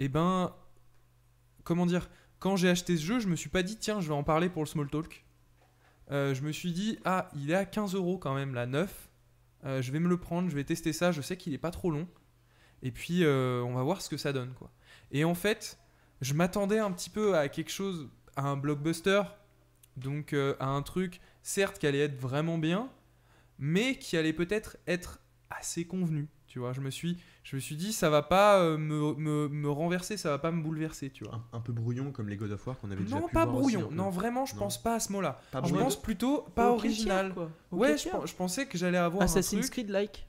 [0.00, 0.54] Et ben,
[1.64, 2.10] comment dire,
[2.40, 4.48] quand j'ai acheté ce jeu, je me suis pas dit tiens, je vais en parler
[4.48, 5.24] pour le small talk.
[6.10, 9.10] Euh, je me suis dit ah, il est à 15 euros quand même, la 9.
[9.66, 11.12] Euh, je vais me le prendre, je vais tester ça.
[11.12, 12.08] Je sais qu'il est pas trop long.
[12.82, 14.72] Et puis euh, on va voir ce que ça donne quoi.
[15.12, 15.78] Et en fait,
[16.22, 19.22] je m'attendais un petit peu à quelque chose, à un blockbuster,
[19.96, 22.90] donc à un truc, certes, qui allait être vraiment bien,
[23.58, 26.28] mais qui allait peut-être être assez convenu.
[26.50, 29.46] Tu vois, je me suis, je me suis dit, ça va pas euh, me, me-
[29.48, 31.36] me renverser, ça va pas me bouleverser, tu vois.
[31.52, 33.46] Un, un peu brouillon comme les God of War qu'on avait déjà Non, pu pas
[33.46, 33.88] brouillon.
[33.92, 34.62] non, vraiment, je Non.
[34.62, 35.40] pense pas à ce mot-là.
[35.64, 37.26] Je pense plutôt pas original.
[37.26, 37.50] tiers, quoi.
[37.70, 39.70] Au Ouais, je, pensais que j'allais avoir un Assassin's.
[39.70, 40.26] Creed-like.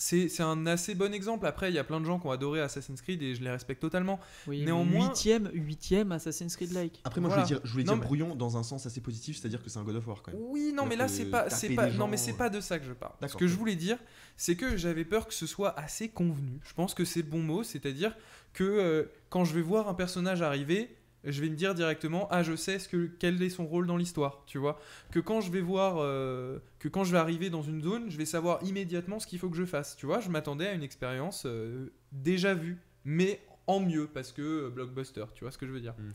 [0.00, 1.44] C'est c'est un assez bon exemple.
[1.44, 3.50] Après, il y a plein de gens qui ont adoré Assassin's Creed et je les
[3.50, 4.20] respecte totalement.
[4.46, 7.00] Oui, Néanmoins- Huitième, huitième Assassin's Creed-like.
[7.02, 7.42] Après, moi, Voilà.
[7.42, 9.60] je voulais dire, je voulais Non, dire mais- brouillon dans un sens assez positif, c'est-à-dire
[9.62, 10.40] que c'est un God of War quand même.
[10.40, 12.84] Oui, non, mais là, c'est pas, pas, gens, non, mais c'est pas de ça que
[12.86, 13.14] je parle.
[13.26, 13.98] Ce que je voulais dire,
[14.36, 16.60] c'est que j'avais peur que ce soit assez convenu.
[16.62, 18.16] Je pense que c'est le bon mot, c'est-à-dire
[18.52, 20.96] que euh, quand je vais voir un personnage arriver,
[21.30, 23.96] je vais me dire directement, ah, je sais ce que, quel est son rôle dans
[23.96, 24.80] l'histoire, tu vois.
[25.10, 28.16] Que quand je vais voir, euh, que quand je vais arriver dans une zone, je
[28.16, 30.20] vais savoir immédiatement ce qu'il faut que je fasse, tu vois.
[30.20, 35.24] Je m'attendais à une expérience euh, déjà vue, mais en mieux parce que euh, blockbuster,
[35.34, 35.94] tu vois ce que je veux dire.
[35.98, 36.12] Mm.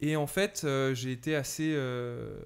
[0.00, 1.76] Et en fait, j'ai été assez,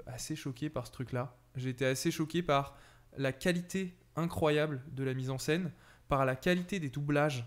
[0.06, 1.36] assez choqué par ce truc-là.
[1.54, 2.78] J'ai été assez choqué par
[3.18, 5.70] la qualité incroyable de la mise en scène,
[6.08, 7.44] par la qualité des doublages,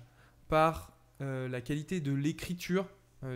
[0.47, 2.87] par la qualité de l'écriture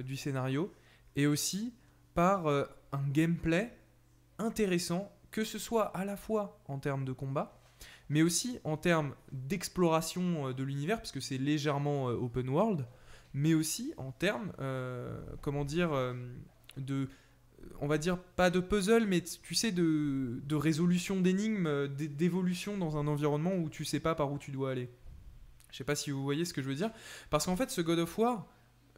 [0.06, 0.72] du scénario,
[1.15, 1.73] et aussi
[2.14, 3.76] par euh, un gameplay
[4.38, 7.61] intéressant, que ce soit à la fois en termes de combat,
[8.10, 12.86] mais aussi en termes d'exploration euh, de l'univers, parce que c'est légèrement euh, open world,
[13.34, 14.52] mais aussi en termes,
[15.41, 15.91] comment dire,
[16.77, 17.07] de,
[17.80, 22.76] on va dire pas de puzzle, mais tu sais de, de résolution d'énigmes, d'é- d'évolution
[22.76, 24.90] dans un environnement où tu sais pas par où tu dois aller.
[25.72, 26.90] Je sais pas si vous voyez ce que je veux dire,
[27.30, 28.48] parce qu'en fait ce God of War,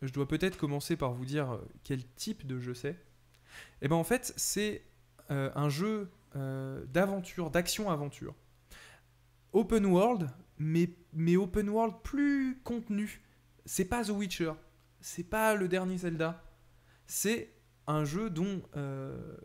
[0.02, 2.98] je dois peut-être commencer par vous dire euh, quel type de jeu c'est.
[3.82, 4.84] Et ben en fait c'est
[5.30, 8.34] euh, un jeu euh, d'aventure, d'action-aventure,
[9.54, 10.90] open world, mais
[11.38, 13.22] open world plus contenu.
[13.66, 14.54] C'est pas The Witcher,
[15.02, 16.44] c'est pas le dernier Zelda,
[17.06, 17.54] c'est
[17.88, 18.62] un jeu dont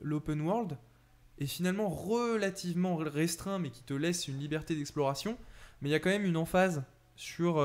[0.00, 0.78] l'open world
[1.38, 5.36] est finalement relativement restreint, mais qui te laisse une liberté d'exploration.
[5.80, 6.84] Mais il y a quand même une emphase
[7.16, 7.62] sur,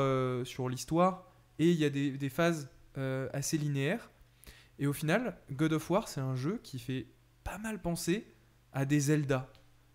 [0.70, 2.70] l'histoire et il y a des, phases
[3.34, 4.10] assez linéaires.
[4.80, 7.08] Et au final, God of War, c'est un jeu qui fait
[7.44, 8.26] pas mal penser
[8.74, 9.50] à des Zelda.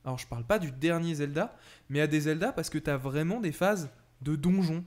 [0.05, 1.57] Alors je parle pas du dernier Zelda,
[1.89, 3.91] mais à des Zelda parce que tu as vraiment des phases
[4.23, 4.85] de donjon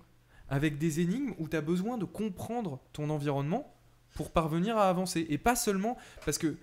[0.47, 3.75] avec des énigmes où tu as besoin de comprendre ton environnement
[4.15, 5.25] pour parvenir à avancer.
[5.29, 6.55] Et pas seulement parce que,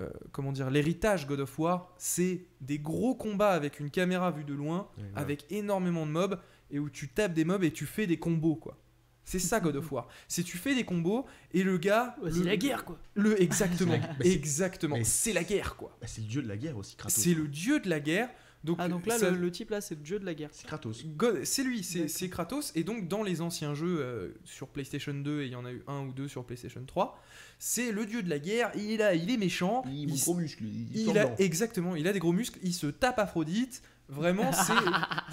[0.00, 4.44] euh, comment dire, l'héritage God of War, c'est des gros combats avec une caméra vue
[4.44, 6.38] de loin, Ouais, avec énormément de mobs,
[6.70, 8.76] et où tu tapes des mobs et tu fais des combos, quoi.
[9.24, 10.06] C'est ça God of War.
[10.28, 12.14] C'est tu fais des combos et le gars.
[12.22, 12.98] Ouais, c'est le- la guerre, quoi.
[13.14, 14.96] Le exactement, C'est bah, exactement.
[14.96, 15.96] mais C'est la guerre, quoi.
[16.00, 17.22] Bah, c'est le dieu de la guerre aussi, Kratos.
[17.22, 18.28] C'est le dieu de la guerre.
[18.64, 20.48] Donc, Ah, donc là, ça- le, le type là, c'est le dieu de la guerre.
[20.52, 21.04] C'est Kratos.
[21.16, 22.72] God- c'est lui, c'est Kratos.
[22.74, 25.72] Et donc, dans les anciens jeux euh, sur PlayStation 2, et il y en a
[25.72, 27.22] eu un ou deux sur PlayStation 3,
[27.58, 28.70] c'est le dieu de la guerre.
[28.74, 29.82] Il, a, il est méchant.
[29.86, 30.64] Il, il, gros muscle.
[30.94, 32.58] Il, a, exactement, il a des gros muscles.
[32.62, 33.82] Il se tape Aphrodite.
[34.08, 34.72] Vraiment, c'est-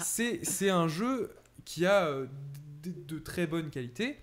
[0.02, 1.30] c'est c'est un jeu
[1.64, 2.26] qui a euh,
[2.82, 4.16] de, de très bonne qualité,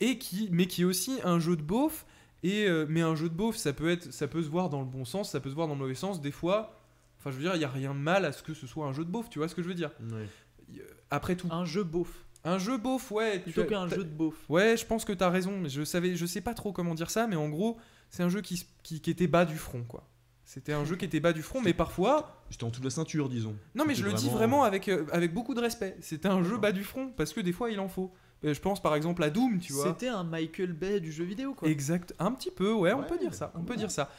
[0.00, 2.06] et qui, mais qui est aussi un jeu de beauf.
[2.44, 4.78] Et, euh, mais un jeu de beauf, ça peut, être, ça peut se voir dans
[4.80, 6.20] le bon sens, ça peut se voir dans le mauvais sens.
[6.20, 6.80] Des fois,
[7.18, 8.86] enfin, je veux dire, il n'y a rien de mal à ce que ce soit
[8.86, 10.78] un jeu de beauf, tu vois ce que je veux dire Ouais.
[11.10, 12.26] Après tout, Un jeu beauf.
[12.44, 13.38] un jeu beauf, ouais.
[13.38, 14.36] tu Plutôt qu'un jeu de beauf.
[14.48, 15.58] Ouais, je pense que t'as raison.
[15.58, 17.78] mais Je savais, je sais pas trop comment dire ça, mais en gros,
[18.10, 20.07] c'est un jeu qui, qui, qui était bas du front, quoi.
[20.48, 22.42] C'était un jeu qui était bas du front, mais parfois.
[22.48, 23.54] J'étais en dessous de la ceinture, disons.
[23.74, 25.94] Non, mais je C'était le dis vraiment avec, euh, avec beaucoup de respect.
[26.00, 28.10] C'était un jeu bas du front, parce que des fois, il en faut.
[28.44, 29.88] Euh, Je pense par exemple à Doom, tu vois.
[29.88, 31.68] C'était un Michael Bay du jeu vidéo, quoi.
[31.68, 33.78] Exact, un petit peu, ouais, on Ouais, peut dire ça, on peut ouais.
[33.78, 34.10] dire ça.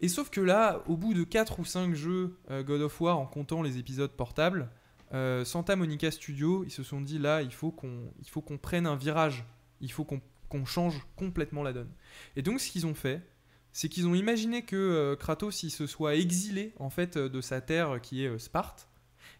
[0.00, 3.16] Et sauf que là, au bout de 4 ou 5 jeux euh, God of War,
[3.16, 4.68] en comptant les épisodes portables,
[5.14, 8.58] euh, Santa Monica Studio, ils se sont dit là, il faut qu'on il faut qu'on
[8.58, 9.44] prenne un virage,
[9.80, 11.90] il faut qu'on qu'on change complètement la donne.
[12.34, 13.22] Et donc ce qu'ils ont fait,
[13.72, 17.40] c'est qu'ils ont imaginé que euh, Kratos il se soit exilé en fait euh, de
[17.40, 18.88] sa terre qui est euh, Sparte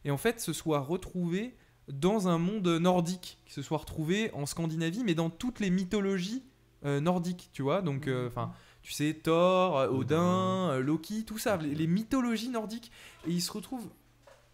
[0.04, 1.56] et en fait se soit retrouvé
[1.88, 6.42] dans un monde nordique, qui se soit retrouvé en Scandinavie, mais dans toutes les mythologies
[6.84, 7.82] euh, nordiques, tu vois.
[7.82, 8.52] Donc, euh, enfin,
[8.82, 12.92] tu sais, Thor, euh, Odin, euh, Loki, tout ça, les, les mythologies nordiques.
[13.26, 13.88] Et il se retrouve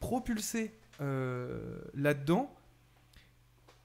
[0.01, 2.55] propulsé euh, là-dedans.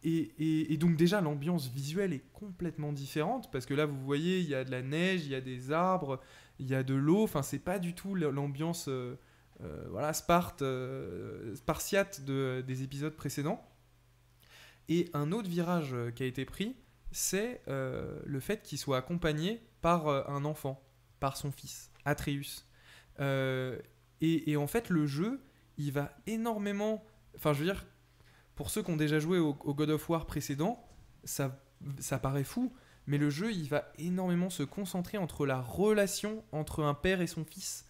[0.03, 4.55] Et, donc déjà l'ambiance visuelle est complètement différente parce que là vous voyez il y
[4.55, 6.21] a de la neige, il y a des arbres,
[6.57, 7.23] il y a de l'eau.
[7.23, 9.17] Enfin c'est pas du tout l'ambiance euh,
[9.61, 13.65] euh, voilà Sparte euh, spartiate de- des épisodes précédents.
[14.87, 16.75] Et un autre virage qui a été pris,
[17.11, 20.81] c'est le fait qu'il soit accompagné par un enfant,
[21.19, 22.65] par son fils, Atreus.
[23.19, 25.41] Et, et en fait, le jeu,
[25.77, 27.05] il va énormément.
[27.35, 27.85] Enfin, je veux dire,
[28.59, 30.85] pour ceux qui ont déjà joué au, au God of War précédent,
[31.23, 31.57] ça,
[31.99, 32.73] ça paraît fou,
[33.07, 37.27] mais le jeu, il va énormément se concentrer entre la relation entre un père et
[37.27, 37.85] son fils.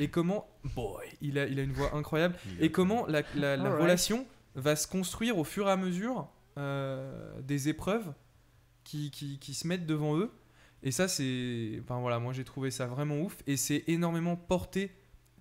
[0.00, 0.48] Et comment.
[0.74, 2.34] Boy, il a, il a une voix incroyable.
[2.58, 3.80] Et comment la, la- la Alright.
[3.80, 4.26] relation
[4.56, 6.28] va se construire au fur et à mesure
[6.58, 8.12] euh, des épreuves
[8.82, 10.32] qui, qui, qui se mettent devant eux.
[10.82, 11.78] Et ça, c'est.
[11.84, 13.36] Enfin voilà, moi j'ai trouvé ça vraiment ouf.
[13.46, 14.90] Et c'est énormément porté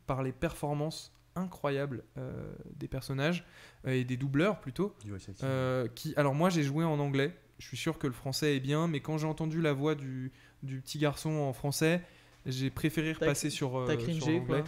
[0.06, 3.46] par les performances incroyables euh, des personnages
[3.86, 4.96] euh, et des doubleurs plutôt.
[5.04, 5.44] Du voice acting.
[5.44, 7.36] Euh, qui, alors moi j'ai joué en anglais.
[7.60, 10.32] Je suis sûr que le français est bien, mais quand j'ai entendu la voix du,
[10.62, 12.04] du petit garçon en français,
[12.46, 14.64] j'ai préféré repasser sur, euh, sur l'anglais.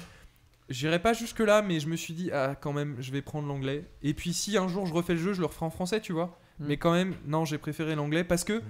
[0.70, 3.48] J'irai pas jusque là, mais je me suis dit ah quand même, je vais prendre
[3.48, 3.86] l'anglais.
[4.04, 6.14] Et puis si un jour je refais le jeu, je le referai en français, tu
[6.14, 6.40] vois.
[6.60, 6.66] Mm.
[6.68, 8.62] Mais quand même, non, j'ai préféré l'anglais parce que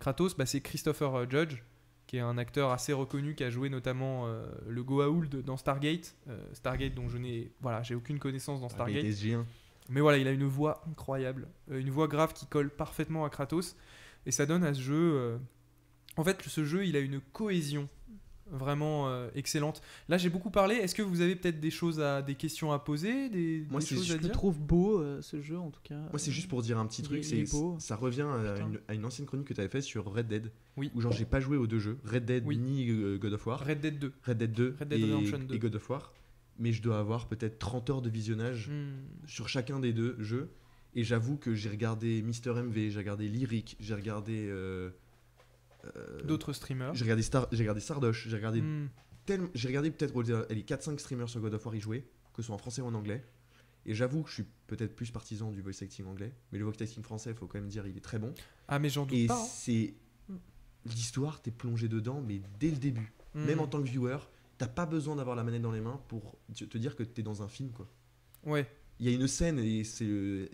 [0.00, 1.62] Kratos, bah, c'est Christopher euh, Judge,
[2.06, 6.16] qui est un acteur assez reconnu, qui a joué notamment euh, le Goa'uld dans Stargate.
[6.28, 9.04] Euh, Stargate dont je n'ai, voilà, j'ai aucune connaissance dans Avec Stargate.
[9.04, 9.44] SG1.
[9.90, 13.30] Mais voilà, il a une voix incroyable, euh, une voix grave qui colle parfaitement à
[13.30, 13.76] Kratos,
[14.26, 15.38] et ça donne à ce jeu.
[16.16, 17.88] En fait, ce jeu, il a une cohésion
[18.50, 19.80] vraiment euh, excellente.
[20.08, 20.74] Là, j'ai beaucoup parlé.
[20.76, 23.86] Est-ce que vous avez peut-être des choses à, des questions à poser, des, Moi, des
[23.86, 25.94] choses je à Je le dire trouve beau euh, ce jeu en tout cas.
[26.10, 27.44] Moi, c'est juste pour dire un petit il truc, c'est
[27.78, 30.50] ça revient à une, à une ancienne chronique que tu avais fait sur Red Dead.
[30.76, 30.90] Oui.
[30.94, 32.56] Où genre j'ai pas joué aux deux jeux, Red Dead Oui.
[32.58, 33.60] ni euh, God of War.
[33.64, 34.12] Red Dead 2.
[34.24, 35.54] Red Dead 2 Red Dead et, Redemption 2.
[35.54, 36.12] et God of War.
[36.58, 39.26] Mais je dois avoir peut-être 30 heures de visionnage Hmm.
[39.26, 40.50] sur chacun des deux jeux.
[40.96, 44.46] Et j'avoue que j'ai regardé Mister MV, j'ai regardé Lyric, j'ai regardé.
[44.48, 44.90] euh,
[45.96, 46.94] euh, D'autres streamers.
[46.94, 48.62] J'ai regardé, Star, j'ai regardé Sardoche, j'ai regardé,
[49.26, 52.42] tellement- j'ai regardé peut-être euh, les 4-5 streamers sur God of War y jouer, que
[52.42, 53.24] ce soit en français ou en anglais.
[53.86, 56.80] Et j'avoue que je suis peut-être plus partisan du voice acting anglais, mais le voice
[56.80, 58.32] acting français, il faut quand même dire, il est très bon.
[58.68, 59.38] Ah, mais j'en doute Et pas.
[59.38, 59.46] hein.
[59.46, 59.94] c'est.
[60.86, 63.12] L'histoire, t'es plongé dedans, mais dès le début.
[63.34, 63.44] Hmm.
[63.46, 64.18] Même en tant que viewer,
[64.58, 67.42] t'as pas besoin d'avoir la manette dans les mains pour te dire que t'es dans
[67.42, 67.88] un film, quoi.
[68.44, 68.70] Ouais.
[69.00, 70.04] Il y a une scène, et c'est.
[70.04, 70.48] euh,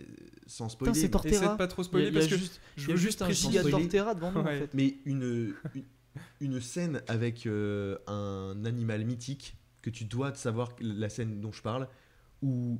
[0.47, 0.93] sans spoiler.
[0.95, 1.35] c'est mais- Tortera.
[1.35, 2.41] Essaie de pas trop Il y a- spoiler il y a parce que je
[2.77, 3.49] il y veux juste juste un préciser.
[3.49, 3.87] giga spoiler.
[3.87, 4.73] Tortera devant nous en fait.
[4.73, 5.83] Mais une, une,
[6.41, 11.51] une scène avec euh, un animal mythique que tu dois de savoir la scène dont
[11.51, 11.87] je parle,
[12.41, 12.79] où.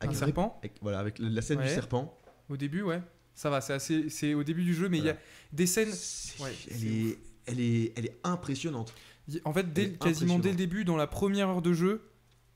[0.00, 1.64] un avec- serpent avec- voilà, avec la scène Ouais.
[1.68, 2.16] du serpent.
[2.50, 3.02] au début, ouais.
[3.34, 5.16] Ça va, c'est assez, c'est au début du jeu, mais il y a
[5.52, 5.90] des scènes.
[5.92, 8.92] C'est- ouais, elle, c'est est, elle, est, elle est impressionnante.
[9.28, 12.02] Y- En fait, dès, quasiment dès le début, dans la première heure de jeu,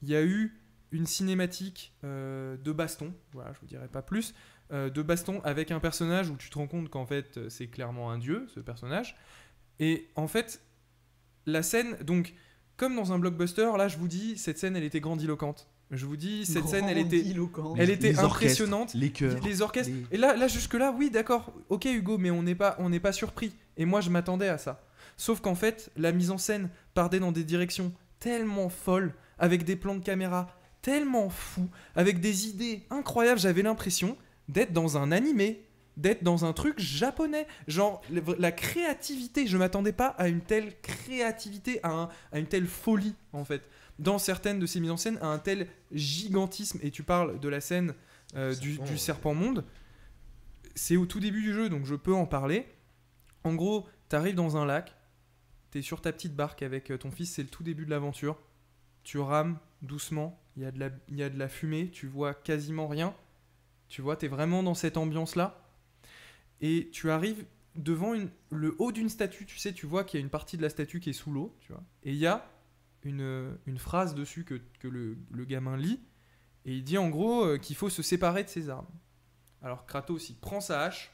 [0.02, 0.58] il y a eu
[0.92, 4.34] une cinématique euh, de baston, voilà, je vous dirai pas plus,
[4.72, 7.66] euh, de baston avec un personnage où tu te rends compte qu'en fait euh, c'est
[7.66, 9.16] clairement un dieu, ce personnage.
[9.80, 10.60] Et en fait,
[11.46, 12.34] la scène, donc,
[12.76, 15.68] comme dans un blockbuster, là je vous dis, cette scène elle était grandiloquente.
[15.90, 17.76] Je vous dis, cette scène elle était, Grandiloquente.
[17.78, 18.94] elle était Les orchestres, impressionnante.
[18.94, 19.38] Les chœurs.
[19.44, 19.92] Les orchestres.
[20.10, 21.52] les- Et là, là jusque là, oui, d'accord.
[21.68, 23.52] Ok, Hugo, mais on n'est pas, on n'est pas surpris.
[23.76, 24.82] Et moi, je m'attendais à ça.
[25.18, 29.76] Sauf qu'en fait, la mise en scène partait dans des directions tellement folles, avec des
[29.76, 30.46] plans de caméra
[30.82, 33.40] tellement fous, avec des idées incroyables.
[33.40, 34.16] J'avais l'impression
[34.48, 35.64] d'être dans un animé,
[35.96, 37.46] d'être dans un truc japonais.
[37.68, 39.46] Genre la créativité.
[39.46, 43.62] Je m'attendais pas à une telle créativité, à, un- à une telle folie en fait.
[43.98, 46.78] Dans certaines de ces mises en scène, à un tel gigantisme.
[46.82, 47.94] Et tu parles de la scène
[48.34, 49.64] euh, du, Serpent, du serpent monde.
[50.74, 52.66] C'est au tout début du jeu, donc je peux en parler.
[53.44, 54.96] En gros, t'arrives dans un lac,
[55.70, 58.38] t'es sur ta petite barque avec euh, ton fils, c'est le tout début de l'aventure.
[59.04, 62.06] Tu rames doucement, il y, a de la- il y a de la fumée, tu
[62.06, 63.14] vois quasiment rien.
[63.88, 65.66] Tu vois, t'es vraiment dans cette ambiance-là.
[66.60, 70.22] Et tu arrives devant une- le haut d'une statue, tu sais, tu vois qu'il y
[70.22, 71.82] a une partie de la statue qui est sous l'eau, tu vois.
[72.02, 72.48] Et il y a
[73.02, 76.00] une, une phrase dessus que, que le, le gamin lit,
[76.64, 78.86] et il dit en gros euh, qu'il faut se séparer de ses armes.
[79.62, 81.10] Alors Kratos, il prend sa hache,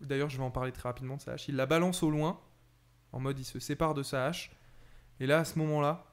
[0.00, 2.40] d'ailleurs je vais en parler très rapidement de sa hache, il la balance au loin,
[3.12, 4.50] en mode il se sépare de sa hache,
[5.20, 6.04] et là à ce moment-là,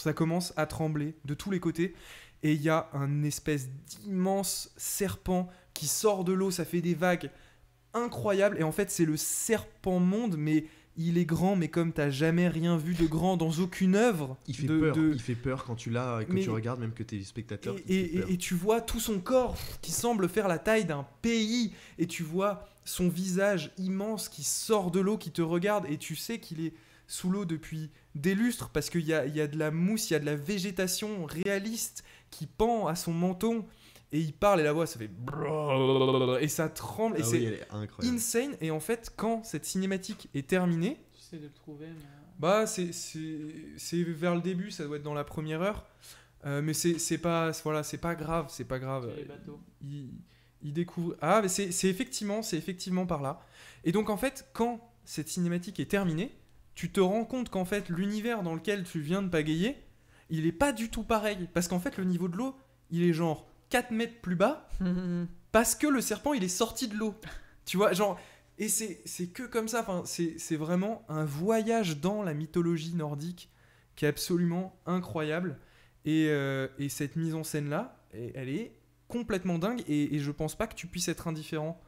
[0.00, 1.94] ça commence à trembler de tous les côtés,
[2.42, 6.94] et il y a un espèce d'immense serpent qui sort de l'eau, ça fait des
[6.94, 7.30] vagues
[7.94, 10.64] incroyables, et en fait c'est le serpent monde, mais
[10.96, 14.36] il est grand, mais comme t'as jamais rien vu de grand dans aucune œuvre.
[14.48, 16.80] Il fait de- peur, de- il fait peur quand tu l'as, quand Mais- tu regardes,
[16.80, 17.76] même que t'es spectateur.
[17.88, 22.06] Et- et tu vois tout son corps qui semble faire la taille d'un pays, et
[22.06, 26.38] tu vois son visage immense qui sort de l'eau, qui te regarde, et tu sais
[26.38, 26.72] qu'il est
[27.10, 30.12] sous l'eau depuis des lustres, parce qu'il y a, y a de la mousse, il
[30.12, 33.66] y a de la végétation réaliste qui pend à son menton,
[34.12, 35.10] et il parle, et la voix, ça fait...
[36.40, 37.66] Et ça tremble, et c'est
[38.02, 42.06] insane, et en fait, quand cette cinématique est terminée, J'essaie de le trouver, mais.
[42.38, 42.92] bah, c'est-
[43.92, 45.86] vers le début, ça doit être dans la première heure.
[46.44, 49.12] Mais c'est pas, voilà, c'est pas grave, c'est pas grave.
[49.16, 49.60] Les bateaux.
[49.82, 51.16] Il, découvre.
[51.20, 53.40] Ah, mais c'est effectivement, c'est effectivement par là.
[53.82, 56.36] Et donc, en fait, quand cette cinématique est terminée,
[56.74, 59.76] tu te rends compte qu'en fait, l'univers dans lequel tu viens de pagayer,
[60.30, 61.48] il est pas du tout pareil.
[61.52, 62.56] Parce qu'en fait, le niveau de l'eau,
[62.90, 64.68] il est genre 4 mètres plus bas
[65.52, 67.14] parce que le serpent il est sorti de l'eau.
[67.64, 68.18] Tu vois, genre.
[68.58, 72.94] Et c'est c'est que comme ça, enfin, c'est c'est vraiment un voyage dans la mythologie
[72.94, 73.50] nordique
[73.96, 75.58] qui est absolument incroyable.
[76.04, 78.72] Et, euh, et cette mise en scène là, elle est
[79.08, 79.82] complètement dingue.
[79.88, 81.80] Et, et je pense pas que tu puisses être indifférent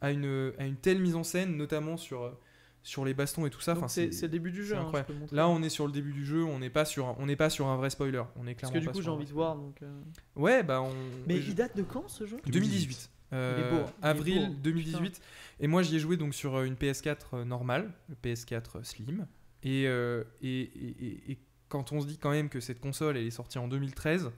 [0.00, 2.38] à une, à une telle mise en scène, notamment sur, euh,
[2.84, 3.72] sur les bastons et tout ça.
[3.72, 4.76] Enfin, c'est le début du jeu.
[4.76, 4.92] hein.
[5.32, 7.34] Là, on est sur le début du jeu, on n'est pas sur un, on n'est
[7.34, 8.22] pas sur un vrai spoiler.
[8.36, 9.56] On est Parce clairement que du pas coup, sur j'ai un envie vrai de voir.
[9.56, 10.00] Donc, euh,
[10.36, 10.92] Ouais, bah on.
[11.26, 12.36] Mais je- il date de quand ce jeu?
[12.46, 13.10] 2018.
[13.32, 13.92] Euh, Il est beau, hein.
[14.00, 14.56] Il est avril beau, hein.
[14.62, 15.20] 2018.
[15.60, 19.26] Et moi, j'y ai joué donc sur euh, une PS4 euh, normale, le PS4 Slim.
[19.62, 21.38] Et, euh, et, et- et- et
[21.70, 24.30] quand on se dit quand même que cette console elle est sortie en 2013,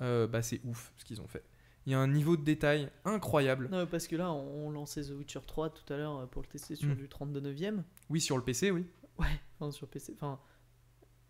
[0.00, 1.44] euh, bah c'est ouf ce qu'ils ont fait.
[1.88, 3.70] Il y a un niveau de détail incroyable.
[3.72, 6.46] Non, parce que là, on, lançait The Witcher 3 tout à l'heure euh, pour le
[6.46, 6.96] tester sur Mm.
[6.96, 7.82] du 39ème.
[8.10, 8.84] Oui, sur le PC, oui.
[9.18, 9.26] Ouais,
[9.58, 10.12] enfin sur PC.
[10.16, 10.38] Enfin,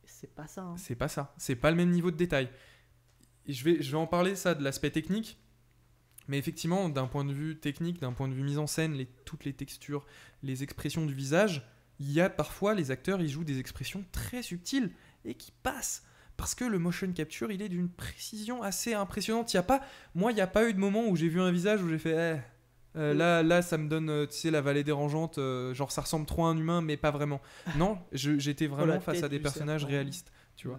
[0.04, 0.62] c'est pas ça.
[0.62, 0.76] hein.
[0.76, 1.32] C'est pas ça.
[1.38, 2.50] C'est pas le même niveau de détail.
[3.46, 5.38] Et je vais, je vais en parler ça de l'aspect technique.
[6.26, 9.06] Mais effectivement, d'un point de vue technique, d'un point de vue mise en scène, les,
[9.24, 10.04] toutes les textures,
[10.42, 11.64] les expressions du visage,
[12.00, 14.90] il y a parfois les acteurs, ils jouent des expressions très subtiles
[15.24, 16.04] et qui passent.
[16.38, 19.52] Parce que le motion capture, il est d'une précision assez impressionnante.
[19.52, 19.82] Il y a pas,
[20.14, 21.98] moi, il n'y a pas eu de moment où j'ai vu un visage où j'ai
[21.98, 25.74] fait, eh, euh, là, là, ça me donne, euh, tu sais, la vallée dérangeante, euh,
[25.74, 27.40] genre ça ressemble trop à un humain, mais pas vraiment.
[27.76, 29.90] Non, j'étais vraiment face à des personnages serpent.
[29.92, 30.78] réalistes, tu vois.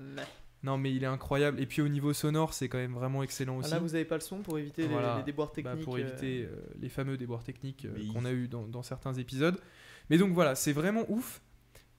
[0.63, 1.59] Non, mais il est incroyable.
[1.61, 3.71] Et puis au niveau sonore, c'est quand même vraiment excellent Ah, aussi.
[3.71, 5.17] Là, vous avez pas le son pour éviter les- Voilà.
[5.17, 5.83] les, déboires Bah, techniques.
[5.83, 6.47] pour euh, éviter
[6.81, 9.59] les fameux déboires techniques qu'on a eu dans, dans certains épisodes.
[10.09, 11.41] Mais donc voilà, c'est vraiment ouf.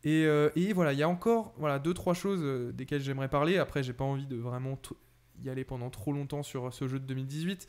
[0.04, 3.28] Et, euh, et voilà, il y a encore voilà, deux, trois choses euh, desquelles j'aimerais
[3.28, 3.58] parler.
[3.58, 4.78] Après, j'ai pas envie de vraiment
[5.42, 7.68] y aller pendant trop longtemps sur ce jeu de 2018.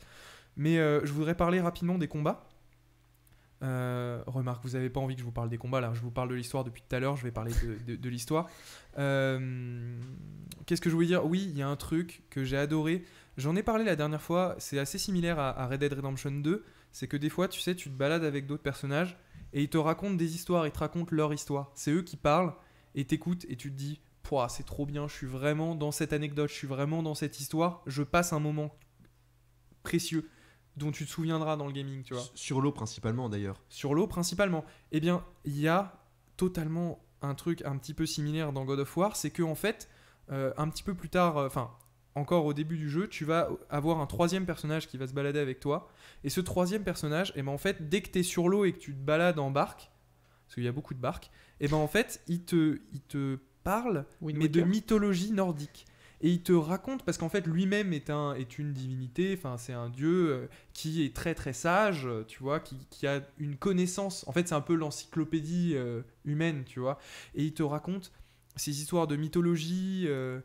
[0.56, 2.48] Mais euh, je voudrais parler rapidement des combats.
[3.60, 6.28] Remarque, vous avez pas envie que je vous parle des combats là, je vous parle
[6.28, 7.52] de l'histoire depuis tout à l'heure, je vais parler
[7.86, 8.50] de, l'histoire.
[8.96, 11.24] Qu'est-ce que je voulais dire?
[11.24, 13.04] Oui, il y a un truc que j'ai adoré.
[13.36, 16.64] J'en ai parlé la dernière fois, c'est assez similaire à, à Red Dead Redemption 2.
[16.90, 19.16] C'est que des fois, tu sais, tu te balades avec d'autres personnages
[19.52, 21.70] et ils te racontent des histoires, ils te racontent leur histoire.
[21.74, 22.54] C'est eux qui parlent
[22.94, 26.12] et t'écoutes et tu te dis, Pouah, c'est trop bien, je suis vraiment dans cette
[26.12, 28.76] anecdote, je suis vraiment dans cette histoire, je passe un moment
[29.82, 30.28] précieux
[30.76, 33.60] dont tu te souviendras dans le gaming, tu vois Sur l'eau principalement d'ailleurs.
[33.68, 34.64] sur l'eau principalement.
[34.90, 36.00] Eh bien, il y a
[36.36, 39.88] totalement un truc un petit peu similaire dans God of War, c'est que en fait,
[40.30, 41.70] euh, un petit peu plus tard, euh, enfin,
[42.14, 45.38] encore au début du jeu, tu vas avoir un troisième personnage qui va se balader
[45.38, 45.88] avec toi.
[46.24, 48.72] Et ce troisième personnage, eh ben, en fait, dès que tu es sur l'eau et
[48.72, 49.90] que tu te balades en barque,
[50.46, 51.30] parce qu'il y a beaucoup de barques,
[51.60, 55.86] et ben en fait, il te, il te parle Wind mais de mythologie nordique.
[56.20, 59.72] Et il te raconte, parce qu'en fait lui-même est, un, est une divinité, enfin c'est
[59.72, 63.56] un dieu euh, qui est très très sage, euh, tu vois, qui, qui a une
[63.56, 66.98] connaissance, en fait c'est un peu l'encyclopédie euh, humaine, tu vois.
[67.34, 68.12] Et il te raconte
[68.54, 70.40] ces histoires de mythologie, euh,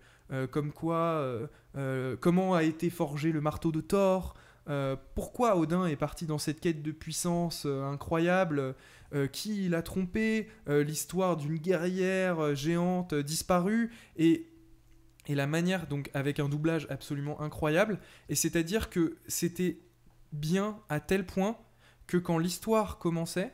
[0.48, 4.34] comme quoi, euh, euh, comment a été forgé le marteau de Thor,
[4.70, 8.76] euh, pourquoi Odin est parti dans cette quête de puissance euh, incroyable,
[9.14, 14.48] euh, qui l'a trompé, euh, l'histoire d'une guerrière euh, géante euh, disparue, et,
[15.28, 19.80] et la manière, donc avec un doublage absolument incroyable, et c'est-à-dire que c'était
[20.34, 21.58] bien à tel point
[22.06, 23.54] que quand l'histoire commençait,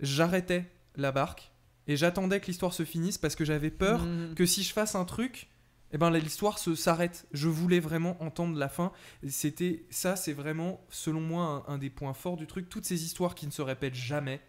[0.00, 0.64] j'arrêtais
[0.96, 1.52] la barque,
[1.86, 4.34] et j'attendais que l'histoire se finisse parce que j'avais peur Mhm.
[4.34, 5.48] que si je fasse un truc,
[5.96, 7.26] eh ben l'histoire se s'arrête.
[7.32, 8.92] Je voulais vraiment entendre la fin.
[9.28, 12.68] C'était ça, c'est vraiment selon moi un, un des points forts du truc.
[12.68, 14.42] Toutes ces histoires qui ne se répètent jamais.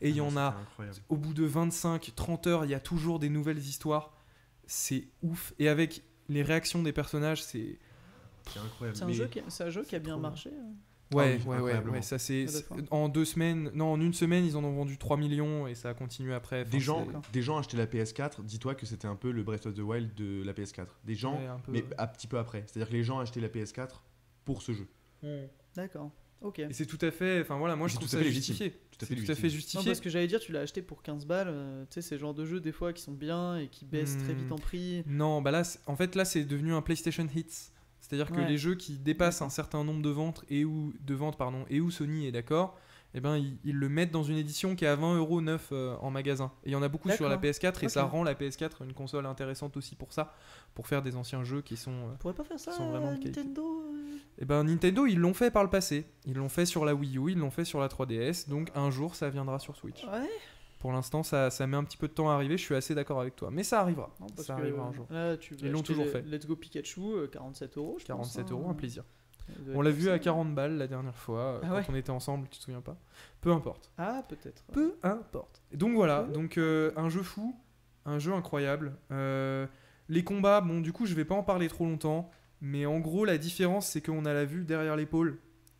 [0.00, 0.96] Et il y Ah, en a incroyable.
[1.10, 4.14] au bout de 25, 30 heures, il y a toujours des nouvelles histoires.
[4.66, 5.52] C'est ouf.
[5.58, 7.78] Et avec les réactions des personnages, c'est
[8.50, 8.96] C'est incroyable.
[8.96, 10.50] C'est un, Mais jeu qui a- c'est un jeu qui a bien marché.
[10.58, 10.72] hein.
[11.14, 12.46] Ouais, oui, ouais, ouais, ouais, Ça c'est
[12.90, 15.90] en deux semaines, non, en une semaine, ils en ont vendu 3 millions et ça
[15.90, 16.62] a continué après.
[16.62, 19.66] Enfin, Des gens, des gens achetaient la PS4, dis-toi que c'était un peu le Breath
[19.66, 20.86] of the Wild de la PS4.
[21.04, 21.88] Des gens, ouais, un peu, mais ouais.
[21.98, 22.64] un petit peu après.
[22.66, 24.02] C'est-à-dire que les gens achetaient la PS4
[24.44, 24.86] pour ce jeu.
[25.74, 26.10] D'accord.
[26.42, 26.58] Ok.
[26.58, 27.40] Et c'est tout à fait.
[27.40, 28.54] Enfin voilà, moi je trouve tout à ça fait légitime.
[28.54, 28.80] justifié.
[28.90, 29.48] Tout à fait tout à fait légitime.
[29.48, 29.90] Non, justifié.
[29.90, 31.48] parce que j'allais dire, tu l'as acheté pour 15 balles.
[31.50, 34.18] euh, tu sais, ces genres de jeux, des fois, qui sont bien et qui baissent
[34.18, 34.52] très vite Hmm.
[34.52, 35.02] en prix.
[35.06, 37.70] Non, bah là, en fait, là, c'est devenu un PlayStation Hits.
[38.04, 41.38] C'est-à-dire que les jeux qui dépassent un certain nombre de ventes et où, de ventes,
[41.38, 42.78] pardon, et où Sony est d'accord,
[43.14, 45.70] eh ben, ils, ils le mettent dans une édition qui est à 20 euros neuf
[45.72, 46.52] euh, en magasin.
[46.64, 47.50] Et il y en a beaucoup sur la D'accord.
[47.50, 50.34] PS4 et ça rend la PS4 une console intéressante aussi pour ça,
[50.74, 51.94] pour faire des anciens jeux qui sont.
[52.12, 53.12] On pourrait pas faire ça sont vraiment.
[53.12, 54.18] Nintendo euh?
[54.38, 56.04] Eh ben, Nintendo, ils l'ont fait par le passé.
[56.26, 58.50] Ils l'ont fait sur la Wii U, ils l'ont fait sur la 3DS.
[58.50, 60.04] Donc un jour, ça viendra sur Switch.
[60.04, 60.28] Ouais.
[60.84, 62.58] Pour l'instant, ça, ça met un petit peu de temps à arriver.
[62.58, 63.48] Je suis assez d'accord avec toi.
[63.50, 64.14] Mais ça arrivera.
[64.20, 65.06] Non, parce ça arrivera euh, un jour.
[65.08, 66.20] Là, tu vas Ils l'ont toujours le- fait.
[66.26, 67.96] Let's Go Pikachu, euh, 47 euros.
[67.98, 68.48] je pense, 47 hein.
[68.50, 69.02] euros, un plaisir.
[69.74, 72.10] On l'a vu à 40 balles la dernière fois, euh, Ah quand ouais on était
[72.10, 72.98] ensemble, tu te souviens pas?
[73.40, 73.92] Peu importe.
[73.96, 74.62] Ah, peut-être.
[74.74, 75.62] Peu importe.
[75.72, 77.56] Donc voilà, donc euh, un jeu fou,
[78.04, 78.94] un jeu incroyable.
[79.10, 79.66] Euh,
[80.10, 82.30] les combats, bon du coup je vais pas en parler trop longtemps,
[82.60, 85.38] mais en gros la différence c'est qu'on a la vue derrière l'épaule.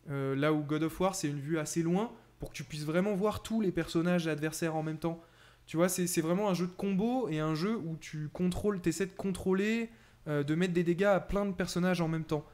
[0.09, 2.85] Euh, là où God of War c'est une vue assez loin pour que tu puisses
[2.85, 5.21] vraiment voir tous les personnages adversaires en même temps.
[5.65, 9.07] Tu vois, c'est vraiment un jeu de combo et un jeu où tu contrôles, essaies
[9.07, 9.89] de contrôler,
[10.27, 12.45] euh, de mettre des dégâts à plein de personnages en même temps.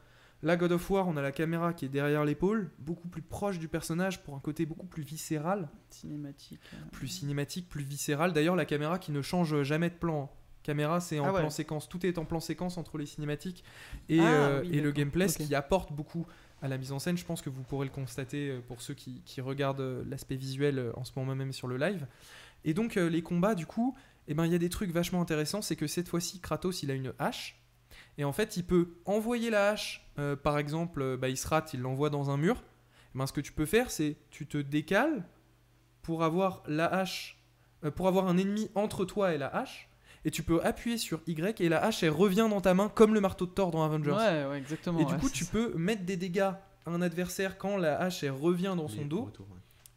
[0.44, 3.60] Là, God of War, on a la caméra qui est derrière l'épaule, beaucoup plus proche
[3.60, 6.60] du personnage pour un côté beaucoup plus viscéral, Cinématique.
[6.74, 6.78] euh.
[6.92, 8.34] plus cinématique, plus viscéral.
[8.34, 10.24] D'ailleurs, la caméra qui ne change jamais de plan.
[10.24, 10.30] hein.
[10.64, 11.40] Caméra, c'est en Ah ouais.
[11.42, 11.90] plan séquence.
[11.90, 13.64] Tout est en plan séquence entre les cinématiques
[14.10, 16.26] et, Ah, euh, oui, et le gameplay, ce qui apporte beaucoup
[16.62, 17.18] à la mise en scène.
[17.18, 20.80] Je pense que vous pourrez le constater euh, pour ceux qui, regardent euh, l'aspect visuel
[20.80, 22.08] euh, en ce moment même sur le live.
[22.64, 23.98] Et donc, les combats, du coup,
[24.28, 25.64] eh ben, il y a des trucs vachement intéressants.
[25.64, 27.60] C'est que cette fois-ci, Kratos, il a une hache.
[28.20, 30.08] Et en fait, il peut envoyer la hache.
[30.44, 32.64] par exemple, bah, il se rate, il l'envoie dans un mur.
[33.16, 35.26] Eh ben, ce que tu peux faire, c'est tu te décales
[36.04, 37.44] pour avoir la hache,
[37.96, 39.90] pour avoir un ennemi entre toi et la hache.
[40.24, 43.14] Et tu peux appuyer sur Y et la hache, elle revient dans ta main comme
[43.14, 44.12] le marteau de Thor dans Avengers.
[44.12, 45.00] Ouais, ouais, exactement.
[45.00, 45.52] et du coup, tu ça.
[45.52, 49.32] peux mettre des dégâts à un adversaire quand la hache, elle revient dans son dos
[49.40, 49.46] ouais.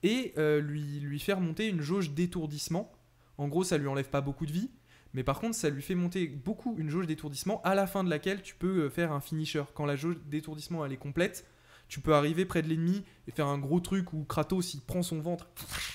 [0.02, 2.90] et euh, lui, lui faire monter une jauge d'étourdissement.
[3.36, 4.70] En gros, ça lui enlève pas beaucoup de vie,
[5.12, 8.10] mais par contre, ça lui fait monter beaucoup une jauge d'étourdissement à la fin de
[8.10, 9.64] laquelle tu peux euh, faire un finisher.
[9.74, 11.46] Quand la jauge d'étourdissement elle est complète,
[11.88, 15.02] tu peux arriver près de l'ennemi et faire un gros truc où Kratos il prend
[15.02, 15.48] son ventre,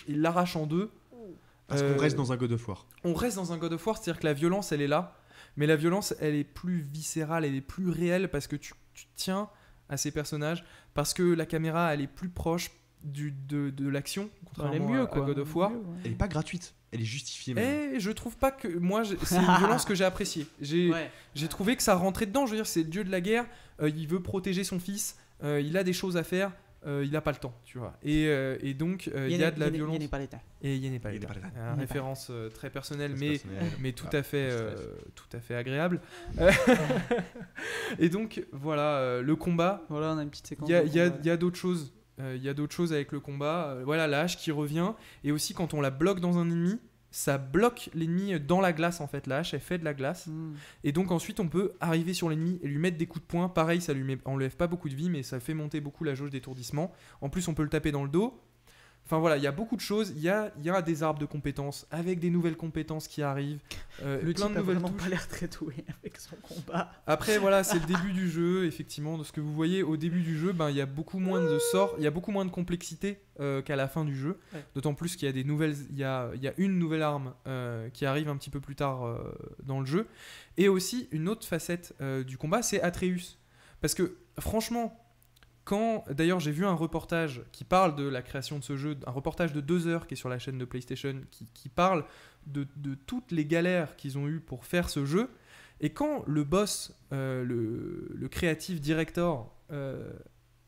[0.08, 0.92] il l'arrache en deux.
[1.70, 2.86] Parce Euh, qu'on reste dans un God of War.
[3.04, 5.16] on reste dans un God of War, c'est-à-dire que la violence, elle est là,
[5.56, 9.06] mais la violence, elle est plus viscérale, elle est plus réelle parce que tu, tu
[9.16, 9.50] tiens
[9.88, 10.64] à ces personnages,
[10.94, 12.72] parce que la caméra, elle est plus proche
[13.04, 14.30] du, de, de l'action,
[14.64, 15.22] Elle est mieux, à, à quoi.
[15.22, 15.70] God of Elle est War.
[15.72, 15.84] mieux, ouais.
[16.06, 17.54] Elle est pas gratuite, elle est justifiée.
[17.54, 17.94] même.
[17.96, 18.68] Et je trouve pas que.
[18.68, 20.48] Moi, c'est une violence que j'ai appréciée.
[20.60, 21.10] J'ai Ouais.
[21.36, 22.46] j'ai trouvé que ça rentrait dedans.
[22.46, 23.46] Je veux dire, c'est le dieu de la guerre,
[23.82, 26.52] euh, il veut protéger son fils, euh, il a des choses à faire.
[26.88, 27.94] Euh, il a pas le temps, tu vois.
[28.04, 29.96] Et, euh, et donc, euh, il y a de la violence.
[29.98, 30.40] Il n'est pas l'état.
[30.62, 31.28] Et il n'est pas l'état.
[31.78, 33.64] référence euh, très personnelle, mais personnel.
[33.80, 34.76] mais tout Voilà, à fait euh,
[35.16, 36.00] tout à fait agréable
[38.00, 40.70] et donc voilà euh, le combat Voilà, on a une petite séquence.
[40.70, 40.88] il y a, de
[41.20, 43.70] il y a- a d'autres choses Euh, il y a d'autres choses avec le combat
[43.78, 44.92] Euh, voilà la hache qui revient
[45.24, 46.78] et aussi quand on la bloque dans un ennemi
[47.12, 49.28] ça bloque l'ennemi dans la glace en fait.
[49.28, 50.28] La hache elle fait de la glace.
[50.28, 50.54] Hmm.
[50.84, 53.50] et donc ensuite on peut arriver sur l'ennemi et lui mettre des coups de poing.
[53.50, 56.16] Pareil ça lui met, enlève pas beaucoup de vie mais ça fait monter beaucoup la
[56.16, 56.92] jauge d'étourdissement.
[57.22, 58.40] En plus on peut le taper dans le dos
[59.10, 60.14] Enfin voilà, il y a beaucoup de choses.
[60.16, 63.24] Il y a, il y a des arbres de compétences avec des nouvelles compétences qui
[63.24, 63.58] arrivent.
[64.04, 65.02] euh, Le plein type de a nouvelles vraiment touches.
[65.02, 65.74] pas l'air très doué
[66.04, 66.92] avec son combat.
[67.08, 69.18] Après voilà, c'est le début du jeu, effectivement.
[69.18, 71.42] De ce que vous voyez au début du jeu, ben il y a beaucoup moins
[71.42, 74.38] de sorts, il y a beaucoup moins de complexité euh, qu'à la fin du jeu.
[74.54, 74.64] Ouais.
[74.76, 77.02] D'autant plus qu'il y a des nouvelles, il y a, il y a une nouvelle
[77.02, 79.18] arme euh, qui arrive un petit peu plus tard euh,
[79.64, 80.06] dans le jeu,
[80.58, 81.96] et aussi une autre facette
[82.28, 83.40] du combat, c'est Atreus.
[83.82, 84.96] Parce que franchement,
[85.70, 89.12] quand d'ailleurs j'ai vu un reportage qui parle de la création de ce jeu, un
[89.12, 92.06] reportage de deux heures qui est sur la chaîne de PlayStation, qui, qui parle
[92.48, 95.30] de, de toutes les galères qu'ils ont eues pour faire ce jeu.
[95.80, 100.12] Et quand le boss, euh, le, le creative director, euh,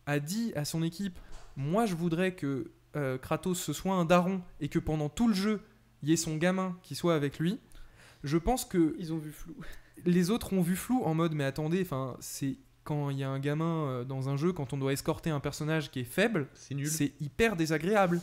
[0.06, 1.18] a dit à son équipe
[1.58, 5.34] Moi, je voudrais que euh, Kratos ce soit un daron et que pendant tout le
[5.34, 5.62] jeu,
[6.04, 7.60] il y ait son gamin qui soit avec lui,
[8.24, 9.56] je pense que Ils ont vu flou.
[10.06, 13.30] les autres ont vu flou en mode Mais attendez, enfin, c'est quand il y a
[13.30, 16.48] un gamin euh, dans un jeu, quand on doit escorter un personnage qui est faible,
[16.54, 16.88] C'est nul.
[16.88, 18.20] c'est hyper désagréable.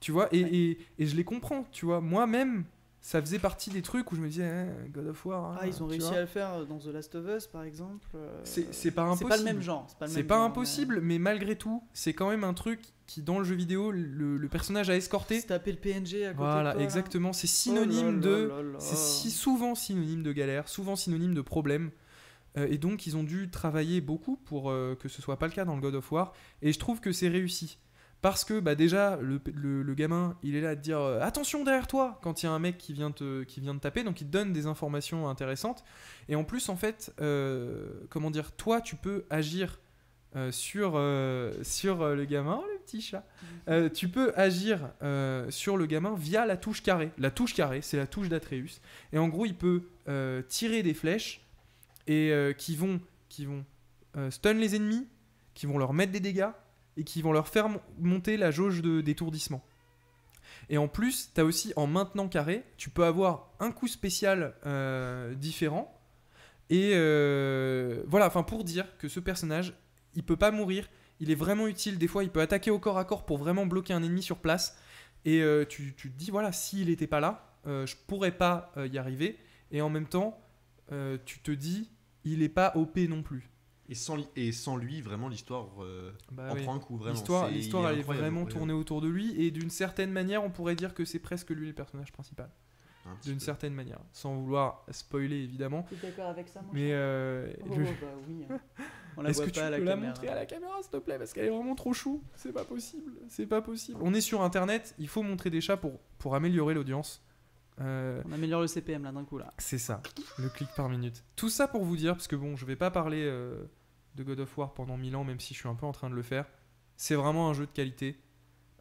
[0.00, 0.50] Tu vois, et, Ouais.
[0.54, 2.00] et, et je les comprends, tu vois.
[2.00, 2.64] Moi-même,
[3.02, 5.58] ça faisait partie des trucs où je me disais, Eh, God of War.
[5.60, 6.16] Ah, ils ont réussi vois.
[6.16, 8.06] à le faire dans The Last of Us, par exemple.
[8.14, 9.28] euh, C'est c'est pas C'est impossible.
[9.28, 9.86] pas le même genre.
[9.88, 11.18] C'est pas, C'est pas genre, impossible, mais...
[11.18, 14.88] malgré tout, c'est quand même un truc qui, dans le jeu vidéo, le, le personnage
[14.88, 15.42] à escorter.
[15.42, 16.34] Taper le PNG à côté.
[16.36, 16.82] Voilà, de toi, là.
[16.84, 17.32] exactement.
[17.34, 18.30] C'est Oh là synonyme là de.
[18.48, 18.78] là là.
[18.78, 21.90] C'est si souvent synonyme de galère, souvent synonyme de problème.
[22.56, 25.52] Euh, et donc, ils ont dû travailler beaucoup pour euh, que ce soit pas le
[25.52, 26.32] cas dans le God of War.
[26.62, 27.78] Et je trouve que c'est réussi.
[28.22, 31.20] Parce que bah, déjà, le, le- le gamin, il est là à te dire euh,
[31.22, 33.80] attention derrière toi quand il y a un mec qui vient, te, qui vient te
[33.80, 34.02] taper.
[34.04, 35.84] Donc, il te donne des informations intéressantes.
[36.28, 39.80] Et en plus, en fait, euh, comment dire, toi, tu peux agir
[40.36, 41.00] euh, sur,
[41.64, 43.24] sur le gamin, Oh, le petit chat.
[43.68, 44.90] Euh, tu peux agir
[45.48, 47.12] sur le gamin via la touche carré.
[47.16, 48.80] La touche carré, c'est la touche d'Atreus.
[49.12, 49.84] Et en gros, il peut
[50.48, 51.40] tirer des flèches
[52.10, 53.64] et euh, qui vont, qui vont
[54.16, 55.06] euh, stun les ennemis,
[55.54, 56.50] qui vont leur mettre des dégâts
[56.96, 59.62] et qui vont leur faire mon- monter la jauge d'étourdissement.
[60.68, 64.54] Et en plus, tu as aussi en maintenant carré, tu peux avoir un coup spécial
[64.66, 65.96] euh, différent.
[66.68, 66.90] Et
[68.08, 69.72] voilà, enfin pour dire que ce personnage,
[70.14, 70.88] il peut pas mourir,
[71.20, 71.96] il est vraiment utile.
[71.98, 74.38] Des fois, il peut attaquer au corps à corps pour vraiment bloquer un ennemi sur
[74.38, 74.76] place.
[75.24, 79.38] Et tu, tu te dis, voilà, s'il n'était pas là, je pourrais pas y arriver.
[79.72, 80.40] Et en même temps,
[81.24, 81.90] tu te dis,
[82.24, 83.50] il est pas OP non plus.
[83.88, 86.62] Et sans, li- et sans lui, vraiment, l'histoire euh, Bah en oui.
[86.62, 86.96] prend un coup.
[86.96, 87.14] Vraiment.
[87.50, 88.52] L'histoire, elle est vraiment incroyable.
[88.52, 89.34] tournée autour de lui.
[89.42, 92.50] Et d'une certaine manière, on pourrait dire que c'est presque lui le personnage principal.
[93.24, 93.98] D'une certaine manière.
[94.12, 95.84] Sans vouloir spoiler, évidemment.
[95.90, 97.90] T'es d'accord avec ça, moi Mais euh, Oh, le- bah
[98.28, 98.44] oui.
[98.48, 98.60] hein.
[99.16, 100.12] On la Est-ce voit que tu pas à la peux la caméra.
[100.12, 101.18] montrer à la caméra, s'il te plaît?
[101.18, 102.22] Parce qu'elle est vraiment trop chou.
[102.36, 103.12] C'est pas possible.
[103.26, 103.98] C'est pas possible.
[104.02, 104.94] On est sur Internet.
[104.98, 107.24] Il faut montrer des chats pour, pour améliorer l'audience.
[107.80, 109.52] Euh, On améliore le CPM là d'un coup là.
[109.58, 110.02] c'est ça,
[110.38, 111.24] le clic par minute.
[111.36, 113.64] Tout ça pour vous dire, parce que bon, je vais pas parler euh,
[114.16, 116.10] de God of War pendant 1000 ans, même si je suis un peu en train
[116.10, 116.46] de le faire.
[116.96, 118.20] C'est vraiment un jeu de qualité.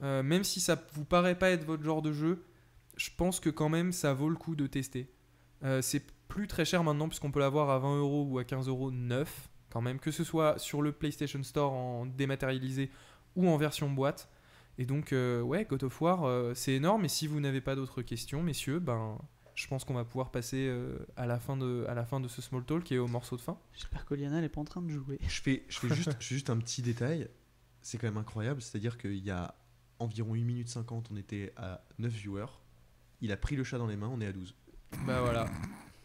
[0.01, 2.43] Euh, même si ça vous paraît pas être votre genre de jeu,
[2.97, 5.09] je pense que quand même ça vaut le coup de tester.
[5.81, 8.91] C'est plus très cher maintenant, puisqu'on peut l'avoir à 20 euros ou à 15 euros
[8.91, 12.89] neuf, quand même, que ce soit sur le PlayStation Store en dématérialisé
[13.35, 14.30] ou en version boîte.
[14.80, 17.03] Et donc, euh, ouais, God of War, euh, c'est énorme.
[17.03, 19.18] Et si vous n'avez pas d'autres questions, messieurs, ben,
[19.53, 22.30] je pense qu'on va pouvoir passer euh, à, la fin de, à la fin de
[22.30, 23.60] ce small talk et au morceau de fin.
[23.73, 25.19] J'espère qu'Oliana elle est pas en train de jouer.
[25.27, 27.27] Je fais, je fais juste, je fais juste un petit détail.
[27.81, 28.61] C'est quand même incroyable.
[28.61, 29.53] C'est-à-dire qu'il y a
[29.99, 32.61] environ 1 minute 50, on était à 9 viewers.
[33.19, 34.56] Il a pris le chat dans les mains, on est à 12.
[35.06, 35.45] Bah voilà.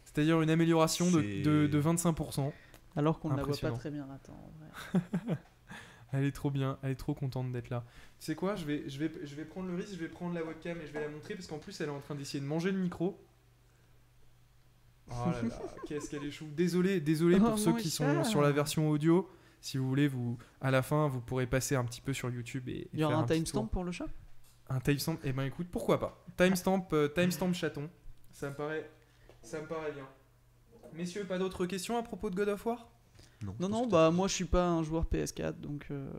[0.03, 2.51] C'est-à-dire une amélioration de, de, de 25%.
[2.97, 4.05] Alors qu'on ne la voit pas très bien.
[4.13, 5.37] Attends, en vrai.
[6.17, 7.83] Elle est trop bien, elle est trop contente d'être là.
[8.19, 10.33] Tu sais quoi, je vais, je, vais, je vais prendre le risque, je vais prendre
[10.33, 12.39] la webcam et je vais la montrer parce qu'en plus elle est en train d'essayer
[12.39, 13.19] de manger le micro.
[15.09, 16.45] Oh là là, qu'est-ce qu'elle est chou.
[16.55, 19.29] Désolé, désolé pour Oh, ceux qui sont sur la version audio.
[19.61, 22.69] Si vous voulez, vous, à la fin, vous pourrez passer un petit peu sur YouTube
[22.69, 24.07] et, et Il y aura un timestamp pour le chat?
[24.69, 27.89] Un timestamp Eh ben écoute, pourquoi pas Timestamp, euh, timestamp chaton.
[28.31, 28.89] Ça me paraît,
[29.41, 30.07] ça me paraît bien.
[30.93, 32.87] Messieurs, pas d'autres questions à propos de God of War?
[33.59, 35.87] Non, non, bah moi je suis pas un joueur PS4 donc.
[35.91, 36.09] euh,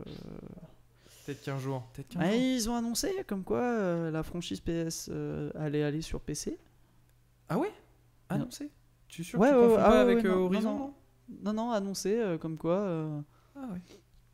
[1.24, 1.82] Peut-être qu'un jour.
[2.10, 2.22] Jour.
[2.22, 6.56] ils ont annoncé comme quoi euh, la franchise PS euh, allait aller sur PC.
[7.48, 7.72] Ah ouais?
[8.28, 8.70] Annoncé?
[9.08, 10.72] Tu es sûr Ouais, que tu ouais, confonds ouais, pas ah avec non, Horizon?
[10.72, 10.94] non, non
[11.42, 12.74] Non, non, annoncé euh, comme quoi.
[12.78, 13.20] euh,
[13.56, 13.80] Ah ouais.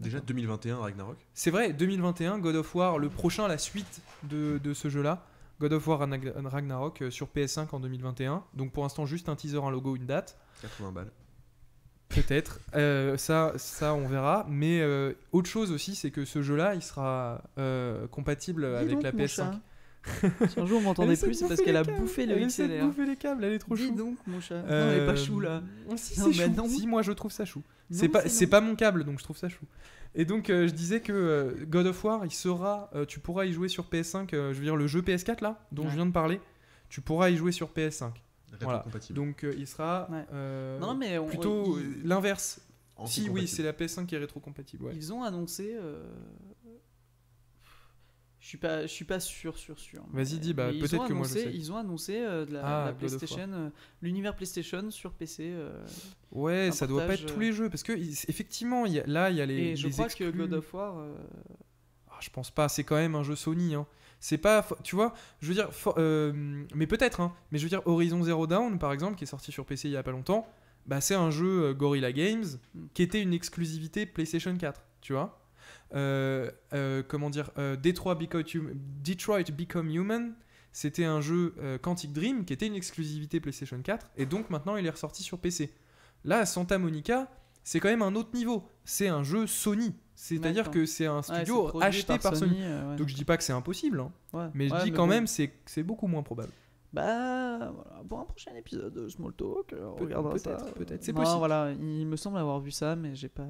[0.01, 1.17] Déjà 2021 Ragnarok.
[1.33, 5.25] C'est vrai, 2021, God of War, le prochain, la suite de, de ce jeu-là.
[5.61, 8.43] God of War Ragna- Ragnarok sur PS5 en 2021.
[8.55, 10.37] Donc pour l'instant, juste un teaser, un logo, une date.
[10.63, 11.13] 80 balles.
[12.15, 12.61] Peut-être.
[12.75, 14.47] Euh, ça, ça, on verra.
[14.49, 18.91] Mais euh, autre chose aussi, c'est que ce jeu-là, il sera euh, compatible dis avec
[18.95, 19.27] donc, la mon PS5.
[19.29, 19.61] chat.
[20.49, 22.67] si un jour vous Elle m'entendez plus, c'est parce qu'elle a bouffé le Elle essaie
[22.69, 22.87] de XLR.
[22.87, 23.95] bouffer les câbles, elle est trop Dis chou.
[23.95, 24.57] donc, mon chat.
[24.63, 25.63] Non, elle est pas chou là.
[25.97, 26.61] Si, Non, c'est mais chou.
[26.63, 26.69] non.
[26.69, 27.63] Si, moi je trouve ça chou.
[27.91, 29.65] C'est pas, c'est mon câble, donc je trouve ça chou.
[30.15, 33.45] Et donc euh, je disais que euh, God of War, il sera, euh, tu pourras
[33.47, 34.35] y jouer sur PS5.
[34.35, 35.91] euh, je veux dire le jeu PS4 là, dont Ouais.
[35.91, 36.41] je viens de parler,
[36.89, 38.11] tu pourras y jouer sur PS5.
[38.61, 38.85] Voilà.
[39.11, 40.25] Donc euh, il sera Ouais.
[40.33, 42.61] euh, Non, non, mais on- plutôt euh, l'inverse.
[43.07, 44.85] Si oui, c'est la PS5 qui est rétro-compatible.
[44.85, 44.93] Ouais.
[44.95, 45.75] Ils ont annoncé.
[45.75, 46.05] euh,
[48.41, 50.03] Je suis pas, je suis pas sûr, sûr, sûr.
[50.13, 51.53] Vas-y, dis, bah, peut-être que moi, je sais.
[51.55, 52.93] Ils ont annoncé euh, de la, Ah, la.
[52.93, 53.69] PlayStation, euh,
[54.03, 55.45] l'univers PlayStation sur PC.
[55.55, 55.71] euh,
[56.33, 59.31] Ouais, ça doit pas être tous les jeux parce que effectivement, il y a- là
[59.31, 59.55] il y a les.
[59.55, 60.31] et je les crois que.
[60.31, 60.99] God of War.
[60.99, 61.15] euh,
[62.11, 63.75] Ah, je pense pas, c'est quand même un jeu Sony.
[63.77, 63.87] Hein.
[64.25, 66.33] C'est pas, tu vois, je veux dire, for- euh,
[66.77, 69.51] mais peut-être, hein, mais je veux dire, Horizon Zero Dawn, par exemple, qui est sorti
[69.51, 70.47] sur PC il y a pas longtemps,
[70.87, 72.45] bah, c'est un jeu euh, Gorilla Games
[72.75, 72.85] Mm.
[72.95, 75.45] qui était une exclusivité PlayStation 4, tu vois.
[75.97, 77.51] Euh, euh, comment dire,
[77.83, 78.73] Detroit, Become Hum-
[79.05, 80.35] Detroit Become Human,
[80.71, 84.87] c'était un jeu Quantic Dream qui était une exclusivité PlayStation 4, et donc maintenant il
[84.87, 85.75] est ressorti sur PC.
[86.25, 87.29] Là, Santa Monica,
[87.65, 88.69] c'est quand même un autre niveau.
[88.85, 89.95] C'est un jeu Sony.
[90.25, 92.59] C'est-à-dire que c'est un studio acheté par Sony.
[92.61, 92.97] euh, ouais.
[92.97, 94.47] Donc je dis pas que c'est impossible, hein, Ouais.
[94.55, 95.09] mais je Ouais, dis quand bon.
[95.15, 96.53] même c'est que c'est beaucoup moins probable.
[96.93, 100.73] Bah, voilà, pour un prochain épisode de Small Talk, euh, on Peut- regardera peut-être, ça.
[100.73, 101.39] peut-être, c'est possible.
[101.39, 103.47] voilà, il me semble avoir vu ça, mais j'ai pas.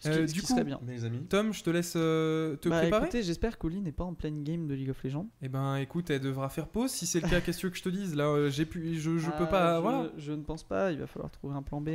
[0.00, 0.78] Ce qui, Euh, ce du qui coup- serait bien.
[0.86, 1.24] Mes amis.
[1.28, 3.02] Tom, je te laisse euh, te bah, préparer.
[3.06, 5.26] écoutez, j'espère qu'Oli n'est pas en pleine game de League of Legends.
[5.42, 6.92] Eh ben écoute, elle devra faire pause.
[6.92, 8.14] Si c'est le cas, qu'est-ce que tu veux que je te dise?
[8.14, 9.76] Là, euh, j'ai pu, je, je peux Ah, pas.
[9.78, 10.08] je, Voilà.
[10.16, 11.88] je ne pense pas, il va falloir trouver un plan B.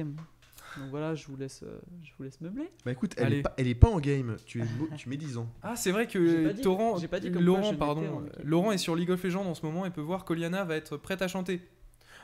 [0.78, 2.70] Donc voilà, je vous laisse, euh, je vous laisse meubler.
[2.86, 4.36] Bah écoute, elle est, pas, elle est pas en game.
[4.46, 4.66] Tu es,
[4.98, 5.48] tu mets 10 ans.
[5.62, 8.22] Ah, c'est vrai que pas dit- Torrent, j'ai pas dit comme quoi je Laurent, pardon,
[8.26, 8.42] euh.
[8.44, 10.98] Laurent est sur League of Legends en ce moment et peut voir qu'Oliana va être
[10.98, 11.62] prête à chanter.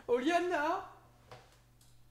[0.07, 0.89] Oliana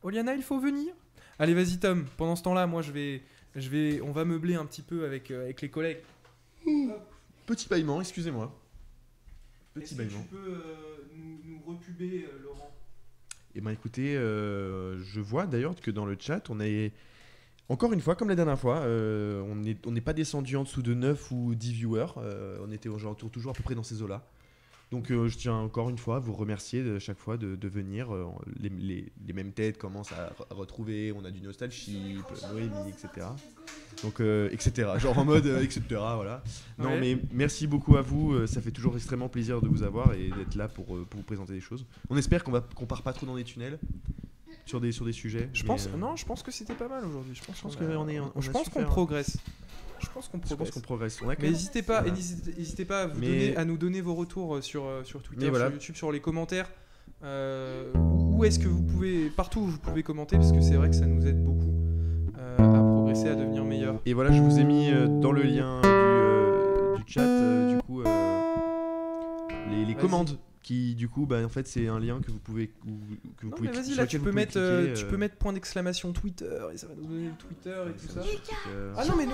[0.03, 0.95] Oliana, il faut venir.
[1.39, 2.05] Allez, vas-y Tom.
[2.17, 3.23] Pendant ce temps-là, moi je vais,
[3.57, 5.99] Je vais, on va meubler un petit peu avec, euh, avec les collègues.
[7.47, 8.55] Petit bâillement, excusez-moi.
[9.75, 10.23] Petit Est-ce que bâillement.
[10.23, 12.71] tu peux euh, nous, nous repuber, euh, Laurent?
[13.55, 16.93] Eh ben écoutez, euh, je vois d'ailleurs que dans le chat, on est
[17.69, 20.95] encore une fois, comme la dernière fois, euh, on n'est pas descendu en dessous de
[20.95, 22.07] 9 ou 10 viewers.
[22.17, 24.25] euh, on était alentours toujours à peu près dans ces eaux-là.
[24.91, 27.69] Donc euh, je tiens encore une fois à vous remercier de chaque fois de, de
[27.69, 28.15] venir.
[28.15, 28.25] euh,
[28.59, 32.17] les, les- les mêmes têtes commencent à re- retrouver, on a du nostalgie,
[32.51, 33.27] Noémie, etc.
[34.03, 34.93] Donc, euh, etc.
[34.99, 35.83] Genre en mode, etc.
[35.91, 36.43] Voilà.
[36.79, 37.01] Non, Ouais.
[37.01, 38.47] mais merci beaucoup à vous.
[38.47, 41.53] Ça fait toujours extrêmement plaisir de vous avoir et d'être là pour, pour vous présenter
[41.53, 41.85] des choses.
[42.09, 43.79] On espère qu'on va qu'on part pas trop dans des tunnels
[44.65, 45.51] sur des, sur des sujets.
[45.53, 47.35] Je pense, non, je pense que c'était pas mal aujourd'hui.
[47.35, 49.37] Je pense, qu'on a- qu'on est- on je a pense su qu'on faire- progresse.
[50.01, 50.71] Je pense qu'on Je pense progresse.
[50.75, 51.21] qu'on progresse.
[51.25, 52.17] On a quand Mais n'hésitez pas, Voilà.
[52.57, 55.23] n'hésitez pas à, vous Mais- donner, à nous donner vos retours euh, sur, euh, sur
[55.23, 55.67] Twitter, voilà.
[55.67, 56.71] sur YouTube, sur les commentaires.
[57.25, 60.89] Euh, où est-ce que vous pouvez, partout où vous pouvez commenter, parce que c'est vrai
[60.91, 61.73] que ça nous aide beaucoup
[62.39, 64.01] euh, à progresser, à devenir meilleur.
[64.07, 67.75] Et voilà, je vous ai mis euh, dans le lien du, euh, du chat, euh,
[67.77, 68.41] du coup, euh,
[69.71, 70.39] les, les commandes.
[70.69, 72.91] Qui, du coup, bah, en fait, c'est un lien que vous pouvez, ou-
[73.39, 75.09] que vous Non, pouvez mais vas-y, sur là, lequel tu peux, mettre, euh, tu euh,
[75.09, 78.21] peux mettre point d'exclamation Twitter, et ça va nous donner le Twitter et tout ça.
[78.99, 79.33] Ah non, mais nous-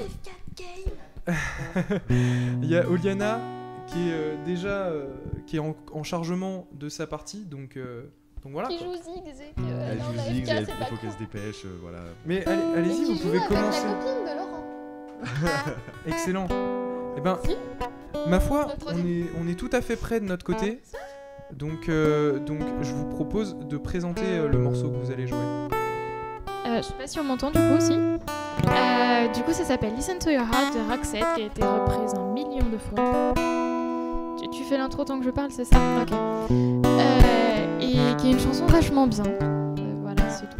[2.62, 3.40] Il y a Oliana
[3.88, 5.08] qui est euh, déjà euh,
[5.48, 8.04] qui est en, en chargement de sa partie, donc, euh,
[8.44, 8.68] donc voilà.
[8.68, 8.86] Qui quoi.
[8.86, 11.98] joue Zig, Zig, elle euh, joue il faut qu'elle se dépêche, euh, voilà.
[12.26, 13.84] Mais allez- Mais allez-y, vous pouvez avec commencer.
[13.86, 15.76] la copine de Laurent.
[16.06, 16.48] Excellent.
[17.16, 17.54] Eh ben, Si.
[18.28, 20.80] ma foi, on est, on est tout à fait près de notre côté.
[21.52, 25.38] Donc, euh, donc, je vous propose de présenter euh, le morceau que vous allez jouer.
[25.38, 27.92] Euh, je sais pas si on m'entend du coup aussi.
[27.92, 32.14] Euh, du coup, ça s'appelle Listen to Your Heart de Roxette qui a été reprise
[32.14, 33.34] un million de fois.
[34.40, 35.76] Tu, tu fais l'intro tant que je parle, c'est ça?
[36.02, 36.12] Ok.
[36.50, 39.24] Euh, et qui est une chanson vachement bien.
[40.02, 40.56] Voilà, c'est tout.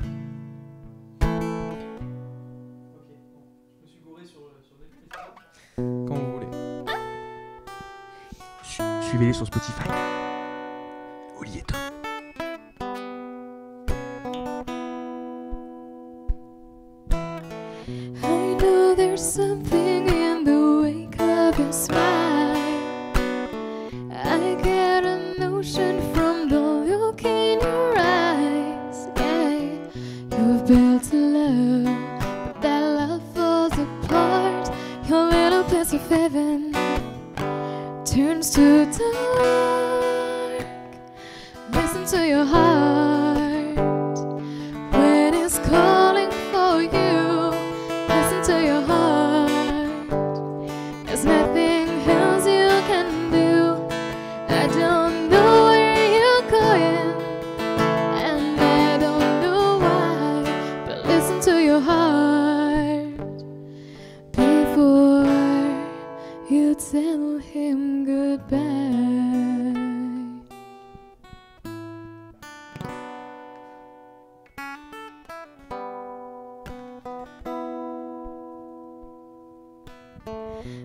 [5.76, 6.46] Quand vous voulez.
[8.62, 9.88] Su- Suivez-les sur Spotify.
[18.22, 22.03] I know there's something in the wake of your smile.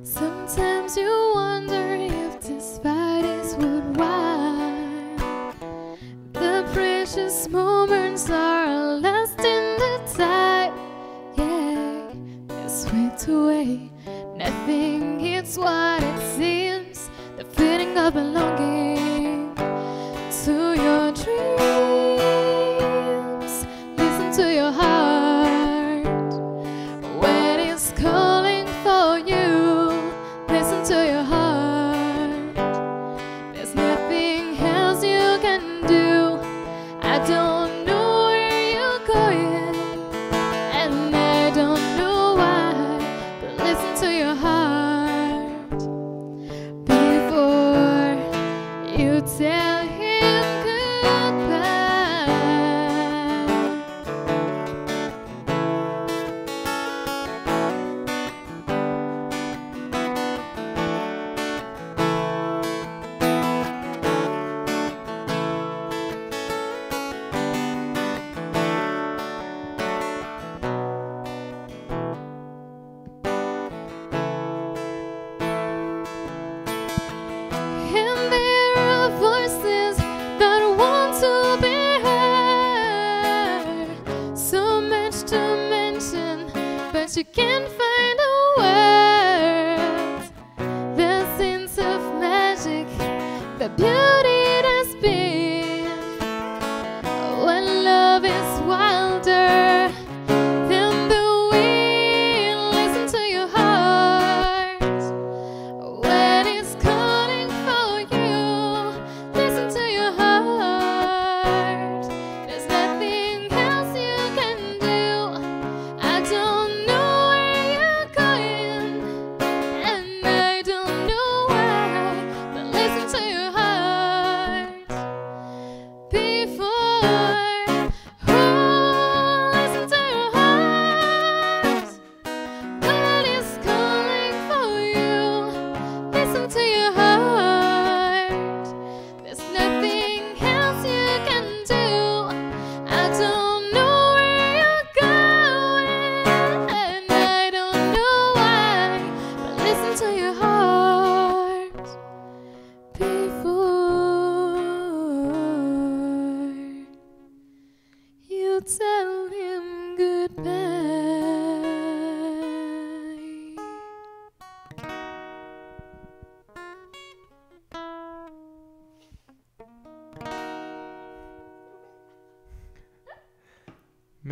[0.03, 5.17] Sometimes you wonder if this fight is worthwhile.
[6.33, 10.73] The precious moments are lost in the tide.
[11.35, 12.11] Yeah,
[12.63, 13.91] it's swept away.
[14.35, 17.09] Nothing is what it seems.
[17.37, 18.98] The feeling of belonging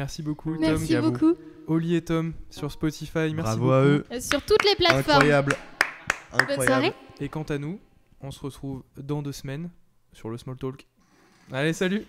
[0.07, 1.35] Merci beaucoup, Tom, Merci beaucoup.
[1.67, 3.33] Oli et Tom sur Spotify.
[3.33, 3.73] Merci Bravo beaucoup.
[3.73, 4.05] à eux.
[4.21, 5.17] Sur toutes les plateformes.
[5.17, 5.53] Incroyable.
[6.31, 6.65] Bonne Incroyable.
[6.65, 6.93] soirée.
[7.19, 7.81] Et quant à nous,
[8.21, 9.69] on se retrouve dans deux semaines
[10.13, 10.87] sur le Small Talk.
[11.51, 12.05] Allez, salut